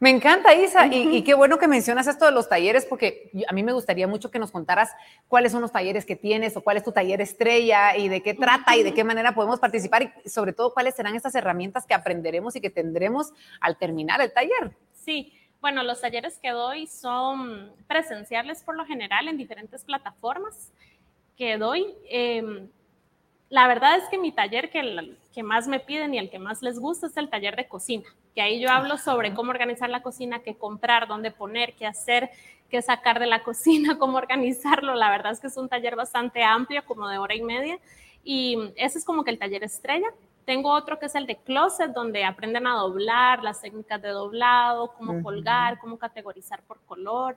Me 0.00 0.08
encanta, 0.08 0.54
Isa, 0.54 0.86
y, 0.86 1.22
qué 1.24 1.34
bueno 1.34 1.58
que 1.58 1.68
mencionas 1.68 2.06
esto 2.06 2.24
de 2.24 2.32
los 2.32 2.48
talleres, 2.48 2.86
porque 2.86 3.30
a 3.46 3.52
mí 3.52 3.62
me 3.62 3.74
gustaría 3.74 4.08
mucho 4.08 4.30
que 4.30 4.38
nos 4.38 4.50
contaras 4.50 4.90
cuáles 5.28 5.52
son 5.52 5.60
los 5.60 5.72
talleres 5.72 6.06
que 6.06 6.16
tienes 6.16 6.56
o 6.56 6.62
cuál 6.62 6.78
es 6.78 6.84
tu 6.84 6.90
taller 6.90 7.20
estrella 7.20 7.94
y 7.94 8.08
de 8.08 8.22
qué 8.22 8.32
trata 8.32 8.74
y 8.76 8.82
de 8.82 8.94
qué 8.94 9.04
manera 9.04 9.34
podemos 9.34 9.60
participar 9.60 10.02
y 10.24 10.28
sobre 10.28 10.54
todo 10.54 10.72
cuáles 10.72 10.94
serán 10.94 11.16
estas 11.16 11.34
herramientas 11.34 11.84
que 11.84 11.92
aprenderemos 11.92 12.56
y 12.56 12.62
que 12.62 12.70
tendremos 12.70 13.34
al 13.60 13.76
terminar 13.76 14.22
el 14.22 14.32
taller. 14.32 14.74
Sí, 14.94 15.34
bueno, 15.60 15.82
los 15.82 16.00
talleres 16.00 16.38
que 16.38 16.48
doy 16.48 16.86
son 16.86 17.70
presenciales 17.86 18.62
por 18.62 18.78
lo 18.78 18.86
general 18.86 19.28
en 19.28 19.36
diferentes 19.36 19.84
plataformas 19.84 20.72
que 21.36 21.58
doy. 21.58 21.94
Em, 22.08 22.70
la 23.50 23.66
verdad 23.66 23.96
es 23.96 24.04
que 24.08 24.16
mi 24.16 24.30
taller 24.30 24.70
que, 24.70 25.16
que 25.34 25.42
más 25.42 25.66
me 25.66 25.80
piden 25.80 26.14
y 26.14 26.18
el 26.18 26.30
que 26.30 26.38
más 26.38 26.62
les 26.62 26.78
gusta 26.78 27.08
es 27.08 27.16
el 27.16 27.28
taller 27.28 27.56
de 27.56 27.66
cocina, 27.66 28.04
que 28.32 28.40
ahí 28.40 28.60
yo 28.60 28.70
hablo 28.70 28.96
sobre 28.96 29.34
cómo 29.34 29.50
organizar 29.50 29.90
la 29.90 30.02
cocina, 30.02 30.38
qué 30.38 30.54
comprar, 30.54 31.08
dónde 31.08 31.32
poner, 31.32 31.74
qué 31.74 31.84
hacer, 31.84 32.30
qué 32.70 32.80
sacar 32.80 33.18
de 33.18 33.26
la 33.26 33.42
cocina, 33.44 33.98
cómo 33.98 34.18
organizarlo. 34.18 34.94
La 34.94 35.10
verdad 35.10 35.32
es 35.32 35.40
que 35.40 35.48
es 35.48 35.56
un 35.56 35.68
taller 35.68 35.96
bastante 35.96 36.44
amplio, 36.44 36.84
como 36.84 37.08
de 37.08 37.18
hora 37.18 37.34
y 37.34 37.42
media. 37.42 37.78
Y 38.22 38.56
ese 38.76 38.98
es 38.98 39.04
como 39.04 39.24
que 39.24 39.32
el 39.32 39.38
taller 39.38 39.64
estrella. 39.64 40.06
Tengo 40.44 40.70
otro 40.70 41.00
que 41.00 41.06
es 41.06 41.14
el 41.16 41.26
de 41.26 41.36
closet, 41.36 41.90
donde 41.90 42.24
aprenden 42.24 42.68
a 42.68 42.74
doblar, 42.74 43.42
las 43.42 43.60
técnicas 43.60 44.00
de 44.00 44.10
doblado, 44.10 44.92
cómo 44.92 45.22
colgar, 45.24 45.78
cómo 45.80 45.98
categorizar 45.98 46.62
por 46.62 46.80
color. 46.82 47.36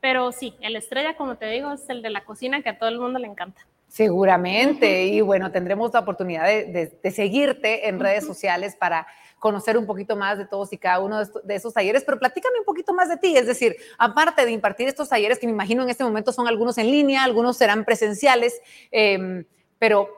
Pero 0.00 0.30
sí, 0.30 0.54
el 0.60 0.76
estrella, 0.76 1.16
como 1.16 1.36
te 1.36 1.46
digo, 1.46 1.72
es 1.72 1.88
el 1.90 2.00
de 2.00 2.10
la 2.10 2.24
cocina 2.24 2.62
que 2.62 2.68
a 2.68 2.78
todo 2.78 2.88
el 2.88 3.00
mundo 3.00 3.18
le 3.18 3.26
encanta. 3.26 3.66
Seguramente, 3.88 5.06
y 5.06 5.22
bueno, 5.22 5.50
tendremos 5.50 5.94
la 5.94 6.00
oportunidad 6.00 6.44
de, 6.44 7.10
seguirte 7.10 7.88
en 7.88 7.98
redes 7.98 8.26
sociales 8.26 8.76
para 8.76 9.06
conocer 9.38 9.78
un 9.78 9.86
poquito 9.86 10.14
más 10.14 10.36
de 10.36 10.44
todos 10.44 10.72
y 10.74 10.78
cada 10.78 11.00
uno 11.00 11.24
de, 11.24 11.54
esos 11.54 11.72
talleres, 11.72 12.04
pero 12.04 12.18
platícame 12.18 12.58
un 12.58 12.66
poquito 12.66 12.92
más 12.92 13.08
de 13.08 13.16
ti, 13.16 13.34
es 13.34 13.46
decir, 13.46 13.76
aparte 13.96 14.44
de 14.44 14.52
impartir 14.52 14.88
estos 14.88 15.08
talleres 15.08 15.38
que 15.38 15.46
me 15.46 15.52
imagino 15.54 15.82
en 15.82 15.88
este 15.88 16.04
momento 16.04 16.32
son 16.32 16.46
algunos 16.46 16.76
en 16.76 16.90
línea, 16.90 17.24
algunos 17.24 17.56
serán 17.56 17.86
presenciales, 17.86 18.60
em, 18.90 19.46
pero 19.78 20.17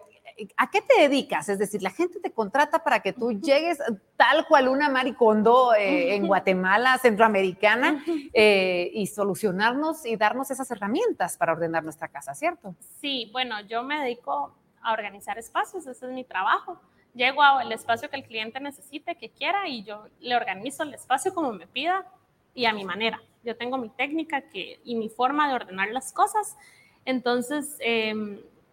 ¿a 0.56 0.70
qué 0.70 0.80
te 0.82 1.02
dedicas? 1.02 1.48
Es 1.48 1.58
decir, 1.58 1.82
la 1.82 1.90
gente 1.90 2.20
te 2.20 2.32
contrata 2.32 2.82
para 2.82 3.00
que 3.00 3.12
tú 3.12 3.32
llegues 3.32 3.78
tal 4.16 4.46
cual 4.46 4.68
una 4.68 4.88
maricondo 4.88 5.74
eh, 5.74 6.14
en 6.14 6.26
Guatemala, 6.26 6.98
centroamericana, 6.98 8.04
eh, 8.32 8.90
y 8.94 9.06
solucionarnos 9.06 10.06
y 10.06 10.16
darnos 10.16 10.50
esas 10.50 10.70
herramientas 10.70 11.36
para 11.36 11.52
ordenar 11.52 11.84
nuestra 11.84 12.08
casa, 12.08 12.34
¿cierto? 12.34 12.74
Sí, 13.00 13.28
bueno, 13.32 13.60
yo 13.62 13.82
me 13.82 14.00
dedico 14.00 14.54
a 14.82 14.92
organizar 14.92 15.38
espacios, 15.38 15.86
ese 15.86 16.06
es 16.06 16.12
mi 16.12 16.24
trabajo. 16.24 16.80
Llego 17.14 17.42
al 17.42 17.72
espacio 17.72 18.08
que 18.08 18.16
el 18.16 18.24
cliente 18.24 18.60
necesite, 18.60 19.16
que 19.16 19.30
quiera, 19.30 19.68
y 19.68 19.82
yo 19.82 20.06
le 20.20 20.36
organizo 20.36 20.84
el 20.84 20.94
espacio 20.94 21.34
como 21.34 21.52
me 21.52 21.66
pida 21.66 22.06
y 22.54 22.66
a 22.66 22.72
mi 22.72 22.84
manera. 22.84 23.20
Yo 23.42 23.56
tengo 23.56 23.78
mi 23.78 23.88
técnica 23.88 24.42
que, 24.42 24.80
y 24.84 24.94
mi 24.94 25.08
forma 25.08 25.48
de 25.48 25.54
ordenar 25.54 25.88
las 25.90 26.12
cosas. 26.12 26.56
Entonces, 27.04 27.76
eh, 27.80 28.14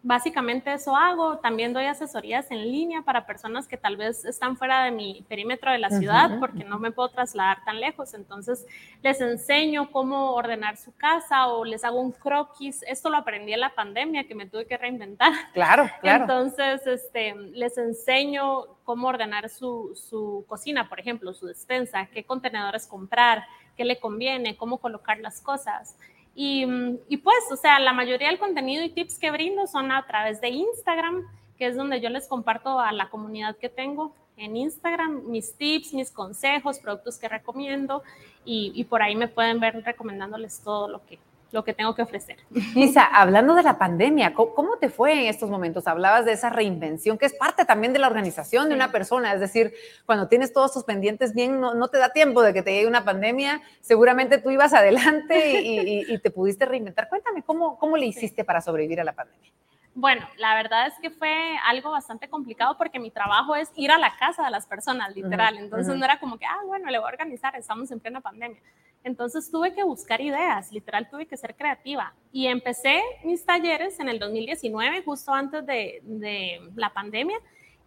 básicamente 0.04 0.74
eso 0.74 0.96
hago. 0.96 1.38
También 1.40 1.74
doy 1.74 1.86
asesorías 1.86 2.50
en 2.52 2.62
línea 2.72 3.02
para 3.02 3.26
personas 3.26 3.68
que 3.68 3.78
tal 3.78 3.98
vez 3.98 4.26
están 4.26 4.58
fuera 4.58 4.84
de 4.84 4.92
mi 4.92 5.26
perímetro 5.28 5.72
de 5.72 5.80
la 5.80 5.90
ciudad 5.90 6.40
porque 6.40 6.64
no 6.64 6.80
me 6.80 6.92
puedo 6.92 7.10
trasladar 7.10 7.64
tan 7.66 7.80
lejos. 7.80 8.14
Entonces 8.14 8.66
les 9.02 9.20
enseño 9.22 9.92
cómo 9.92 10.34
ordenar 10.34 10.78
su 10.78 10.96
casa 10.96 11.48
o 11.48 11.66
les 11.66 11.84
hago 11.84 12.00
un 12.00 12.12
croquis. 12.12 12.84
Esto 12.84 13.10
lo 13.10 13.18
aprendí 13.18 13.54
en 13.54 13.60
la 13.60 13.76
pandemia 13.76 14.28
que 14.28 14.36
me 14.36 14.46
tuve 14.46 14.66
que 14.66 14.78
reinventar. 14.78 15.34
Claro, 15.54 15.90
claro. 16.02 16.24
Entonces 16.24 16.86
este, 16.86 17.36
les 17.36 17.78
enseño 17.78 18.78
cómo 18.84 19.08
ordenar 19.08 19.50
su, 19.50 19.92
su 19.96 20.46
cocina, 20.48 20.88
por 20.88 21.00
ejemplo, 21.00 21.34
su 21.34 21.48
despensa, 21.48 22.08
qué 22.08 22.24
contenedores 22.24 22.88
comprar, 22.88 23.44
qué 23.76 23.84
le 23.84 24.00
conviene, 24.00 24.56
cómo 24.58 24.78
colocar 24.78 25.20
las 25.20 25.42
cosas. 25.42 25.98
Y, 26.40 27.18
pues, 27.18 27.40
o 27.52 27.56
sea, 27.56 27.80
la 27.80 27.94
mayoría 27.94 28.28
del 28.28 28.38
contenido 28.38 28.84
y 28.84 28.90
tips 28.90 29.18
que 29.18 29.32
brindo 29.32 29.66
son 29.66 29.92
a 29.92 30.06
través 30.06 30.40
de 30.40 30.50
Instagram, 30.50 31.24
que 31.58 31.66
es 31.66 31.76
donde 31.76 32.00
yo 32.00 32.12
les 32.12 32.28
comparto 32.28 32.80
a 32.80 32.92
la 32.92 33.10
comunidad 33.10 33.58
que 33.58 33.70
tengo 33.70 34.14
en 34.38 34.56
Instagram 34.56 35.24
mis 35.26 35.56
tips, 35.56 35.96
mis 35.96 36.12
consejos, 36.12 36.78
productos 36.78 37.18
que 37.18 37.28
recomiendo 37.28 38.04
y, 38.46 38.72
y 38.76 38.84
por 38.84 39.02
ahí 39.02 39.16
me 39.16 39.28
pueden 39.28 39.60
ver 39.60 39.84
recomendándoles 39.84 40.62
todo 40.64 40.88
lo 40.88 41.04
que, 41.08 41.18
lo 41.52 41.64
que 41.64 41.74
tengo 41.74 41.96
que 41.96 42.02
ofrecer. 42.02 42.38
Lisa, 42.76 43.04
hablando 43.04 43.56
de 43.56 43.64
la 43.64 43.78
pandemia, 43.78 44.34
¿cómo, 44.34 44.78
te 44.80 44.90
fue 44.90 45.14
en 45.14 45.28
estos 45.28 45.50
momentos? 45.50 45.88
Hablabas 45.88 46.26
de 46.26 46.34
esa 46.34 46.50
reinvención 46.50 47.18
que 47.18 47.26
es 47.26 47.34
parte 47.34 47.66
también 47.66 47.94
de 47.94 48.00
la 48.00 48.08
organización 48.08 48.70
de 48.70 48.76
una 48.76 48.92
persona, 48.92 49.34
es 49.34 49.40
decir, 49.40 49.74
cuando 50.06 50.28
tienes 50.28 50.54
todos 50.54 50.74
tus 50.74 50.84
pendientes 50.84 51.34
bien, 51.34 51.60
no, 51.60 51.88
te 51.88 51.98
da 51.98 52.12
tiempo 52.12 52.42
de 52.42 52.54
que 52.54 52.62
te 52.62 52.74
llegue 52.74 52.88
una 52.88 53.06
pandemia, 53.06 53.62
seguramente 53.82 54.38
tú 54.38 54.50
ibas 54.50 54.74
adelante 54.74 55.62
y, 55.62 56.18
te 56.18 56.32
pudiste 56.32 56.66
reinventar. 56.66 57.10
Cuéntame, 57.10 57.44
¿cómo, 57.44 57.78
cómo 57.78 57.96
le 57.96 58.08
hiciste 58.08 58.44
para 58.44 58.60
sobrevivir 58.60 59.00
a 59.00 59.04
la 59.04 59.14
pandemia? 59.14 59.52
Bueno, 60.00 60.28
la 60.38 60.54
verdad 60.54 60.86
es 60.86 60.94
que 61.02 61.10
fue 61.10 61.58
algo 61.66 61.90
bastante 61.90 62.30
complicado 62.30 62.78
porque 62.78 63.00
mi 63.00 63.10
trabajo 63.10 63.56
es 63.56 63.72
ir 63.76 63.90
a 63.90 63.98
la 63.98 64.16
casa 64.18 64.44
de 64.44 64.52
las 64.52 64.68
personas, 64.68 65.16
literal. 65.16 65.58
Entonces 65.58 65.96
no 65.96 66.06
era 66.06 66.20
como 66.20 66.38
que, 66.38 66.46
ah, 66.46 66.60
bueno, 66.68 66.92
le 66.92 67.00
voy 67.00 67.06
a 67.06 67.10
organizar, 67.14 67.56
estamos 67.56 67.90
en 67.90 68.00
plena 68.00 68.22
pandemia. 68.22 68.60
Entonces 69.08 69.50
tuve 69.50 69.74
que 69.74 69.84
buscar 69.84 70.20
ideas, 70.20 70.72
literal 70.72 71.10
tuve 71.10 71.26
que 71.26 71.38
ser 71.38 71.56
creativa. 71.56 72.14
Y 72.34 72.48
empecé 72.48 73.02
mis 73.24 73.46
talleres 73.46 74.00
en 74.02 74.10
el 74.10 74.20
2019, 74.20 75.04
justo 75.04 75.34
antes 75.34 75.66
de, 75.66 76.02
de 76.04 76.60
la 76.76 76.92
pandemia, 76.94 77.38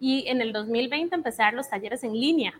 y 0.01 0.27
en 0.29 0.41
el 0.41 0.53
2020 0.53 1.15
empecé 1.15 1.43
a 1.43 1.47
dar 1.47 1.55
los 1.55 1.69
talleres 1.69 2.03
en 2.05 2.15
línea. 2.15 2.59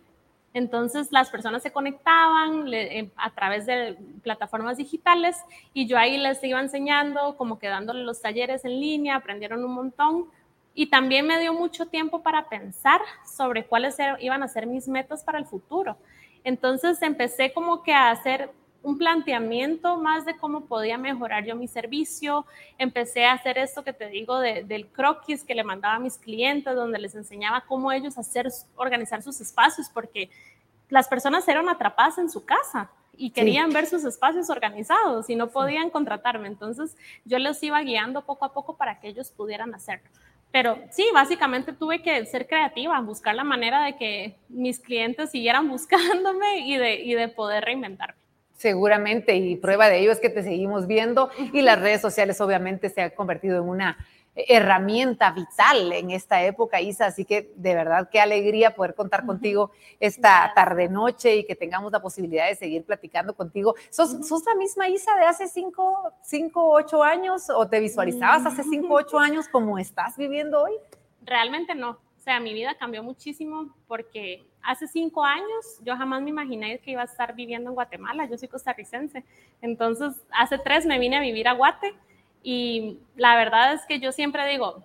Entonces 0.53 1.09
las 1.11 1.31
personas 1.31 1.63
se 1.63 1.73
conectaban 1.73 2.73
eh, 2.75 3.11
a 3.17 3.31
través 3.31 3.65
de 3.65 3.97
plataformas 4.23 4.77
digitales 4.77 5.37
y 5.73 5.87
yo 5.87 5.97
ahí 5.97 6.19
les 6.19 6.43
iba 6.45 6.61
enseñando, 6.61 7.37
como 7.39 7.59
que 7.59 7.69
dándole 7.69 8.05
los 8.05 8.21
talleres 8.21 8.65
en 8.65 8.79
línea, 8.79 9.17
aprendieron 9.17 9.65
un 9.65 9.73
montón 9.73 10.27
y 10.75 10.87
también 10.87 11.27
me 11.27 11.41
dio 11.41 11.55
mucho 11.55 11.87
tiempo 11.87 12.23
para 12.23 12.49
pensar 12.49 13.01
sobre 13.25 13.65
cuáles 13.65 13.97
iban 14.21 14.43
a 14.43 14.49
ser 14.49 14.67
mis 14.67 14.87
metas 14.87 15.25
para 15.25 15.39
el 15.39 15.47
futuro. 15.47 15.97
Entonces 16.45 17.01
empecé 17.03 17.53
como 17.53 17.83
que 17.83 17.93
a 17.93 18.11
hacer 18.11 18.51
un 18.83 18.97
planteamiento 18.97 19.99
más 19.99 20.25
de 20.25 20.37
cómo 20.37 20.63
podía 20.63 20.97
mejorar 20.97 21.45
yo 21.45 21.55
mi 21.55 21.69
servicio. 21.69 22.47
Empecé 22.79 23.27
a 23.27 23.33
hacer 23.33 23.59
esto 23.59 23.85
que 23.85 23.93
te 23.93 24.09
digo 24.09 24.39
del 24.39 24.87
croquis 24.89 25.45
que 25.45 25.55
le 25.55 25.65
mandaba 25.65 25.97
a 25.97 25.99
mis 25.99 26.17
clientes, 26.17 26.75
donde 26.75 26.99
les 26.99 27.15
enseñaba 27.15 27.65
cómo 27.67 27.93
ellos 27.93 28.17
hacer, 28.17 28.49
organizar 28.77 29.23
sus 29.23 29.41
espacios, 29.41 29.89
porque 29.93 30.31
las 30.89 31.09
personas 31.09 31.47
eran 31.47 31.69
atrapadas 31.69 32.19
en 32.19 32.31
su 32.31 32.45
casa 32.45 32.91
y 33.17 33.31
querían 33.31 33.71
ver 33.71 33.87
sus 33.87 34.05
espacios 34.05 34.49
organizados 34.49 35.29
y 35.29 35.37
no 35.37 35.51
podían 35.51 35.91
contratarme. 35.91 36.49
Entonces 36.49 36.97
yo 37.25 37.39
les 37.39 37.63
iba 37.63 37.81
guiando 37.83 38.25
poco 38.25 38.47
a 38.47 38.53
poco 38.53 38.77
para 38.77 38.99
que 38.99 39.09
ellos 39.09 39.31
pudieran 39.31 39.75
hacerlo. 39.75 40.09
Pero 40.53 40.79
sí, 40.91 41.07
básicamente 41.15 41.73
tuve 41.73 42.03
que 42.03 42.27
ser 42.27 42.47
creativa, 42.47 43.01
buscar 43.01 43.35
la 43.35 43.45
manera 43.45 43.85
de 43.85 43.97
que 43.97 44.37
mis 44.49 44.81
clientes 44.81 45.31
siguieran 45.31 45.69
buscándome 45.71 46.67
y 46.67 46.77
de, 46.77 46.95
y 46.97 47.15
de 47.15 47.29
poder 47.29 47.65
reinventarme. 47.65 48.21
Seguramente, 48.57 49.37
y 49.37 49.57
prueba 49.57 49.89
de 49.89 50.01
ello 50.01 50.13
es 50.13 50.21
que 50.21 50.29
te 50.29 50.43
seguimos 50.43 50.87
viendo 50.87 51.31
y 51.55 51.63
las 51.63 51.81
redes 51.81 52.03
sociales 52.03 52.43
obviamente 52.43 52.91
se 52.91 53.01
han 53.01 53.11
convertido 53.11 53.63
en 53.63 53.67
una 53.67 53.97
herramienta 54.49 55.31
vital 55.33 55.93
en 55.93 56.11
esta 56.11 56.43
época, 56.45 56.81
Isa. 56.81 57.07
Así 57.07 57.25
que 57.25 57.53
de 57.57 57.75
verdad 57.75 58.09
qué 58.11 58.21
alegría 58.21 58.75
poder 58.75 58.95
contar 58.95 59.27
contigo 59.27 59.71
esta 59.99 60.53
tarde 60.55 60.89
noche 60.89 61.37
y 61.37 61.45
que 61.45 61.55
tengamos 61.55 61.93
la 61.93 62.01
posibilidad 62.01 62.49
de 62.49 62.55
seguir 62.55 62.85
platicando 62.85 63.35
contigo. 63.35 63.75
¿Sos, 63.91 64.13
la 64.47 64.55
misma 64.55 64.89
Isa 64.89 65.15
de 65.17 65.25
hace 65.25 65.49
cinco, 65.49 66.13
cinco, 66.23 66.71
ocho 66.71 67.03
años 67.03 67.51
o 67.51 67.69
te 67.69 67.81
visualizabas 67.81 68.47
hace 68.47 68.63
cinco, 68.65 68.95
ocho 68.95 69.19
años 69.19 69.49
como 69.49 69.79
estás 69.79 70.17
viviendo 70.17 70.63
hoy? 70.63 70.73
Realmente 71.23 71.75
no. 71.75 71.91
O 71.91 72.23
sea, 72.23 72.39
mi 72.39 72.53
vida 72.53 72.75
cambió 72.75 73.03
muchísimo 73.03 73.75
porque 73.89 74.45
hace 74.63 74.87
cinco 74.87 75.25
años 75.25 75.79
yo 75.83 75.97
jamás 75.97 76.21
me 76.23 76.31
imaginé 76.31 76.79
que 76.81 76.91
iba 76.91 77.03
a 77.03 77.07
estar 77.07 77.35
viviendo 77.35 77.71
en 77.71 77.75
Guatemala, 77.75 78.27
yo 78.27 78.37
soy 78.37 78.49
costarricense, 78.49 79.25
entonces 79.63 80.23
hace 80.31 80.59
tres 80.59 80.85
me 80.85 80.99
vine 80.99 81.17
a 81.17 81.21
vivir 81.21 81.49
a 81.49 81.55
Guate 81.55 81.95
y 82.43 82.99
la 83.17 83.37
verdad 83.37 83.75
es 83.75 83.85
que 83.87 84.01
yo 84.01 84.13
siempre 84.13 84.49
digo, 84.49 84.85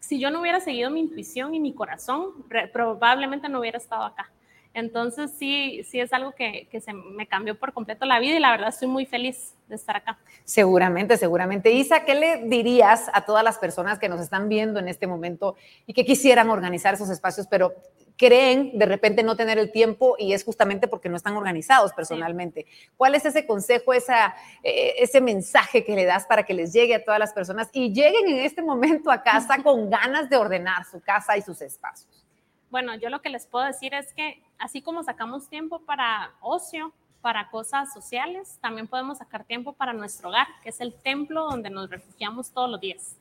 si 0.00 0.18
yo 0.20 0.30
no 0.30 0.40
hubiera 0.40 0.60
seguido 0.60 0.90
mi 0.90 1.00
intuición 1.00 1.54
y 1.54 1.60
mi 1.60 1.74
corazón, 1.74 2.44
probablemente 2.72 3.48
no 3.48 3.60
hubiera 3.60 3.78
estado 3.78 4.04
acá. 4.04 4.30
Entonces 4.72 5.32
sí, 5.38 5.82
sí 5.84 6.00
es 6.00 6.12
algo 6.12 6.32
que, 6.32 6.68
que, 6.70 6.82
se 6.82 6.92
me 6.92 7.26
cambió 7.26 7.58
por 7.58 7.72
completo 7.72 8.04
la 8.04 8.20
vida 8.20 8.36
y 8.36 8.40
la 8.40 8.50
verdad 8.50 8.68
estoy 8.68 8.88
muy 8.88 9.06
feliz 9.06 9.54
de 9.68 9.74
estar 9.74 9.96
acá. 9.96 10.18
Seguramente, 10.44 11.16
seguramente. 11.16 11.72
Isa, 11.72 12.04
¿qué 12.04 12.14
le 12.14 12.44
dirías 12.44 13.10
a 13.14 13.24
todas 13.24 13.42
las 13.42 13.56
personas 13.58 13.98
que 13.98 14.10
nos 14.10 14.20
están 14.20 14.50
viendo 14.50 14.78
en 14.78 14.88
este 14.88 15.06
momento 15.06 15.56
y 15.86 15.94
que 15.94 16.04
quisieran 16.04 16.50
organizar 16.50 16.92
esos 16.92 17.08
espacios, 17.08 17.46
pero 17.46 17.72
creen 18.16 18.78
de 18.78 18.86
repente 18.86 19.22
no 19.22 19.36
tener 19.36 19.58
el 19.58 19.70
tiempo 19.70 20.16
y 20.18 20.32
es 20.32 20.44
justamente 20.44 20.88
porque 20.88 21.08
no 21.08 21.16
están 21.16 21.36
organizados 21.36 21.92
personalmente. 21.92 22.66
¿Cuál 22.96 23.14
es 23.14 23.24
ese 23.24 23.46
consejo, 23.46 23.92
esa, 23.92 24.34
eh, 24.62 24.94
ese 24.98 25.20
mensaje 25.20 25.84
que 25.84 25.94
le 25.94 26.04
das 26.04 26.26
para 26.26 26.42
que 26.44 26.54
les 26.54 26.72
llegue 26.72 26.94
a 26.94 27.04
todas 27.04 27.20
las 27.20 27.32
personas 27.32 27.68
y 27.72 27.92
lleguen 27.92 28.28
en 28.28 28.38
este 28.38 28.62
momento 28.62 29.10
a 29.10 29.22
casa 29.22 29.58
con 29.62 29.90
ganas 29.90 30.30
de 30.30 30.36
ordenar 30.36 30.84
su 30.84 31.00
casa 31.00 31.36
y 31.36 31.42
sus 31.42 31.60
espacios? 31.60 32.24
Bueno, 32.70 32.94
yo 32.96 33.10
lo 33.10 33.22
que 33.22 33.30
les 33.30 33.46
puedo 33.46 33.64
decir 33.64 33.94
es 33.94 34.12
que 34.12 34.42
así 34.58 34.82
como 34.82 35.02
sacamos 35.02 35.48
tiempo 35.48 35.80
para 35.80 36.32
ocio, 36.40 36.92
para 37.20 37.50
cosas 37.50 37.92
sociales, 37.92 38.58
también 38.60 38.86
podemos 38.86 39.18
sacar 39.18 39.44
tiempo 39.44 39.72
para 39.72 39.92
nuestro 39.92 40.28
hogar, 40.28 40.46
que 40.62 40.70
es 40.70 40.80
el 40.80 40.94
templo 40.94 41.44
donde 41.44 41.70
nos 41.70 41.90
refugiamos 41.90 42.50
todos 42.50 42.70
los 42.70 42.80
días 42.80 43.16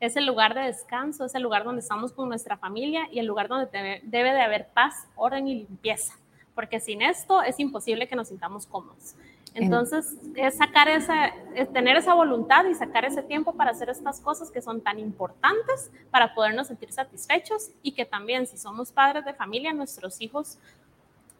es 0.00 0.16
el 0.16 0.26
lugar 0.26 0.54
de 0.54 0.62
descanso, 0.62 1.26
es 1.26 1.34
el 1.34 1.42
lugar 1.42 1.62
donde 1.62 1.80
estamos 1.80 2.12
con 2.12 2.28
nuestra 2.28 2.56
familia 2.56 3.06
y 3.12 3.18
el 3.18 3.26
lugar 3.26 3.48
donde 3.48 4.00
debe, 4.02 4.32
de 4.32 4.40
haber 4.40 4.68
paz, 4.68 5.06
orden 5.14 5.46
y 5.46 5.54
limpieza, 5.56 6.14
porque 6.54 6.80
sin 6.80 7.02
esto 7.02 7.42
es 7.42 7.60
imposible 7.60 8.08
que 8.08 8.16
nos 8.16 8.28
sintamos 8.28 8.66
cómodos. 8.66 9.14
Entonces, 9.52 10.16
es 10.36 10.56
sacar 10.56 10.88
esa, 10.88 11.26
es 11.56 11.72
tener 11.72 11.96
esa 11.96 12.14
voluntad 12.14 12.64
y 12.66 12.74
sacar 12.74 13.04
ese 13.04 13.20
tiempo 13.22 13.52
para 13.54 13.72
hacer 13.72 13.90
estas 13.90 14.20
cosas 14.20 14.48
que 14.50 14.62
son 14.62 14.80
tan 14.80 15.00
importantes 15.00 15.90
para 16.10 16.34
podernos 16.34 16.68
sentir 16.68 16.92
satisfechos 16.92 17.70
y 17.82 17.92
que 17.92 18.04
también 18.04 18.46
si 18.46 18.56
somos 18.56 18.92
padres 18.92 19.24
de 19.24 19.34
familia, 19.34 19.72
nuestros 19.72 20.20
hijos 20.20 20.58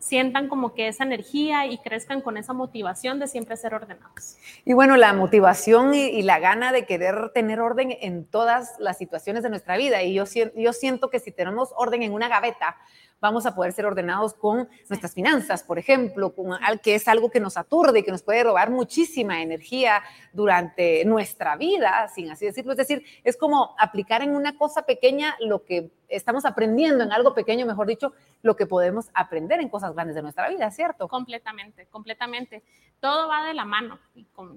sientan 0.01 0.49
como 0.49 0.75
que 0.75 0.89
esa 0.89 1.05
energía 1.05 1.67
y 1.67 1.79
crezcan 1.79 2.23
con 2.23 2.37
esa 2.37 2.53
motivación 2.53 3.21
de 3.21 3.29
siempre 3.29 3.57
ser 3.57 3.75
ordenados. 3.75 4.37
Y 4.65 4.73
bueno, 4.73 4.97
la 4.97 5.13
motivación 5.13 5.95
y, 5.95 6.23
la 6.23 6.39
gana 6.39 6.73
de 6.73 6.87
querer 6.87 7.31
tener 7.33 7.61
orden 7.61 7.97
en 8.01 8.25
todas 8.25 8.75
las 8.79 8.99
situaciones 8.99 9.43
de 9.43 9.51
nuestra 9.51 9.77
vida. 9.77 10.03
Y 10.03 10.15
yo, 10.15 10.25
yo 10.57 10.73
siento 10.73 11.11
que 11.11 11.21
si 11.21 11.31
tenemos 11.31 11.73
orden 11.77 12.03
en 12.03 12.13
una 12.13 12.29
gaveta, 12.29 12.77
vamos 13.21 13.47
a 13.47 13.55
poder 13.55 13.73
ser 13.73 13.87
ordenados 13.87 14.35
con 14.35 14.69
nuestras 14.89 15.15
finanzas, 15.15 15.63
por 15.63 15.79
ejemplo, 15.79 16.35
con 16.35 16.59
que 16.83 16.95
es 16.95 17.07
algo 17.09 17.31
que 17.31 17.41
nos 17.41 17.57
aturde 17.57 18.01
y 18.01 18.03
que 18.03 18.11
nos 18.11 18.23
puede 18.23 18.43
robar 18.43 18.71
muchísima 18.71 19.43
energía 19.43 20.03
durante 20.33 21.05
nuestra 21.05 21.57
vida, 21.57 22.09
sin 22.09 22.31
así 22.31 22.47
decirlo. 22.47 22.73
Es 22.73 22.79
decir, 22.79 23.05
es 23.25 23.37
como 23.37 23.75
aplicar 23.79 24.23
en 24.23 24.35
una 24.35 24.57
cosa 24.57 24.83
pequeña 24.83 25.37
lo 25.41 25.65
que 25.65 25.91
estamos 26.09 26.45
aprendiendo, 26.45 27.05
en 27.05 27.13
algo 27.13 27.35
pequeño, 27.35 27.67
mejor 27.67 27.87
dicho, 27.87 28.13
lo 28.43 28.57
que 28.57 28.67
podemos 28.67 29.11
aprender 29.15 29.61
en 29.61 29.69
cosas 29.69 29.95
grandes 29.95 30.17
de 30.17 30.23
nuestra 30.23 30.49
vida, 30.49 30.71
¿cierto? 30.71 31.09
Completamente, 31.09 31.87
completamente. 31.87 32.63
Todo 33.01 33.29
va 33.29 33.47
de 33.47 33.55
la 33.55 33.65
mano. 33.65 33.99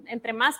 entre 0.07 0.33
más 0.33 0.59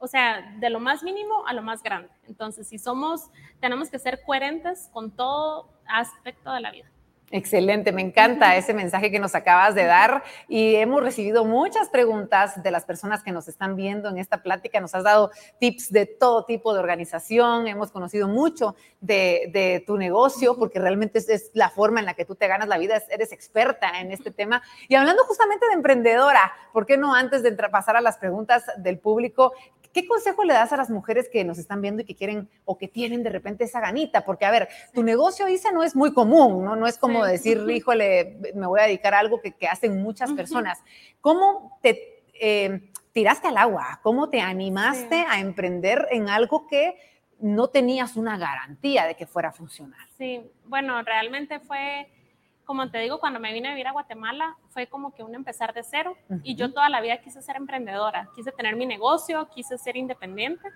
o 0.00 0.06
sea, 0.06 0.54
de 0.60 0.70
lo 0.70 0.78
más 0.78 1.02
mínimo 1.02 1.44
a 1.46 1.52
lo 1.52 1.62
más 1.62 1.82
grande. 1.82 2.08
Entonces, 2.28 2.68
si 2.68 2.78
somos, 2.78 3.30
tenemos 3.60 3.90
que 3.90 3.98
ser 3.98 4.22
coherentes 4.24 4.88
con 4.92 5.10
todo 5.10 5.70
aspecto 5.86 6.52
de 6.52 6.60
la 6.60 6.70
vida. 6.70 6.88
Excelente, 7.30 7.92
me 7.92 8.00
encanta 8.00 8.56
ese 8.56 8.72
mensaje 8.72 9.10
que 9.10 9.18
nos 9.18 9.34
acabas 9.34 9.74
de 9.74 9.84
dar 9.84 10.22
y 10.48 10.76
hemos 10.76 11.02
recibido 11.02 11.44
muchas 11.44 11.90
preguntas 11.90 12.62
de 12.62 12.70
las 12.70 12.86
personas 12.86 13.22
que 13.22 13.32
nos 13.32 13.48
están 13.48 13.76
viendo 13.76 14.08
en 14.08 14.16
esta 14.16 14.42
plática. 14.42 14.80
Nos 14.80 14.94
has 14.94 15.04
dado 15.04 15.30
tips 15.60 15.92
de 15.92 16.06
todo 16.06 16.46
tipo 16.46 16.72
de 16.72 16.80
organización, 16.80 17.68
hemos 17.68 17.90
conocido 17.90 18.28
mucho 18.28 18.76
de, 19.02 19.84
tu 19.86 19.98
negocio 19.98 20.56
porque 20.56 20.78
realmente 20.78 21.18
es, 21.18 21.50
la 21.52 21.68
forma 21.68 22.00
en 22.00 22.06
la 22.06 22.14
que 22.14 22.24
tú 22.24 22.34
te 22.34 22.48
ganas 22.48 22.66
la 22.66 22.78
vida, 22.78 23.02
eres 23.10 23.30
experta 23.32 24.00
en 24.00 24.10
este 24.10 24.30
tema. 24.30 24.62
Y 24.88 24.94
hablando 24.94 25.22
justamente 25.24 25.66
de 25.66 25.74
emprendedora, 25.74 26.52
¿por 26.72 26.86
qué 26.86 26.96
no 26.96 27.14
antes 27.14 27.42
de 27.42 27.52
pasar 27.52 27.96
a 27.96 28.00
las 28.00 28.16
preguntas 28.16 28.64
del 28.78 28.98
público, 28.98 29.52
¿Qué 29.92 30.06
consejo 30.06 30.44
le 30.44 30.54
das 30.54 30.72
a 30.72 30.76
las 30.76 30.90
mujeres 30.90 31.28
que 31.28 31.44
nos 31.44 31.58
están 31.58 31.80
viendo 31.80 32.02
y 32.02 32.04
que 32.04 32.14
quieren 32.14 32.48
o 32.64 32.78
que 32.78 32.88
tienen 32.88 33.22
de 33.22 33.30
repente 33.30 33.64
esa 33.64 33.80
ganita? 33.80 34.24
Porque, 34.24 34.44
a 34.44 34.50
ver, 34.50 34.68
tu 34.92 35.02
negocio, 35.02 35.48
Isa, 35.48 35.72
no 35.72 35.82
es 35.82 35.96
muy 35.96 36.12
común, 36.12 36.64
¿no? 36.64 36.76
No 36.76 36.86
es 36.86 36.98
como 36.98 37.24
decir, 37.24 37.58
híjole, 37.70 38.38
me 38.54 38.66
voy 38.66 38.80
a 38.80 38.84
dedicar 38.84 39.14
a 39.14 39.18
algo 39.18 39.40
que, 39.40 39.54
hacen 39.68 40.02
muchas 40.02 40.32
personas. 40.32 40.82
¿Cómo 41.20 41.78
te 41.82 42.22
eh, 42.34 42.90
tiraste 43.12 43.48
al 43.48 43.56
agua? 43.56 44.00
¿Cómo 44.02 44.30
te 44.30 44.40
animaste 44.40 45.24
a 45.28 45.40
emprender 45.40 46.06
en 46.10 46.28
algo 46.28 46.66
que 46.66 46.96
no 47.40 47.68
tenías 47.68 48.16
una 48.16 48.36
garantía 48.36 49.06
de 49.06 49.14
que 49.14 49.26
fuera 49.26 49.50
a 49.50 49.52
funcionar? 49.52 50.00
Sí, 50.16 50.42
bueno, 50.64 51.02
realmente 51.02 51.60
fue 51.60 52.08
como 52.68 52.90
te 52.90 52.98
digo, 52.98 53.18
cuando 53.18 53.40
me 53.40 53.50
vine 53.54 53.68
a 53.68 53.70
vivir 53.70 53.86
a 53.86 53.92
Guatemala 53.92 54.54
fue 54.68 54.86
como 54.88 55.14
que 55.14 55.22
un 55.22 55.34
empezar 55.34 55.72
de 55.72 55.82
cero. 55.82 56.14
Y 56.42 56.54
yo 56.54 56.70
toda 56.70 56.90
la 56.90 57.00
vida 57.00 57.16
quise 57.16 57.40
ser 57.40 57.56
emprendedora, 57.56 58.28
quise 58.36 58.52
tener 58.52 58.76
mi 58.76 58.84
negocio, 58.84 59.48
quise 59.54 59.78
ser 59.78 59.96
independiente. 59.96 60.68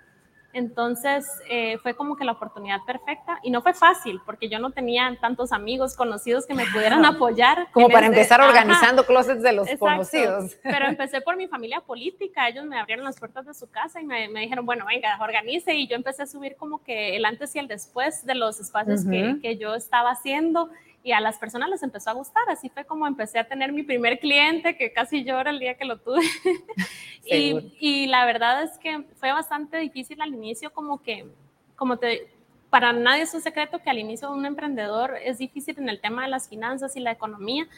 Entonces 0.54 1.26
eh, 1.50 1.76
fue 1.82 1.94
como 1.94 2.16
que 2.16 2.24
la 2.24 2.32
oportunidad 2.32 2.78
perfecta. 2.86 3.40
Y 3.42 3.50
no 3.50 3.60
fue 3.60 3.74
fácil 3.74 4.22
porque 4.24 4.48
yo 4.48 4.58
no 4.58 4.70
tenía 4.70 5.14
tantos 5.20 5.52
amigos 5.52 5.94
conocidos 5.94 6.46
que 6.46 6.54
me 6.54 6.64
pudieran 6.64 7.04
apoyar. 7.04 7.68
Como 7.72 7.90
para 7.90 8.06
empezar 8.06 8.40
organizando 8.40 9.04
closets 9.04 9.42
de 9.42 9.52
los 9.52 9.68
conocidos. 9.78 10.56
Pero 10.62 10.86
empecé 10.88 11.20
por 11.20 11.36
mi 11.36 11.46
familia 11.46 11.82
política, 11.82 12.48
ellos 12.48 12.64
me 12.64 12.80
abrieron 12.80 13.04
las 13.04 13.18
puertas 13.18 13.44
de 13.44 13.52
su 13.52 13.70
casa 13.70 14.00
y 14.00 14.06
me, 14.06 14.28
dijeron, 14.28 14.64
bueno, 14.64 14.86
venga, 14.86 15.18
organice 15.20 15.74
y 15.74 15.86
yo 15.88 15.96
empecé 15.96 16.22
a 16.22 16.26
subir 16.26 16.56
como 16.56 16.82
que 16.82 17.16
el 17.16 17.26
antes 17.26 17.54
y 17.54 17.58
el 17.58 17.68
después 17.68 18.24
de 18.24 18.34
los 18.34 18.60
espacios 18.60 19.04
que, 19.04 19.40
que 19.42 19.58
yo 19.58 19.74
estaba 19.74 20.10
haciendo 20.10 20.70
y 21.04 21.12
a 21.12 21.20
las 21.20 21.38
personas 21.38 21.68
les 21.68 21.82
empezó 21.82 22.10
a 22.10 22.14
gustar. 22.14 22.42
Así 22.48 22.68
fue 22.68 22.84
como 22.84 23.06
empecé 23.06 23.38
a 23.38 23.48
tener 23.48 23.72
mi 23.72 23.82
primer 23.82 24.18
cliente, 24.18 24.76
que 24.76 24.92
casi 24.92 25.24
llora 25.24 25.50
el 25.50 25.58
día 25.58 25.74
que 25.74 25.84
lo 25.84 25.98
tuve. 25.98 26.20
y, 27.24 27.74
y, 27.80 28.06
la 28.06 28.24
verdad 28.24 28.62
es 28.62 28.78
que 28.78 29.04
fue 29.16 29.32
bastante 29.32 29.78
difícil 29.78 30.20
al 30.20 30.34
inicio, 30.34 30.72
como 30.72 31.02
que, 31.02 31.26
como 31.76 31.96
te, 31.96 32.28
para 32.70 32.92
nadie 32.92 33.24
es 33.24 33.34
un 33.34 33.42
secreto 33.42 33.80
que 33.80 33.90
al 33.90 33.98
inicio 33.98 34.30
de 34.30 34.34
un 34.34 34.46
emprendedor 34.46 35.16
es 35.22 35.38
difícil 35.38 35.78
en 35.78 35.88
el 35.90 36.00
tema 36.00 36.22
de 36.22 36.28
las 36.28 36.48
finanzas 36.48 36.96
y 36.96 37.00
la 37.00 37.10
economía, 37.10 37.68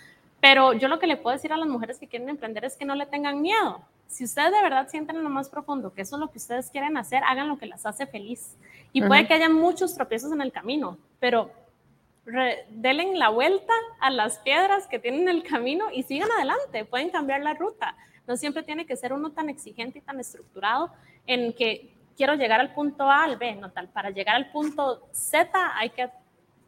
pero 0.40 0.72
yo 0.72 0.86
lo 0.86 0.98
que 0.98 1.06
le 1.06 1.16
puedo 1.16 1.34
decir 1.34 1.52
a 1.52 1.56
las 1.56 1.68
mujeres 1.68 1.98
que 1.98 2.06
quieren 2.06 2.28
emprender 2.28 2.64
es 2.64 2.76
que 2.76 2.84
no 2.84 2.94
le 2.94 3.06
tengan 3.06 3.42
miedo. 3.42 3.80
Si 4.06 4.22
ustedes 4.22 4.52
de 4.52 4.62
verdad 4.62 4.86
sienten 4.88 5.16
en 5.16 5.24
lo 5.24 5.30
más 5.30 5.48
profundo 5.48 5.92
que 5.92 6.02
eso 6.02 6.14
es 6.14 6.20
lo 6.20 6.30
que 6.30 6.38
ustedes 6.38 6.70
quieren 6.70 6.96
hacer, 6.96 7.24
hagan 7.24 7.48
lo 7.48 7.58
que 7.58 7.66
las 7.66 7.84
hace 7.86 8.06
feliz. 8.06 8.56
Y 8.92 9.02
puede 9.02 9.26
que 9.26 9.34
haya 9.34 9.48
muchos 9.48 9.94
tropiezos 9.94 10.30
en 10.30 10.40
el 10.40 10.52
camino, 10.52 10.96
pero 11.18 11.50
denle 12.70 13.14
la 13.14 13.28
vuelta 13.28 13.72
a 14.00 14.10
las 14.10 14.38
piedras 14.38 14.86
que 14.86 14.98
tienen 14.98 15.28
el 15.28 15.42
camino 15.42 15.86
y 15.92 16.02
sigan 16.04 16.30
adelante, 16.30 16.84
pueden 16.84 17.10
cambiar 17.10 17.42
la 17.42 17.54
ruta. 17.54 17.96
No 18.26 18.36
siempre 18.36 18.62
tiene 18.62 18.86
que 18.86 18.96
ser 18.96 19.12
uno 19.12 19.32
tan 19.32 19.48
exigente 19.48 19.98
y 19.98 20.02
tan 20.02 20.18
estructurado 20.18 20.90
en 21.26 21.52
que 21.52 21.94
quiero 22.16 22.34
llegar 22.34 22.60
al 22.60 22.72
punto 22.72 23.10
A 23.10 23.24
al 23.24 23.36
B, 23.36 23.54
no 23.56 23.70
tal. 23.70 23.88
Para 23.88 24.10
llegar 24.10 24.36
al 24.36 24.50
punto 24.50 25.06
Z 25.12 25.50
hay 25.76 25.90
que 25.90 26.08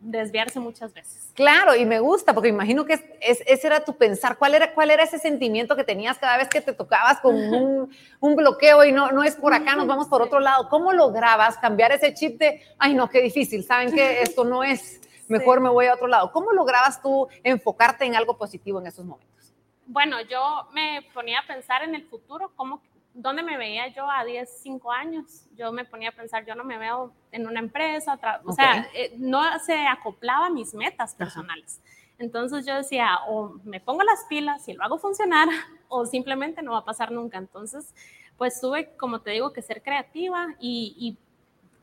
desviarse 0.00 0.60
muchas 0.60 0.92
veces. 0.92 1.30
Claro, 1.34 1.74
y 1.74 1.84
me 1.86 2.00
gusta, 2.00 2.34
porque 2.34 2.48
imagino 2.48 2.84
que 2.84 2.94
es, 3.20 3.42
ese 3.46 3.66
era 3.66 3.84
tu 3.84 3.96
pensar. 3.96 4.36
¿Cuál 4.36 4.54
era, 4.54 4.74
¿Cuál 4.74 4.90
era 4.90 5.02
ese 5.02 5.18
sentimiento 5.18 5.74
que 5.74 5.84
tenías 5.84 6.18
cada 6.18 6.36
vez 6.36 6.48
que 6.48 6.60
te 6.60 6.72
tocabas 6.72 7.20
con 7.20 7.34
un, 7.54 7.90
un, 8.20 8.36
bloqueo 8.36 8.84
y 8.84 8.92
no, 8.92 9.10
no 9.10 9.22
es 9.22 9.36
por 9.36 9.54
acá, 9.54 9.74
nos 9.74 9.86
vamos 9.86 10.06
por 10.08 10.22
otro 10.22 10.38
lado? 10.40 10.68
¿Cómo 10.68 10.92
lograbas 10.92 11.56
cambiar 11.58 11.92
ese 11.92 12.12
chip 12.14 12.38
de, 12.38 12.62
ay, 12.78 12.94
no, 12.94 13.08
qué 13.08 13.22
difícil, 13.22 13.64
saben 13.64 13.92
que 13.92 14.20
esto 14.22 14.44
no 14.44 14.62
es 14.62 15.00
mejor 15.28 15.60
me 15.60 15.68
voy 15.68 15.86
a 15.86 15.94
otro 15.94 16.06
lado. 16.06 16.30
¿Cómo 16.32 16.52
lograbas 16.52 17.00
tú 17.00 17.28
enfocarte 17.42 18.04
en 18.04 18.16
algo 18.16 18.36
positivo 18.36 18.80
en 18.80 18.86
esos 18.86 19.04
momentos? 19.04 19.54
Bueno, 19.86 20.20
yo 20.22 20.68
me 20.72 21.06
ponía 21.14 21.40
a 21.40 21.46
pensar 21.46 21.82
en 21.82 21.94
el 21.94 22.04
futuro, 22.06 22.50
cómo, 22.56 22.82
dónde 23.14 23.42
me 23.42 23.56
veía 23.56 23.88
yo 23.88 24.10
a 24.10 24.24
10, 24.24 24.62
5 24.62 24.92
años. 24.92 25.46
Yo 25.56 25.72
me 25.72 25.84
ponía 25.84 26.08
a 26.08 26.12
pensar, 26.12 26.44
yo 26.44 26.54
no 26.54 26.64
me 26.64 26.76
veo 26.78 27.12
en 27.30 27.46
una 27.46 27.60
empresa, 27.60 28.18
o 28.44 28.52
sea, 28.52 28.88
eh, 28.94 29.14
no 29.18 29.42
se 29.60 29.86
acoplaba 29.86 30.46
a 30.46 30.50
mis 30.50 30.74
metas 30.74 31.14
personales. 31.14 31.80
Entonces 32.18 32.66
yo 32.66 32.74
decía, 32.74 33.18
o 33.28 33.56
me 33.64 33.80
pongo 33.80 34.02
las 34.02 34.24
pilas 34.28 34.66
y 34.68 34.72
lo 34.72 34.82
hago 34.82 34.98
funcionar, 34.98 35.48
o 35.88 36.06
simplemente 36.06 36.62
no 36.62 36.72
va 36.72 36.78
a 36.78 36.84
pasar 36.84 37.12
nunca. 37.12 37.38
Entonces, 37.38 37.94
pues 38.36 38.60
tuve, 38.60 38.96
como 38.96 39.20
te 39.20 39.30
digo, 39.30 39.52
que 39.52 39.62
ser 39.62 39.82
creativa 39.82 40.48
y, 40.58 40.94
y 40.98 41.18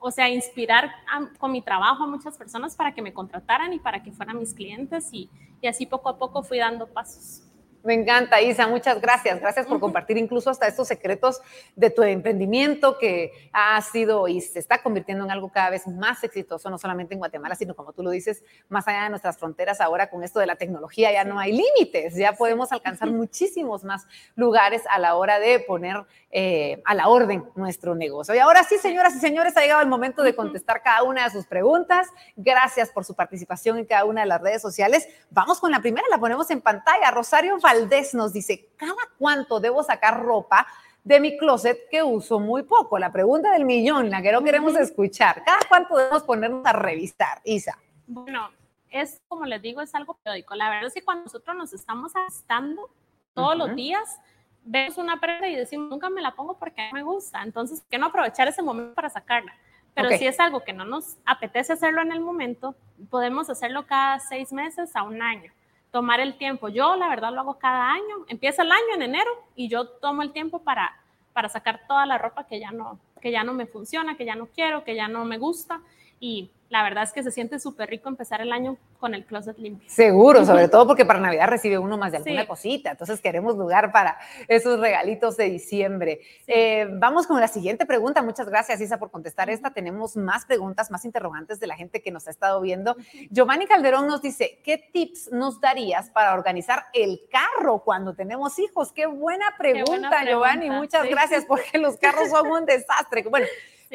o 0.05 0.11
sea, 0.11 0.27
inspirar 0.27 0.91
con 1.37 1.53
mi 1.53 1.61
trabajo 1.61 2.03
a 2.03 2.07
muchas 2.07 2.37
personas 2.37 2.75
para 2.75 2.93
que 2.93 3.01
me 3.01 3.13
contrataran 3.13 3.71
y 3.71 3.79
para 3.79 4.03
que 4.03 4.11
fueran 4.11 4.37
mis 4.37 4.53
clientes 4.53 5.07
y, 5.13 5.29
así 5.65 5.85
poco 5.85 6.09
a 6.09 6.17
poco 6.17 6.43
fui 6.43 6.57
dando 6.57 6.87
pasos. 6.87 7.41
Me 7.83 7.93
encanta, 7.93 8.39
Isa, 8.41 8.65
muchas 8.67 9.01
gracias. 9.01 9.41
Gracias 9.41 9.65
por 9.65 9.81
compartir 9.81 10.17
incluso 10.17 10.49
hasta 10.49 10.67
estos 10.67 10.87
secretos 10.87 11.41
de 11.75 11.89
tu 11.89 12.01
emprendimiento 12.01 12.97
que 12.97 13.49
ha 13.51 13.81
sido 13.81 14.29
y 14.29 14.39
se 14.39 14.59
está 14.59 14.81
convirtiendo 14.81 15.25
en 15.25 15.31
algo 15.31 15.51
cada 15.51 15.69
vez 15.69 15.85
más 15.85 16.23
exitoso, 16.23 16.69
no 16.69 16.77
solamente 16.77 17.13
en 17.13 17.19
Guatemala, 17.19 17.55
sino 17.55 17.75
como 17.75 17.91
tú 17.91 18.01
lo 18.01 18.11
dices, 18.11 18.41
más 18.69 18.87
allá 18.87 19.03
de 19.03 19.09
nuestras 19.09 19.37
fronteras. 19.37 19.81
Ahora 19.81 20.09
con 20.09 20.23
esto 20.23 20.39
de 20.39 20.45
la 20.45 20.55
tecnología 20.55 21.11
ya 21.11 21.25
no 21.25 21.39
hay 21.39 21.51
límites, 21.51 22.15
ya 22.15 22.31
podemos 22.31 22.71
alcanzar 22.71 23.11
muchísimos 23.11 23.83
más 23.83 24.07
lugares 24.35 24.83
a 24.89 24.97
la 24.97 25.15
hora 25.15 25.39
de 25.39 25.59
poner 25.59 26.05
eh, 26.31 26.81
a 26.85 26.95
la 26.95 27.09
orden 27.09 27.43
nuestro 27.55 27.95
negocio. 27.95 28.33
Y 28.33 28.39
ahora 28.39 28.63
sí, 28.63 28.77
señoras 28.77 29.13
y 29.15 29.19
señores, 29.19 29.57
ha 29.57 29.61
llegado 29.61 29.81
el 29.81 29.89
momento 29.89 30.23
de 30.23 30.33
contestar 30.33 30.81
cada 30.83 31.03
una 31.03 31.25
de 31.25 31.31
sus 31.31 31.45
preguntas. 31.47 32.07
Gracias 32.37 32.91
por 32.91 33.03
su 33.03 33.13
participación 33.13 33.77
en 33.77 33.85
cada 33.85 34.05
una 34.05 34.21
de 34.21 34.27
las 34.27 34.41
redes 34.41 34.61
sociales. 34.61 35.05
Vamos 35.31 35.59
con 35.59 35.69
la 35.69 35.81
primera, 35.81 36.07
la 36.09 36.17
ponemos 36.17 36.49
en 36.49 36.61
pantalla. 36.61 37.11
Rosario 37.11 37.53
Valdés 37.73 38.13
nos 38.13 38.33
dice, 38.33 38.69
¿cada 38.77 38.93
cuánto 39.17 39.59
debo 39.59 39.81
sacar 39.81 40.21
ropa 40.21 40.67
de 41.03 41.19
mi 41.19 41.37
closet 41.37 41.89
que 41.89 42.03
uso 42.03 42.39
muy 42.39 42.61
poco? 42.63 42.99
La 42.99 43.11
pregunta 43.11 43.51
del 43.51 43.65
millón, 43.65 44.11
la 44.11 44.21
que 44.21 44.31
no 44.31 44.43
queremos 44.43 44.75
escuchar. 44.75 45.43
¿Cada 45.43 45.59
cuánto 45.67 45.97
debemos 45.97 46.21
ponernos 46.21 46.63
a 46.67 46.73
revisar, 46.73 47.41
Isa? 47.43 47.79
Bueno, 48.05 48.51
es, 48.91 49.19
como 49.27 49.45
les 49.45 49.59
digo, 49.59 49.81
es 49.81 49.95
algo 49.95 50.13
periódico. 50.21 50.53
La 50.53 50.69
verdad 50.69 50.87
es 50.87 50.93
que 50.93 51.03
cuando 51.03 51.23
nosotros 51.23 51.55
nos 51.55 51.73
estamos 51.73 52.13
gastando 52.13 52.91
todos 53.33 53.57
los 53.57 53.75
días, 53.75 54.19
vemos 54.63 54.99
una 54.99 55.19
prenda 55.19 55.47
y 55.47 55.55
decimos, 55.55 55.89
nunca 55.89 56.11
me 56.11 56.21
la 56.21 56.35
pongo 56.35 56.59
porque 56.59 56.91
me 56.93 57.01
gusta. 57.01 57.41
Entonces, 57.41 57.81
¿por 57.81 57.89
qué 57.89 57.97
no 57.97 58.07
aprovechar 58.07 58.47
ese 58.47 58.61
momento 58.61 58.93
para 58.93 59.09
sacarla? 59.09 59.55
Pero 59.95 60.09
si 60.09 60.27
es 60.27 60.39
algo 60.39 60.63
que 60.63 60.73
no 60.73 60.85
nos 60.85 61.17
apetece 61.25 61.73
hacerlo 61.73 62.03
en 62.03 62.11
el 62.11 62.19
momento, 62.19 62.75
podemos 63.09 63.49
hacerlo 63.49 63.87
cada 63.87 64.19
seis 64.19 64.53
meses 64.53 64.95
a 64.95 65.01
un 65.01 65.23
año. 65.23 65.51
Tomar 65.93 66.19
el 66.19 66.39
tiempo. 66.39 66.69
Yo, 66.69 66.95
la 66.95 67.07
verdad, 67.07 67.31
lo 67.31 67.41
hago 67.41 67.59
cada 67.59 67.91
año. 67.91 68.25
Empieza 68.27 68.63
el 68.63 68.71
año 68.71 68.95
en 68.95 69.03
enero 69.03 69.29
y 69.55 69.67
yo 69.67 69.87
tomo 69.87 70.23
el 70.23 70.31
tiempo 70.31 70.63
para, 70.63 70.99
para 71.33 71.49
sacar 71.49 71.85
toda 71.87 72.07
la 72.07 72.17
ropa 72.17 72.47
que 72.47 72.59
ya, 72.59 72.71
no, 72.71 72.99
que 73.21 73.31
ya 73.31 73.43
no 73.43 73.53
me 73.53 73.67
funciona, 73.67 74.17
que 74.17 74.25
ya 74.25 74.33
no 74.33 74.47
quiero, 74.47 74.83
que 74.83 74.95
ya 74.95 75.07
no 75.07 75.23
me 75.23 75.37
gusta. 75.37 75.81
Y 76.19 76.49
la 76.73 76.81
verdad 76.81 77.03
es 77.03 77.13
que 77.13 77.21
se 77.21 77.29
siente 77.29 77.59
súper 77.59 77.87
rico 77.87 78.09
empezar 78.09 78.41
el 78.41 78.51
año 78.51 78.77
con 78.99 79.13
el 79.13 79.25
closet 79.25 79.59
limpio. 79.59 79.87
Seguro, 79.87 80.43
sobre 80.47 80.67
todo 80.67 80.87
porque 80.87 81.05
para 81.05 81.19
Navidad 81.19 81.47
recibe 81.47 81.77
uno 81.77 81.99
más 81.99 82.11
de 82.11 82.17
alguna 82.17 82.47
cosita, 82.47 82.89
entonces 82.89 83.21
queremos 83.21 83.55
lugar 83.55 83.91
para 83.91 84.17
esos 84.47 84.79
regalitos 84.79 85.37
de 85.37 85.51
diciembre. 85.51 86.21
Eh, 86.47 86.87
vamos 86.93 87.27
con 87.27 87.39
la 87.39 87.47
siguiente 87.47 87.85
pregunta. 87.85 88.23
Muchas 88.23 88.49
gracias, 88.49 88.81
Isa, 88.81 88.97
por 88.97 89.11
contestar 89.11 89.51
esta. 89.51 89.69
Tenemos 89.69 90.17
más 90.17 90.47
preguntas, 90.47 90.89
más 90.89 91.05
interrogantes 91.05 91.59
de 91.59 91.67
la 91.67 91.75
gente 91.75 92.01
que 92.01 92.09
nos 92.09 92.25
ha 92.25 92.31
estado 92.31 92.59
viendo. 92.59 92.95
Giovanni 93.29 93.67
Calderón 93.67 94.07
nos 94.07 94.23
dice, 94.23 94.59
¿qué 94.63 94.79
tips 94.79 95.31
nos 95.31 95.61
darías 95.61 96.09
para 96.09 96.33
organizar 96.33 96.85
el 96.93 97.21
carro 97.31 97.83
cuando 97.83 98.15
tenemos 98.15 98.57
hijos? 98.57 98.91
Qué 98.91 99.05
buena 99.05 99.45
pregunta, 99.59 100.25
Giovanni. 100.25 100.71
Muchas 100.71 101.07
gracias 101.07 101.45
porque 101.45 101.77
los 101.77 101.97
carros 102.01 102.29
son 102.31 102.47
un 102.47 102.65
desastre. 102.65 103.21
Bueno, 103.29 103.45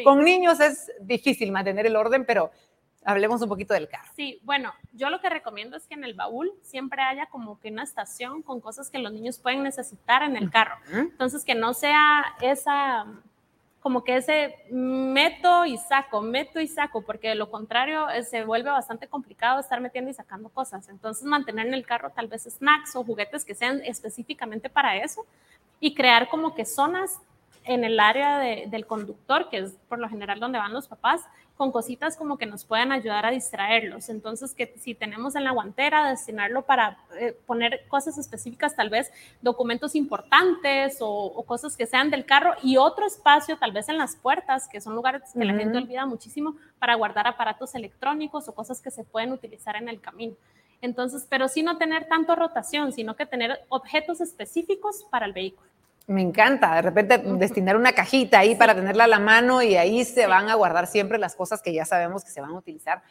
con 0.05 0.23
niños 0.25 0.61
es 0.61 0.93
difícil 1.01 1.51
mantener 1.51 1.87
el 1.87 1.97
orden, 1.97 2.25
pero 2.25 2.53
hablemos 3.09 3.41
un 3.41 3.49
poquito 3.49 3.73
del 3.73 3.89
carro. 3.89 4.11
Sí, 4.15 4.39
bueno, 4.43 4.75
yo 4.93 5.09
lo 5.09 5.21
que 5.21 5.31
recomiendo 5.31 5.79
es 5.79 5.87
que 5.87 5.95
en 5.95 6.05
el 6.05 6.13
baúl 6.13 6.53
siempre 6.63 7.01
haya 7.01 7.25
como 7.27 7.59
que 7.59 7.71
una 7.71 7.83
estación 7.83 8.43
con 8.43 8.61
cosas 8.61 8.91
que 8.91 8.99
los 8.99 9.11
niños 9.13 9.39
pueden 9.39 9.63
necesitar 9.63 10.23
en 10.23 10.37
el 10.37 10.51
carro. 10.51 10.77
Entonces, 10.93 11.43
que 11.43 11.55
no 11.55 11.73
sea 11.73 12.37
esa, 12.43 13.07
como 13.81 14.05
que 14.05 14.17
ese 14.17 14.57
meto 14.71 15.65
y 15.65 15.79
saco, 15.79 16.21
meto 16.21 16.61
y 16.61 16.69
saco, 16.69 17.01
porque 17.01 17.31
de 17.31 17.35
lo 17.35 17.51
contrario 17.51 18.11
eh, 18.11 18.25
se 18.25 18.45
vuelve 18.45 18.69
bastante 18.69 19.09
complicado 19.09 19.59
estar 19.59 19.81
metiendo 19.81 20.11
y 20.11 20.15
sacando 20.15 20.51
cosas. 20.51 20.87
Entonces, 20.91 21.25
mantener 21.25 21.67
en 21.67 21.73
el 21.73 21.87
carro 21.87 22.11
tal 22.11 22.29
vez 22.29 22.43
snacks 22.43 22.95
o 22.95 23.05
juguetes 23.05 23.43
que 23.43 23.55
sean 23.55 23.81
específicamente 23.85 24.69
para 24.69 24.99
eso 24.99 25.25
y 25.81 25.95
crear 25.95 26.29
como 26.29 26.55
que 26.55 26.67
zonas 26.67 27.19
en 27.69 27.85
el 27.85 28.01
área 28.01 28.39
del 28.39 28.87
conductor, 28.87 29.51
que 29.51 29.59
es 29.59 29.77
por 29.89 29.99
lo 29.99 30.09
general 30.09 30.41
donde 30.41 30.59
van 30.59 30.73
los 30.73 30.89
papás, 30.89 31.21
con 31.59 31.71
cositas 31.71 32.17
como 32.17 32.39
que 32.39 32.47
nos 32.47 32.65
puedan 32.65 32.93
ayudar 32.93 33.27
a 33.27 33.31
distraerlos. 33.31 34.09
Entonces, 34.09 34.55
que 34.55 34.73
si 34.79 34.95
tenemos 34.95 35.35
en 35.37 35.45
la 35.45 35.51
guantera, 35.51 36.09
destinarlo 36.09 36.63
para 36.63 36.99
eh, 37.19 37.37
poner 37.47 37.85
cosas 37.89 38.17
específicas, 38.17 38.75
tal 38.75 38.89
vez 38.89 39.13
documentos 39.43 39.95
importantes 39.95 40.99
o, 41.01 41.45
cosas 41.47 41.77
que 41.77 41.87
sean 41.87 42.11
del 42.11 42.25
carro 42.25 42.55
y 42.63 42.79
otro 42.79 43.07
espacio, 43.07 43.59
tal 43.59 43.73
vez 43.73 43.89
en 43.89 43.99
las 43.99 44.17
puertas, 44.17 44.69
que 44.69 44.81
son 44.81 44.95
lugares 44.95 45.23
que 45.37 45.45
la 45.45 45.55
gente 45.55 45.77
olvida 45.77 46.07
muchísimo, 46.07 46.55
para 46.79 46.95
guardar 46.95 47.27
aparatos 47.27 47.75
electrónicos 47.75 48.49
o 48.49 48.55
cosas 48.55 48.81
que 48.81 48.91
se 48.91 49.05
pueden 49.05 49.33
utilizar 49.33 49.77
en 49.77 49.89
el 49.89 50.01
camino. 50.01 50.37
Entonces, 50.81 51.27
pero 51.29 51.49
sí 51.49 51.63
no 51.63 51.77
tener 51.77 52.07
tanto 52.07 52.35
rotación, 52.35 52.93
sino 52.93 53.17
que 53.17 53.27
tener 53.27 53.61
objetos 53.69 54.21
específicos 54.21 55.05
para 55.11 55.27
el 55.27 55.33
vehículo. 55.33 55.69
Me 56.09 56.23
encanta, 56.23 56.75
de 56.75 56.81
repente 56.81 57.19
destinar 57.19 57.77
una 57.77 57.93
cajita 57.93 58.39
ahí 58.39 58.55
para 58.55 58.75
tenerla 58.75 59.05
a 59.05 59.09
la 59.09 59.19
mano 59.19 59.61
y 59.61 59.77
ahí 59.77 60.07
se 60.07 60.27
van 60.27 60.49
a 60.49 60.55
guardar 60.55 60.87
siempre 60.87 61.19
las 61.19 61.37
cosas 61.37 61.61
que 61.61 61.75
ya 61.75 61.85
sabemos 61.85 62.25
que 62.25 62.31
se 62.31 62.41
van 62.41 62.53
a 62.53 62.59
utilizar 62.59 63.03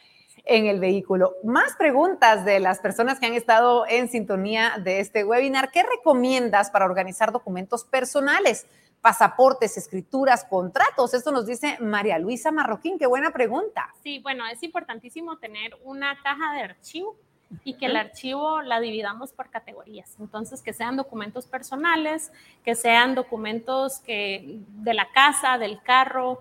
en 0.44 0.66
el 0.66 0.80
vehículo. 0.80 1.36
Más 1.44 1.76
preguntas 1.76 2.44
de 2.44 2.58
las 2.58 2.80
personas 2.80 3.20
que 3.20 3.26
han 3.26 3.34
estado 3.34 3.86
en 3.86 4.08
sintonía 4.08 4.78
de 4.82 4.98
este 4.98 5.22
webinar. 5.22 5.70
¿Qué 5.70 5.84
recomiendas 5.84 6.72
para 6.72 6.86
organizar 6.86 7.30
documentos 7.30 7.84
personales? 7.84 8.66
Pasaportes, 9.00 9.76
escrituras, 9.76 10.44
contratos. 10.44 11.14
Esto 11.14 11.30
nos 11.30 11.46
dice 11.46 11.76
María 11.78 12.18
Luisa 12.18 12.50
Marroquín. 12.50 12.98
Qué 12.98 13.06
buena 13.06 13.30
pregunta. 13.30 13.94
Sí, 14.02 14.18
bueno, 14.24 14.44
es 14.48 14.60
importantísimo 14.64 15.38
tener 15.38 15.76
una 15.84 16.20
caja 16.20 16.52
de 16.54 16.62
archivo 16.62 17.16
y 17.64 17.74
que 17.74 17.86
el 17.86 17.96
archivo 17.96 18.62
la 18.62 18.80
dividamos 18.80 19.32
por 19.32 19.50
categorías. 19.50 20.16
Entonces, 20.20 20.62
que 20.62 20.72
sean 20.72 20.96
documentos 20.96 21.46
personales, 21.46 22.32
que 22.64 22.74
sean 22.74 23.14
documentos 23.14 24.00
que, 24.00 24.60
de 24.68 24.94
la 24.94 25.10
casa, 25.12 25.58
del 25.58 25.80
carro, 25.82 26.40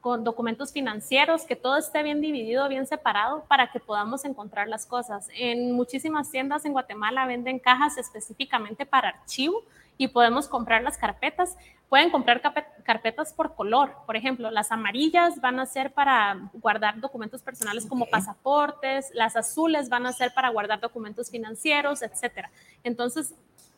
con 0.00 0.22
documentos 0.22 0.70
financieros, 0.70 1.44
que 1.44 1.56
todo 1.56 1.78
esté 1.78 2.02
bien 2.02 2.20
dividido, 2.20 2.68
bien 2.68 2.86
separado 2.86 3.44
para 3.48 3.72
que 3.72 3.80
podamos 3.80 4.26
encontrar 4.26 4.68
las 4.68 4.84
cosas. 4.84 5.28
En 5.34 5.72
muchísimas 5.72 6.30
tiendas 6.30 6.66
en 6.66 6.72
Guatemala 6.72 7.24
venden 7.24 7.58
cajas 7.58 7.96
específicamente 7.96 8.84
para 8.84 9.08
archivo 9.08 9.64
y 9.96 10.08
podemos 10.08 10.48
comprar 10.48 10.82
las 10.82 10.98
carpetas. 10.98 11.56
Pueden 11.88 12.10
comprar 12.10 12.40
carpetas 12.82 13.32
por 13.32 13.54
color. 13.54 13.94
Por 14.06 14.16
ejemplo, 14.16 14.50
las 14.50 14.72
amarillas 14.72 15.40
van 15.40 15.60
a 15.60 15.66
ser 15.66 15.92
para 15.92 16.50
guardar 16.54 16.98
documentos 17.00 17.42
personales 17.42 17.86
como 17.86 18.06
pasaportes, 18.06 19.10
las 19.14 19.36
azules 19.36 19.88
van 19.88 20.06
a 20.06 20.12
ser 20.12 20.32
para 20.34 20.48
guardar 20.48 20.80
documentos 20.80 21.30
financieros, 21.30 22.02
etcétera. 22.02 22.50
Entonces, 22.82 23.34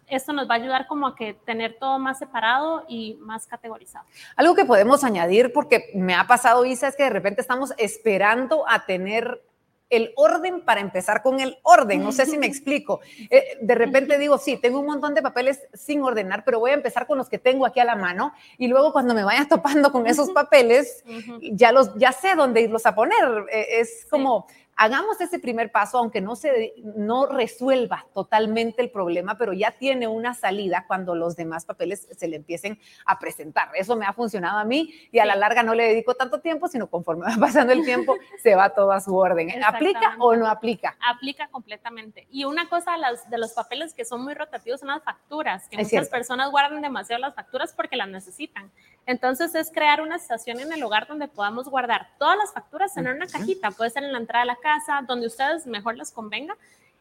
esto 0.08 0.32
nos 0.32 0.48
va 0.48 0.54
a 0.54 0.58
ayudar 0.58 0.86
como 0.86 1.08
a 1.08 1.16
que 1.16 1.34
tener 1.34 1.78
todo 1.78 1.98
más 1.98 2.18
separado 2.18 2.84
y 2.88 3.18
más 3.20 3.46
categorizado. 3.46 4.06
Algo 4.36 4.54
que 4.54 4.64
podemos 4.64 5.04
añadir, 5.04 5.52
porque 5.52 5.90
me 5.94 6.14
ha 6.14 6.26
pasado, 6.26 6.64
Isa, 6.64 6.88
es 6.88 6.96
que 6.96 7.04
de 7.04 7.10
repente 7.10 7.40
estamos 7.40 7.74
esperando 7.76 8.64
a 8.68 8.86
tener 8.86 9.42
el 9.88 10.12
orden 10.16 10.62
para 10.62 10.80
empezar 10.80 11.22
con 11.22 11.40
el 11.40 11.58
orden. 11.62 12.02
No 12.02 12.12
sé 12.12 12.26
si 12.26 12.38
me 12.38 12.46
explico. 12.46 13.00
Eh, 13.30 13.58
de 13.60 13.74
repente 13.74 14.18
digo, 14.18 14.38
sí, 14.38 14.56
tengo 14.56 14.80
un 14.80 14.86
montón 14.86 15.14
de 15.14 15.22
papeles 15.22 15.66
sin 15.74 16.02
ordenar, 16.02 16.44
pero 16.44 16.58
voy 16.58 16.72
a 16.72 16.74
empezar 16.74 17.06
con 17.06 17.18
los 17.18 17.28
que 17.28 17.38
tengo 17.38 17.66
aquí 17.66 17.80
a 17.80 17.84
la 17.84 17.96
mano 17.96 18.32
y 18.58 18.68
luego 18.68 18.92
cuando 18.92 19.14
me 19.14 19.24
vaya 19.24 19.46
topando 19.48 19.92
con 19.92 20.06
esos 20.06 20.30
papeles, 20.32 21.04
ya, 21.40 21.72
los, 21.72 21.94
ya 21.96 22.12
sé 22.12 22.34
dónde 22.34 22.62
irlos 22.62 22.86
a 22.86 22.94
poner. 22.94 23.46
Eh, 23.52 23.80
es 23.80 24.06
como 24.10 24.46
hagamos 24.76 25.20
ese 25.20 25.38
primer 25.38 25.72
paso, 25.72 25.98
aunque 25.98 26.20
no, 26.20 26.36
se, 26.36 26.74
no 26.96 27.26
resuelva 27.26 28.06
totalmente 28.14 28.82
el 28.82 28.90
problema, 28.90 29.36
pero 29.38 29.52
ya 29.54 29.72
tiene 29.72 30.06
una 30.06 30.34
salida 30.34 30.84
cuando 30.86 31.14
los 31.14 31.34
demás 31.34 31.64
papeles 31.64 32.08
se 32.16 32.28
le 32.28 32.36
empiecen 32.36 32.78
a 33.06 33.18
presentar. 33.18 33.70
Eso 33.74 33.96
me 33.96 34.04
ha 34.04 34.12
funcionado 34.12 34.58
a 34.58 34.64
mí 34.64 34.94
y 35.10 35.18
a 35.18 35.24
la 35.24 35.34
larga 35.34 35.62
no 35.62 35.74
le 35.74 35.88
dedico 35.88 36.14
tanto 36.14 36.40
tiempo, 36.40 36.68
sino 36.68 36.88
conforme 36.88 37.24
va 37.26 37.36
pasando 37.40 37.72
el 37.72 37.84
tiempo, 37.84 38.16
se 38.42 38.54
va 38.54 38.70
todo 38.70 38.92
a 38.92 39.00
su 39.00 39.16
orden. 39.16 39.50
¿Aplica 39.64 40.16
o 40.18 40.36
no 40.36 40.46
aplica? 40.46 40.96
Aplica 41.08 41.48
completamente. 41.48 42.26
Y 42.30 42.44
una 42.44 42.68
cosa 42.68 42.92
de 42.92 42.98
los, 42.98 43.30
de 43.30 43.38
los 43.38 43.52
papeles 43.52 43.94
que 43.94 44.04
son 44.04 44.22
muy 44.22 44.34
rotativos 44.34 44.80
son 44.80 44.90
las 44.90 45.02
facturas, 45.02 45.68
que 45.68 45.78
muchas 45.78 46.08
personas 46.10 46.50
guardan 46.50 46.82
demasiado 46.82 47.20
las 47.20 47.34
facturas 47.34 47.72
porque 47.72 47.96
las 47.96 48.08
necesitan. 48.08 48.70
Entonces 49.06 49.54
es 49.54 49.70
crear 49.70 50.02
una 50.02 50.16
estación 50.16 50.60
en 50.60 50.72
el 50.72 50.82
hogar 50.82 51.06
donde 51.06 51.28
podamos 51.28 51.68
guardar 51.68 52.08
todas 52.18 52.36
las 52.36 52.52
facturas 52.52 52.94
en 52.96 53.08
una 53.08 53.26
cajita, 53.26 53.70
puede 53.70 53.90
ser 53.90 54.04
en 54.04 54.12
la 54.12 54.18
entrada 54.18 54.44
de 54.44 54.48
la 54.48 54.56
casa, 54.56 54.65
donde 55.06 55.26
ustedes 55.26 55.66
mejor 55.66 55.96
les 55.96 56.12
convenga, 56.12 56.56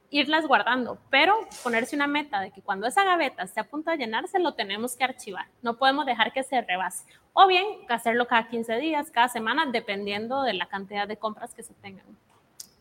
irlas 0.09 0.47
guardando, 0.47 0.97
pero 1.09 1.36
ponerse 1.63 1.95
una 1.95 2.07
meta 2.07 2.39
de 2.39 2.51
que 2.51 2.61
cuando 2.61 2.88
esa 2.88 3.03
gaveta 3.03 3.43
esté 3.43 3.59
a 3.59 3.66
punto 3.66 3.91
de 3.91 3.97
llenarse, 3.97 4.39
lo 4.39 4.53
tenemos 4.53 4.95
que 4.95 5.03
archivar. 5.03 5.47
No 5.61 5.78
podemos 5.78 6.05
dejar 6.05 6.32
que 6.32 6.43
se 6.43 6.61
rebase. 6.61 7.05
O 7.34 7.47
bien 7.47 7.66
hacerlo 7.89 8.28
cada 8.28 8.47
15 8.47 8.78
días, 8.78 9.11
cada 9.11 9.28
semana, 9.28 9.66
dependiendo 9.66 10.43
de 10.43 10.53
la 10.53 10.68
cantidad 10.68 11.07
de 11.07 11.18
compras 11.18 11.53
que 11.53 11.63
se 11.63 11.74
tengan. 11.76 12.05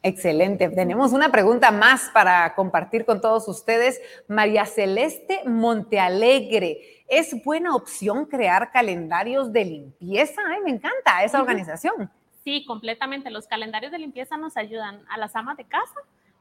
Excelente. 0.03 0.69
Tenemos 0.69 1.15
una 1.15 1.31
pregunta 1.31 1.71
más 1.71 2.11
para 2.13 2.55
compartir 2.55 3.07
con 3.07 3.23
todos 3.23 3.49
ustedes. 3.49 4.01
María 4.29 4.67
Celeste 4.67 5.41
Montealegre. 5.47 7.05
¿Es 7.09 7.43
buena 7.43 7.75
opción 7.75 8.27
crear 8.27 8.71
calendarios 8.71 9.51
de 9.51 9.65
limpieza? 9.65 10.43
Ay, 10.47 10.61
me 10.63 10.71
encanta 10.71 11.25
esa 11.25 11.41
organización. 11.41 12.11
Sí, 12.45 12.65
completamente. 12.67 13.31
Los 13.31 13.49
calendarios 13.49 13.91
de 13.91 13.99
limpieza 13.99 14.37
nos 14.37 14.57
ayudan 14.57 15.05
a 15.09 15.19
las 15.19 15.35
amas 15.35 15.57
de 15.57 15.65
casa 15.65 15.95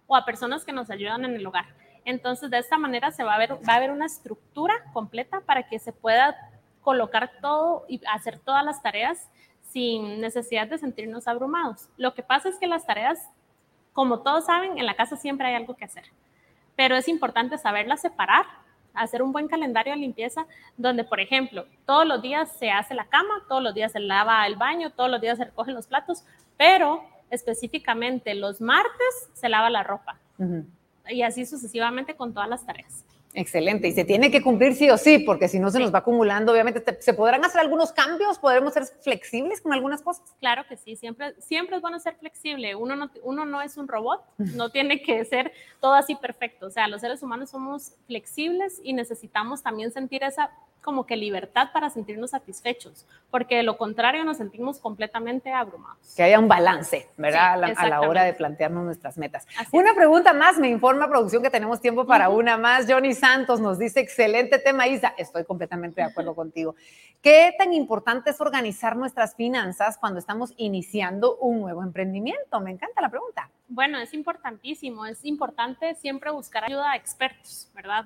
o 0.06 0.16
a 0.16 0.26
personas 0.26 0.66
que 0.66 0.74
nos 0.74 0.90
ayudan 0.90 1.26
en 1.26 1.36
el 1.36 1.48
hogar. 1.48 1.66
Entonces, 2.06 2.52
de 2.52 2.60
esta 2.60 2.78
manera 2.78 3.12
se 3.12 3.24
va 3.24 3.36
a 3.36 3.40
ver, 3.40 3.54
va 3.68 3.74
a 3.74 3.78
haber 3.78 3.92
una 3.92 4.06
estructura 4.06 4.74
completa 4.92 5.42
para 5.42 5.64
que 5.64 5.80
se 5.80 5.94
pueda 5.94 6.36
colocar 6.82 7.32
todo 7.42 7.86
y 7.88 8.02
hacer 8.14 8.38
todas 8.40 8.66
las 8.66 8.84
tareas 8.84 9.30
sin 9.62 10.20
necesidad 10.20 10.68
de 10.68 10.78
sentirnos 10.78 11.28
abrumados. 11.28 11.90
Lo 11.98 12.14
que 12.14 12.22
pasa 12.22 12.50
es 12.50 12.60
que 12.60 12.68
las 12.68 12.86
tareas 12.86 13.30
como 13.94 14.22
todos 14.22 14.46
saben, 14.46 14.78
en 14.78 14.86
la 14.86 14.96
casa 14.96 15.16
siempre 15.16 15.48
hay 15.48 15.56
algo 15.56 15.76
que 15.76 15.86
hacer, 15.86 16.04
pero 16.76 16.96
es 16.96 17.08
importante 17.08 17.58
saberlas 17.58 18.02
separar, 18.02 18.46
hacer 18.94 19.22
un 19.22 19.32
buen 19.32 19.48
calendario 19.48 19.94
de 19.94 20.00
limpieza 20.00 20.46
donde, 20.78 21.04
por 21.04 21.20
ejemplo, 21.20 21.66
todos 21.86 22.06
los 22.06 22.22
días 22.22 22.52
se 22.58 22.72
hace 22.72 22.94
la 22.94 23.06
cama, 23.06 23.44
todos 23.48 23.64
los 23.64 23.74
días 23.74 23.92
se 23.92 24.00
lava 24.00 24.46
el 24.46 24.56
baño, 24.56 24.92
todos 24.92 25.10
los 25.10 25.22
días 25.22 25.38
se 25.38 25.46
recogen 25.46 25.74
los 25.74 25.88
platos, 25.88 26.24
pero 26.58 27.04
específicamente 27.30 28.36
los 28.36 28.62
martes 28.62 29.30
se 29.34 29.50
lava 29.50 29.70
la 29.70 29.84
ropa. 29.84 30.18
Y 31.10 31.22
así 31.24 31.46
sucesivamente 31.46 32.16
con 32.16 32.34
todas 32.34 32.50
las 32.50 32.66
tareas. 32.66 33.04
Excelente, 33.34 33.88
y 33.88 33.94
se 33.94 34.06
tiene 34.06 34.30
que 34.30 34.42
cumplir 34.42 34.76
sí 34.76 34.90
o 34.90 34.98
sí, 34.98 35.20
porque 35.20 35.48
si 35.48 35.60
no 35.60 35.72
se 35.72 35.80
nos 35.80 35.94
va 35.94 36.00
acumulando, 36.00 36.52
obviamente, 36.52 36.84
¿se 37.00 37.14
podrán 37.14 37.44
hacer 37.44 37.62
algunos 37.62 37.92
cambios? 37.92 38.38
¿Podremos 38.38 38.74
ser 38.74 38.86
flexibles 38.86 39.62
con 39.62 39.74
algunas 39.74 40.02
cosas? 40.02 40.36
Claro 40.40 40.64
que 40.68 40.78
sí, 40.78 40.96
siempre, 40.96 41.34
siempre 41.40 41.78
es 41.78 41.82
bueno 41.82 42.00
ser 42.00 42.16
flexible. 42.16 42.76
Uno 42.76 42.96
no, 42.96 43.10
uno 43.24 43.46
no 43.46 43.62
es 43.62 43.78
un 43.78 43.88
robot, 43.88 44.24
no 44.38 44.70
tiene 44.70 45.02
que 45.02 45.26
ser 45.26 45.52
todo 45.82 45.94
así 45.94 46.16
perfecto. 46.16 46.68
O 46.68 46.70
sea, 46.70 46.88
los 46.88 47.02
seres 47.02 47.24
humanos 47.24 47.50
somos 47.50 47.94
flexibles 48.06 48.80
y 48.84 48.94
necesitamos 48.94 49.64
también 49.64 49.92
sentir 49.92 50.24
esa 50.24 50.52
como 50.84 51.08
que 51.08 51.16
libertad 51.16 51.70
para 51.74 51.90
sentirnos 51.90 52.32
satisfechos, 52.32 53.08
porque 53.32 53.56
de 53.56 53.64
lo 53.64 53.78
contrario 53.78 54.24
nos 54.24 54.38
sentimos 54.38 54.80
completamente 54.80 55.52
abrumados. 55.52 56.14
Que 56.16 56.24
haya 56.24 56.38
un 56.38 56.48
balance, 56.48 57.08
¿verdad? 57.18 57.64
a, 57.64 57.88
la, 57.88 58.02
hora 58.02 58.24
de 58.24 58.34
plantearnos 58.34 58.84
nuestras 58.84 59.18
metas. 59.18 59.48
una 59.72 59.96
pregunta 59.96 60.34
más, 60.34 60.58
me 60.60 60.68
informa 60.68 61.08
producción 61.08 61.42
que 61.42 61.50
tenemos 61.50 61.80
tiempo 61.80 62.06
para 62.06 62.30
una 62.30 62.58
más. 62.58 62.86
Johnny 62.88 63.14
Santos 63.24 63.62
nos 63.62 63.80
dice, 63.80 64.02
excelente 64.02 64.60
tema, 64.60 64.86
Isa. 64.86 65.14
Estoy 65.18 65.46
completamente 65.46 66.02
de 66.02 66.08
acuerdo 66.08 66.36
contigo. 66.36 66.76
¿Qué 67.22 67.54
tan 67.58 67.72
importante 67.72 68.32
es 68.32 68.42
organizar 68.42 68.98
nuestras 68.98 69.34
finanzas 69.38 69.98
cuando 69.98 70.20
estamos 70.20 70.54
iniciando 70.58 71.38
un 71.38 71.62
nuevo 71.62 71.84
emprendimiento? 71.84 72.60
Me 72.60 72.72
encanta 72.72 73.02
la 73.02 73.08
pregunta. 73.08 73.50
Bueno, 73.70 73.98
es 73.98 74.14
importantísimo, 74.14 75.06
es 75.06 75.24
importante 75.24 75.96
siempre 75.96 76.32
buscar 76.32 76.66
ayuda 76.66 76.92
a 76.92 76.96
expertos, 76.98 77.72
¿verdad? 77.74 78.04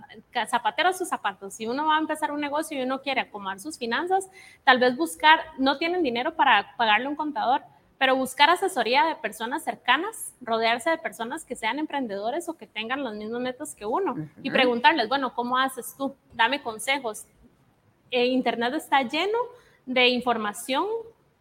Zapatero 0.48 0.90
a 0.90 0.94
sus 0.94 1.10
zapatos. 1.10 1.56
Si 1.56 1.66
uno 1.66 1.88
va 1.88 1.98
a 1.98 2.00
empezar 2.00 2.32
un 2.32 2.40
negocio 2.40 2.78
y 2.78 2.84
uno 2.84 3.02
quiere 3.02 3.22
acomodar 3.22 3.60
sus 3.60 3.80
finanzas, 3.80 4.30
tal 4.66 4.78
vez 4.78 4.96
buscar, 4.96 5.40
no 5.58 5.80
tienen 5.80 6.04
dinero 6.04 6.36
para 6.36 6.76
pagarle 6.78 7.08
un 7.08 7.16
contador, 7.16 7.64
pero 7.98 8.16
buscar 8.16 8.50
asesoría 8.50 9.06
de 9.06 9.16
personas 9.16 9.64
cercanas, 9.64 10.34
rodearse 10.42 10.90
de 10.90 10.98
personas 10.98 11.44
que 11.44 11.56
sean 11.56 11.80
emprendedores 11.80 12.48
o 12.48 12.58
que 12.58 12.68
tengan 12.68 13.04
los 13.04 13.16
mismos 13.16 13.42
metas 13.42 13.74
que 13.74 13.86
uno 13.86 14.16
y 14.44 14.52
preguntarles, 14.52 15.10
bueno, 15.10 15.34
¿cómo 15.34 15.58
haces 15.58 15.96
tú? 15.98 16.16
Dame 16.34 16.62
consejos. 16.62 17.26
Eh, 18.12 18.28
Internet 18.28 18.74
está 18.76 19.02
lleno 19.02 19.38
de 19.86 20.10
información 20.10 20.86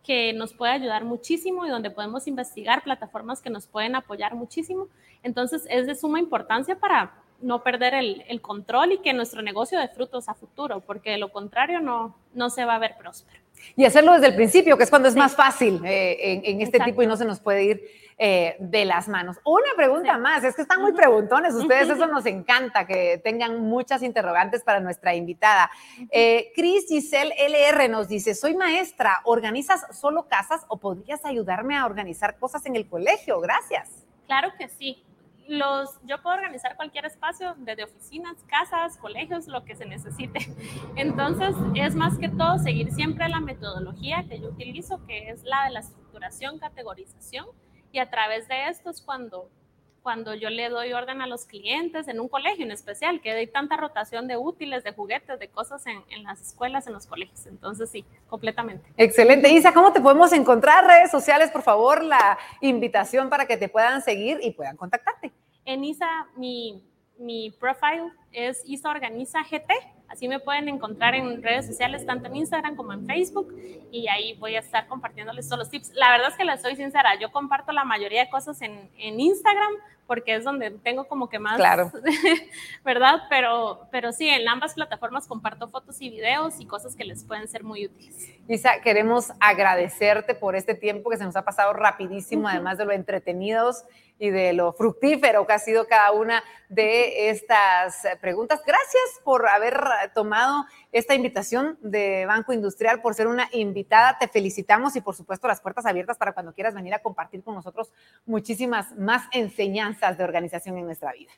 que 0.03 0.33
nos 0.33 0.55
puede 0.55 0.73
ayudar 0.73 1.05
muchísimo 1.05 1.67
y 1.67 1.69
donde 1.69 1.91
podemos 1.91 2.27
investigar 2.29 2.83
plataformas 2.85 3.43
que 3.43 3.51
nos 3.51 3.67
pueden 3.67 3.97
apoyar 3.97 4.35
muchísimo. 4.35 4.89
Entonces, 5.23 5.67
es 5.69 5.87
de 5.87 5.97
suma 5.97 6.21
importancia 6.21 6.79
para 6.79 7.13
no 7.41 7.63
perder 7.63 7.95
el, 7.95 8.41
control 8.41 8.93
y 8.93 8.99
que 8.99 9.13
nuestro 9.13 9.43
negocio 9.43 9.79
dé 9.79 9.89
frutos 9.89 10.29
a 10.29 10.35
futuro, 10.35 10.81
porque 10.81 11.11
de 11.11 11.19
lo 11.19 11.31
contrario 11.31 11.81
no, 11.81 12.17
no 12.35 12.51
se 12.51 12.65
va 12.65 12.77
a 12.77 12.79
ver 12.79 12.97
próspero. 12.99 13.41
Y 13.75 13.85
hacerlo 13.85 14.13
desde 14.13 14.29
el 14.29 14.35
principio, 14.35 14.77
que 14.77 14.85
es 14.85 14.91
cuando 14.91 15.09
es 15.09 15.17
más 15.17 15.35
fácil 15.35 15.81
eh, 15.85 16.43
en, 16.45 16.61
este 16.61 16.79
tipo 16.81 17.03
y 17.03 17.07
no 17.07 17.17
se 17.17 17.25
nos 17.25 17.41
puede 17.41 17.65
ir 17.65 17.83
eh, 18.19 18.57
de 18.59 18.85
las 18.85 19.09
manos. 19.09 19.39
Una 19.45 19.75
pregunta 19.77 20.19
más, 20.19 20.45
es 20.45 20.55
que 20.55 20.63
están 20.63 20.81
muy 20.81 20.93
preguntones 20.93 21.55
ustedes, 21.55 21.89
eso 21.91 22.07
nos 22.07 22.27
encanta, 22.27 22.87
que 22.87 23.21
tengan 23.23 23.61
muchas 23.61 24.03
interrogantes 24.03 24.63
para 24.63 24.81
nuestra 24.81 25.15
invitada. 25.15 25.71
Eh, 26.11 26.53
Cris 26.55 26.87
Giselle 26.89 27.35
LR 27.39 27.89
nos 27.89 28.09
dice, 28.09 28.35
soy 28.35 28.55
maestra, 28.55 29.21
¿organizas 29.25 29.87
solo 29.99 30.29
casas 30.29 30.65
o 30.69 30.79
podrías 30.79 31.25
ayudarme 31.25 31.77
a 31.77 31.87
organizar 31.87 32.39
cosas 32.39 32.65
en 32.67 32.77
el 32.77 32.89
colegio? 32.89 33.41
Gracias. 33.41 34.07
Claro 34.27 34.53
que 34.59 34.69
sí. 34.69 35.06
Los, 35.49 36.01
yo 36.05 36.21
puedo 36.23 36.37
organizar 36.37 36.77
cualquier 36.77 37.07
espacio, 37.07 37.55
desde 37.59 37.85
oficinas, 37.85 38.37
casas, 38.49 38.97
colegios, 38.97 39.47
lo 39.47 39.65
que 39.65 39.77
se 39.77 39.87
necesite. 39.87 40.41
Entonces, 40.97 41.55
es 41.75 41.95
más 41.95 42.19
que 42.19 42.29
todo 42.29 42.59
seguir 42.59 42.91
siempre 42.93 43.29
la 43.29 43.41
metodología 43.41 44.25
que 44.29 44.41
yo 44.41 44.49
utilizo, 44.49 45.05
que 45.07 45.31
es 45.31 45.45
la 45.45 45.65
de 45.65 45.71
la 45.71 45.81
estructuración, 45.81 46.59
categorización 46.59 47.47
y 47.93 47.99
a 47.99 48.11
través 48.11 48.47
de 48.49 48.69
esto 48.69 48.91
es 48.91 49.01
cuando, 49.01 49.49
cuando 50.07 50.37
yo 50.37 50.51
le 50.51 50.69
doy 50.69 50.93
orden 50.93 51.21
a 51.21 51.27
los 51.27 51.47
clientes 51.47 52.07
en 52.07 52.21
un 52.21 52.29
colegio 52.29 52.65
en 52.65 52.71
especial, 52.71 53.21
que 53.21 53.33
hay 53.33 53.49
tanta 53.49 53.77
rotación 53.77 54.29
de 54.29 54.37
útiles, 54.37 54.85
de 54.85 54.93
juguetes, 54.93 55.37
de 55.41 55.49
cosas 55.49 55.85
en, 55.89 56.01
en 56.11 56.23
las 56.23 56.41
escuelas, 56.41 56.87
en 56.87 56.93
los 56.93 57.09
colegios. 57.09 57.45
Entonces, 57.47 57.91
sí, 57.91 58.05
completamente. 58.29 58.89
Excelente. 58.97 59.51
Isa, 59.51 59.75
¿cómo 59.75 59.93
te 59.93 60.01
podemos 60.01 60.33
encontrar? 60.33 60.87
Redes 60.87 61.11
sociales, 61.11 61.51
por 61.51 61.63
favor, 61.63 62.05
la 62.05 62.39
invitación 62.61 63.29
para 63.29 63.47
que 63.47 63.57
te 63.57 63.69
puedan 63.69 64.01
seguir 64.01 64.39
y 64.41 64.53
puedan 64.53 64.77
contactarte. 64.77 65.33
En 65.65 65.83
Isa, 65.83 66.29
mi, 66.37 66.85
mi 67.19 67.51
profile 67.51 68.13
es 68.31 68.63
Isa 68.65 68.91
Organiza 68.91 69.43
GT 69.43 69.73
Así 70.09 70.29
me 70.29 70.39
pueden 70.39 70.69
encontrar 70.69 71.15
en 71.15 71.43
redes 71.43 71.67
sociales, 71.67 72.07
tanto 72.07 72.29
en 72.29 72.37
Instagram 72.37 72.77
como 72.77 72.93
en 72.93 73.07
Facebook, 73.07 73.55
y 73.91 74.07
ahí 74.09 74.35
voy 74.39 74.55
a 74.55 74.61
estar 74.61 74.87
compartiéndoles 74.87 75.49
todos 75.49 75.59
los 75.59 75.71
tips. 75.71 75.93
La 75.95 76.11
verdad 76.11 76.29
es 76.31 76.37
que 76.37 76.45
les 76.45 76.63
soy 76.63 76.77
sincera, 76.77 77.19
yo 77.19 77.33
comparto 77.33 77.73
la 77.73 77.85
mayoría 77.85 78.25
de 78.25 78.31
cosas 78.31 78.61
en, 78.63 78.89
en 78.99 79.19
Instagram, 79.19 79.73
porque 80.07 80.37
es 80.37 80.45
donde 80.45 80.71
tengo 80.71 81.07
como 81.09 81.29
que 81.29 81.39
más, 81.39 81.57
claro. 81.57 81.91
¿verdad? 82.85 83.23
Pero, 83.29 83.89
pero 83.91 84.13
sí, 84.13 84.29
en 84.29 84.49
ambas 84.49 84.75
plataformas 84.75 85.27
comparto 85.27 85.69
fotos 85.69 86.01
y 86.01 86.11
videos 86.11 86.61
y 86.61 86.67
cosas 86.67 86.95
que 86.95 87.05
les 87.05 87.25
pueden 87.25 87.49
ser 87.49 87.65
muy 87.65 87.87
útiles. 87.87 88.31
Isa, 88.49 88.81
queremos 88.81 89.33
agradecerte 89.41 90.35
por 90.35 90.57
este 90.57 90.75
tiempo 90.75 91.11
que 91.11 91.17
se 91.17 91.25
nos 91.25 91.37
ha 91.37 91.45
pasado 91.45 91.73
rapidísimo, 91.73 92.49
además 92.49 92.79
de 92.79 92.85
lo 92.85 92.93
entretenidos 92.93 93.85
y 94.19 94.31
de 94.31 94.53
lo 94.53 94.73
fructífero 94.73 95.47
que 95.47 95.53
ha 95.53 95.59
sido 95.59 95.87
cada 95.87 96.13
una 96.13 96.43
de 96.69 97.29
estas 97.29 98.07
preguntas. 98.21 98.61
Gracias 98.67 99.21
por 99.25 99.47
haber 99.49 99.79
tomado 100.15 100.65
esta 100.99 101.15
invitación 101.15 101.79
de 101.83 102.25
Banco 102.25 102.55
Industrial, 102.55 103.03
por 103.03 103.15
ser 103.15 103.27
una 103.27 103.49
invitada. 103.53 104.17
Te 104.19 104.29
felicitamos 104.29 104.97
y 104.97 105.03
por 105.03 105.15
supuesto 105.15 105.47
las 105.47 105.61
puertas 105.61 105.85
abiertas 105.85 106.17
para 106.17 106.33
cuando 106.33 106.55
quieras 106.55 106.75
venir 106.75 106.95
a 106.95 107.01
compartir 107.01 107.43
con 107.43 107.55
nosotros 107.55 107.93
muchísimas 108.25 108.97
más 108.97 109.25
enseñanzas 109.33 110.17
de 110.17 110.25
organización 110.25 110.79
en 110.79 110.87
nuestra 110.87 111.13
vida. 111.13 111.33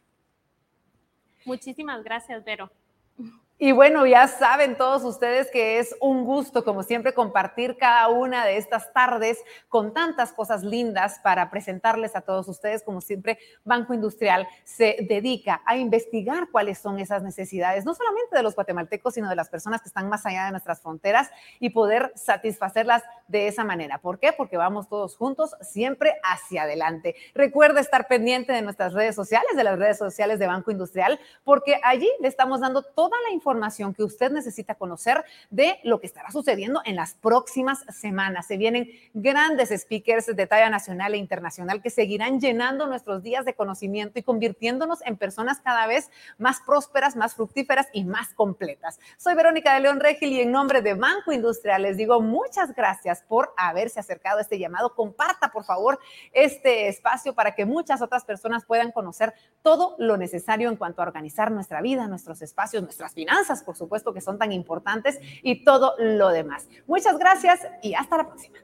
Muchísimas 1.44 2.04
gracias, 2.04 2.44
Vero. 2.44 2.70
Y 3.60 3.72
bueno, 3.72 4.06
ya 4.06 4.28
saben 4.28 4.76
todos 4.76 5.02
ustedes 5.02 5.50
que 5.50 5.80
es 5.80 5.92
un 6.00 6.24
gusto, 6.24 6.62
como 6.62 6.84
siempre, 6.84 7.12
compartir 7.12 7.76
cada 7.76 8.06
una 8.06 8.44
de 8.44 8.56
estas 8.56 8.92
tardes 8.92 9.42
con 9.68 9.92
tantas 9.92 10.32
cosas 10.32 10.62
lindas 10.62 11.18
para 11.24 11.50
presentarles 11.50 12.14
a 12.14 12.20
todos 12.20 12.46
ustedes. 12.46 12.84
Como 12.84 13.00
siempre, 13.00 13.36
Banco 13.64 13.94
Industrial 13.94 14.46
se 14.62 14.98
dedica 15.08 15.60
a 15.66 15.76
investigar 15.76 16.50
cuáles 16.52 16.78
son 16.78 17.00
esas 17.00 17.24
necesidades, 17.24 17.84
no 17.84 17.94
solamente 17.94 18.36
de 18.36 18.44
los 18.44 18.54
guatemaltecos, 18.54 19.14
sino 19.14 19.28
de 19.28 19.34
las 19.34 19.48
personas 19.48 19.82
que 19.82 19.88
están 19.88 20.08
más 20.08 20.24
allá 20.24 20.44
de 20.44 20.52
nuestras 20.52 20.80
fronteras 20.80 21.28
y 21.58 21.70
poder 21.70 22.12
satisfacerlas 22.14 23.02
de 23.28 23.46
esa 23.46 23.62
manera. 23.62 23.98
¿Por 23.98 24.18
qué? 24.18 24.32
Porque 24.32 24.56
vamos 24.56 24.88
todos 24.88 25.16
juntos 25.16 25.54
siempre 25.60 26.14
hacia 26.22 26.62
adelante. 26.62 27.14
Recuerda 27.34 27.80
estar 27.80 28.08
pendiente 28.08 28.52
de 28.52 28.62
nuestras 28.62 28.94
redes 28.94 29.14
sociales, 29.14 29.54
de 29.54 29.64
las 29.64 29.78
redes 29.78 29.98
sociales 29.98 30.38
de 30.38 30.46
Banco 30.46 30.70
Industrial, 30.70 31.20
porque 31.44 31.78
allí 31.84 32.10
le 32.20 32.28
estamos 32.28 32.60
dando 32.60 32.82
toda 32.82 33.16
la 33.28 33.34
información 33.34 33.94
que 33.94 34.02
usted 34.02 34.32
necesita 34.32 34.74
conocer 34.74 35.24
de 35.50 35.78
lo 35.84 36.00
que 36.00 36.06
estará 36.06 36.30
sucediendo 36.30 36.80
en 36.84 36.96
las 36.96 37.14
próximas 37.14 37.84
semanas. 37.90 38.46
Se 38.46 38.56
vienen 38.56 38.90
grandes 39.12 39.68
speakers 39.70 40.26
de 40.26 40.46
talla 40.46 40.70
nacional 40.70 41.14
e 41.14 41.18
internacional 41.18 41.82
que 41.82 41.90
seguirán 41.90 42.40
llenando 42.40 42.86
nuestros 42.86 43.22
días 43.22 43.44
de 43.44 43.54
conocimiento 43.54 44.18
y 44.18 44.22
convirtiéndonos 44.22 45.04
en 45.04 45.16
personas 45.16 45.60
cada 45.60 45.86
vez 45.86 46.10
más 46.38 46.60
prósperas, 46.64 47.16
más 47.16 47.34
fructíferas 47.34 47.88
y 47.92 48.04
más 48.04 48.32
completas. 48.34 48.98
Soy 49.18 49.34
Verónica 49.34 49.74
de 49.74 49.80
León 49.80 50.00
Regil 50.00 50.32
y 50.32 50.40
en 50.40 50.50
nombre 50.50 50.80
de 50.80 50.94
Banco 50.94 51.32
Industrial 51.32 51.82
les 51.82 51.96
digo 51.96 52.20
muchas 52.20 52.74
gracias 52.74 53.17
por 53.26 53.54
haberse 53.56 54.00
acercado 54.00 54.38
a 54.38 54.42
este 54.42 54.58
llamado. 54.58 54.94
Comparta, 54.94 55.50
por 55.50 55.64
favor, 55.64 55.98
este 56.32 56.88
espacio 56.88 57.34
para 57.34 57.54
que 57.54 57.64
muchas 57.64 58.02
otras 58.02 58.24
personas 58.24 58.64
puedan 58.64 58.92
conocer 58.92 59.34
todo 59.62 59.96
lo 59.98 60.16
necesario 60.16 60.68
en 60.68 60.76
cuanto 60.76 61.02
a 61.02 61.06
organizar 61.06 61.50
nuestra 61.50 61.80
vida, 61.80 62.06
nuestros 62.06 62.42
espacios, 62.42 62.82
nuestras 62.82 63.14
finanzas 63.14 63.62
por 63.64 63.76
supuesto, 63.76 64.12
que 64.12 64.20
son 64.20 64.38
tan 64.38 64.52
importantes 64.52 65.18
y 65.42 65.64
todo 65.64 65.94
lo 65.98 66.28
demás. 66.28 66.68
Muchas 66.86 67.18
gracias 67.18 67.60
y 67.82 67.94
hasta 67.94 68.18
la 68.18 68.26
próxima. 68.26 68.58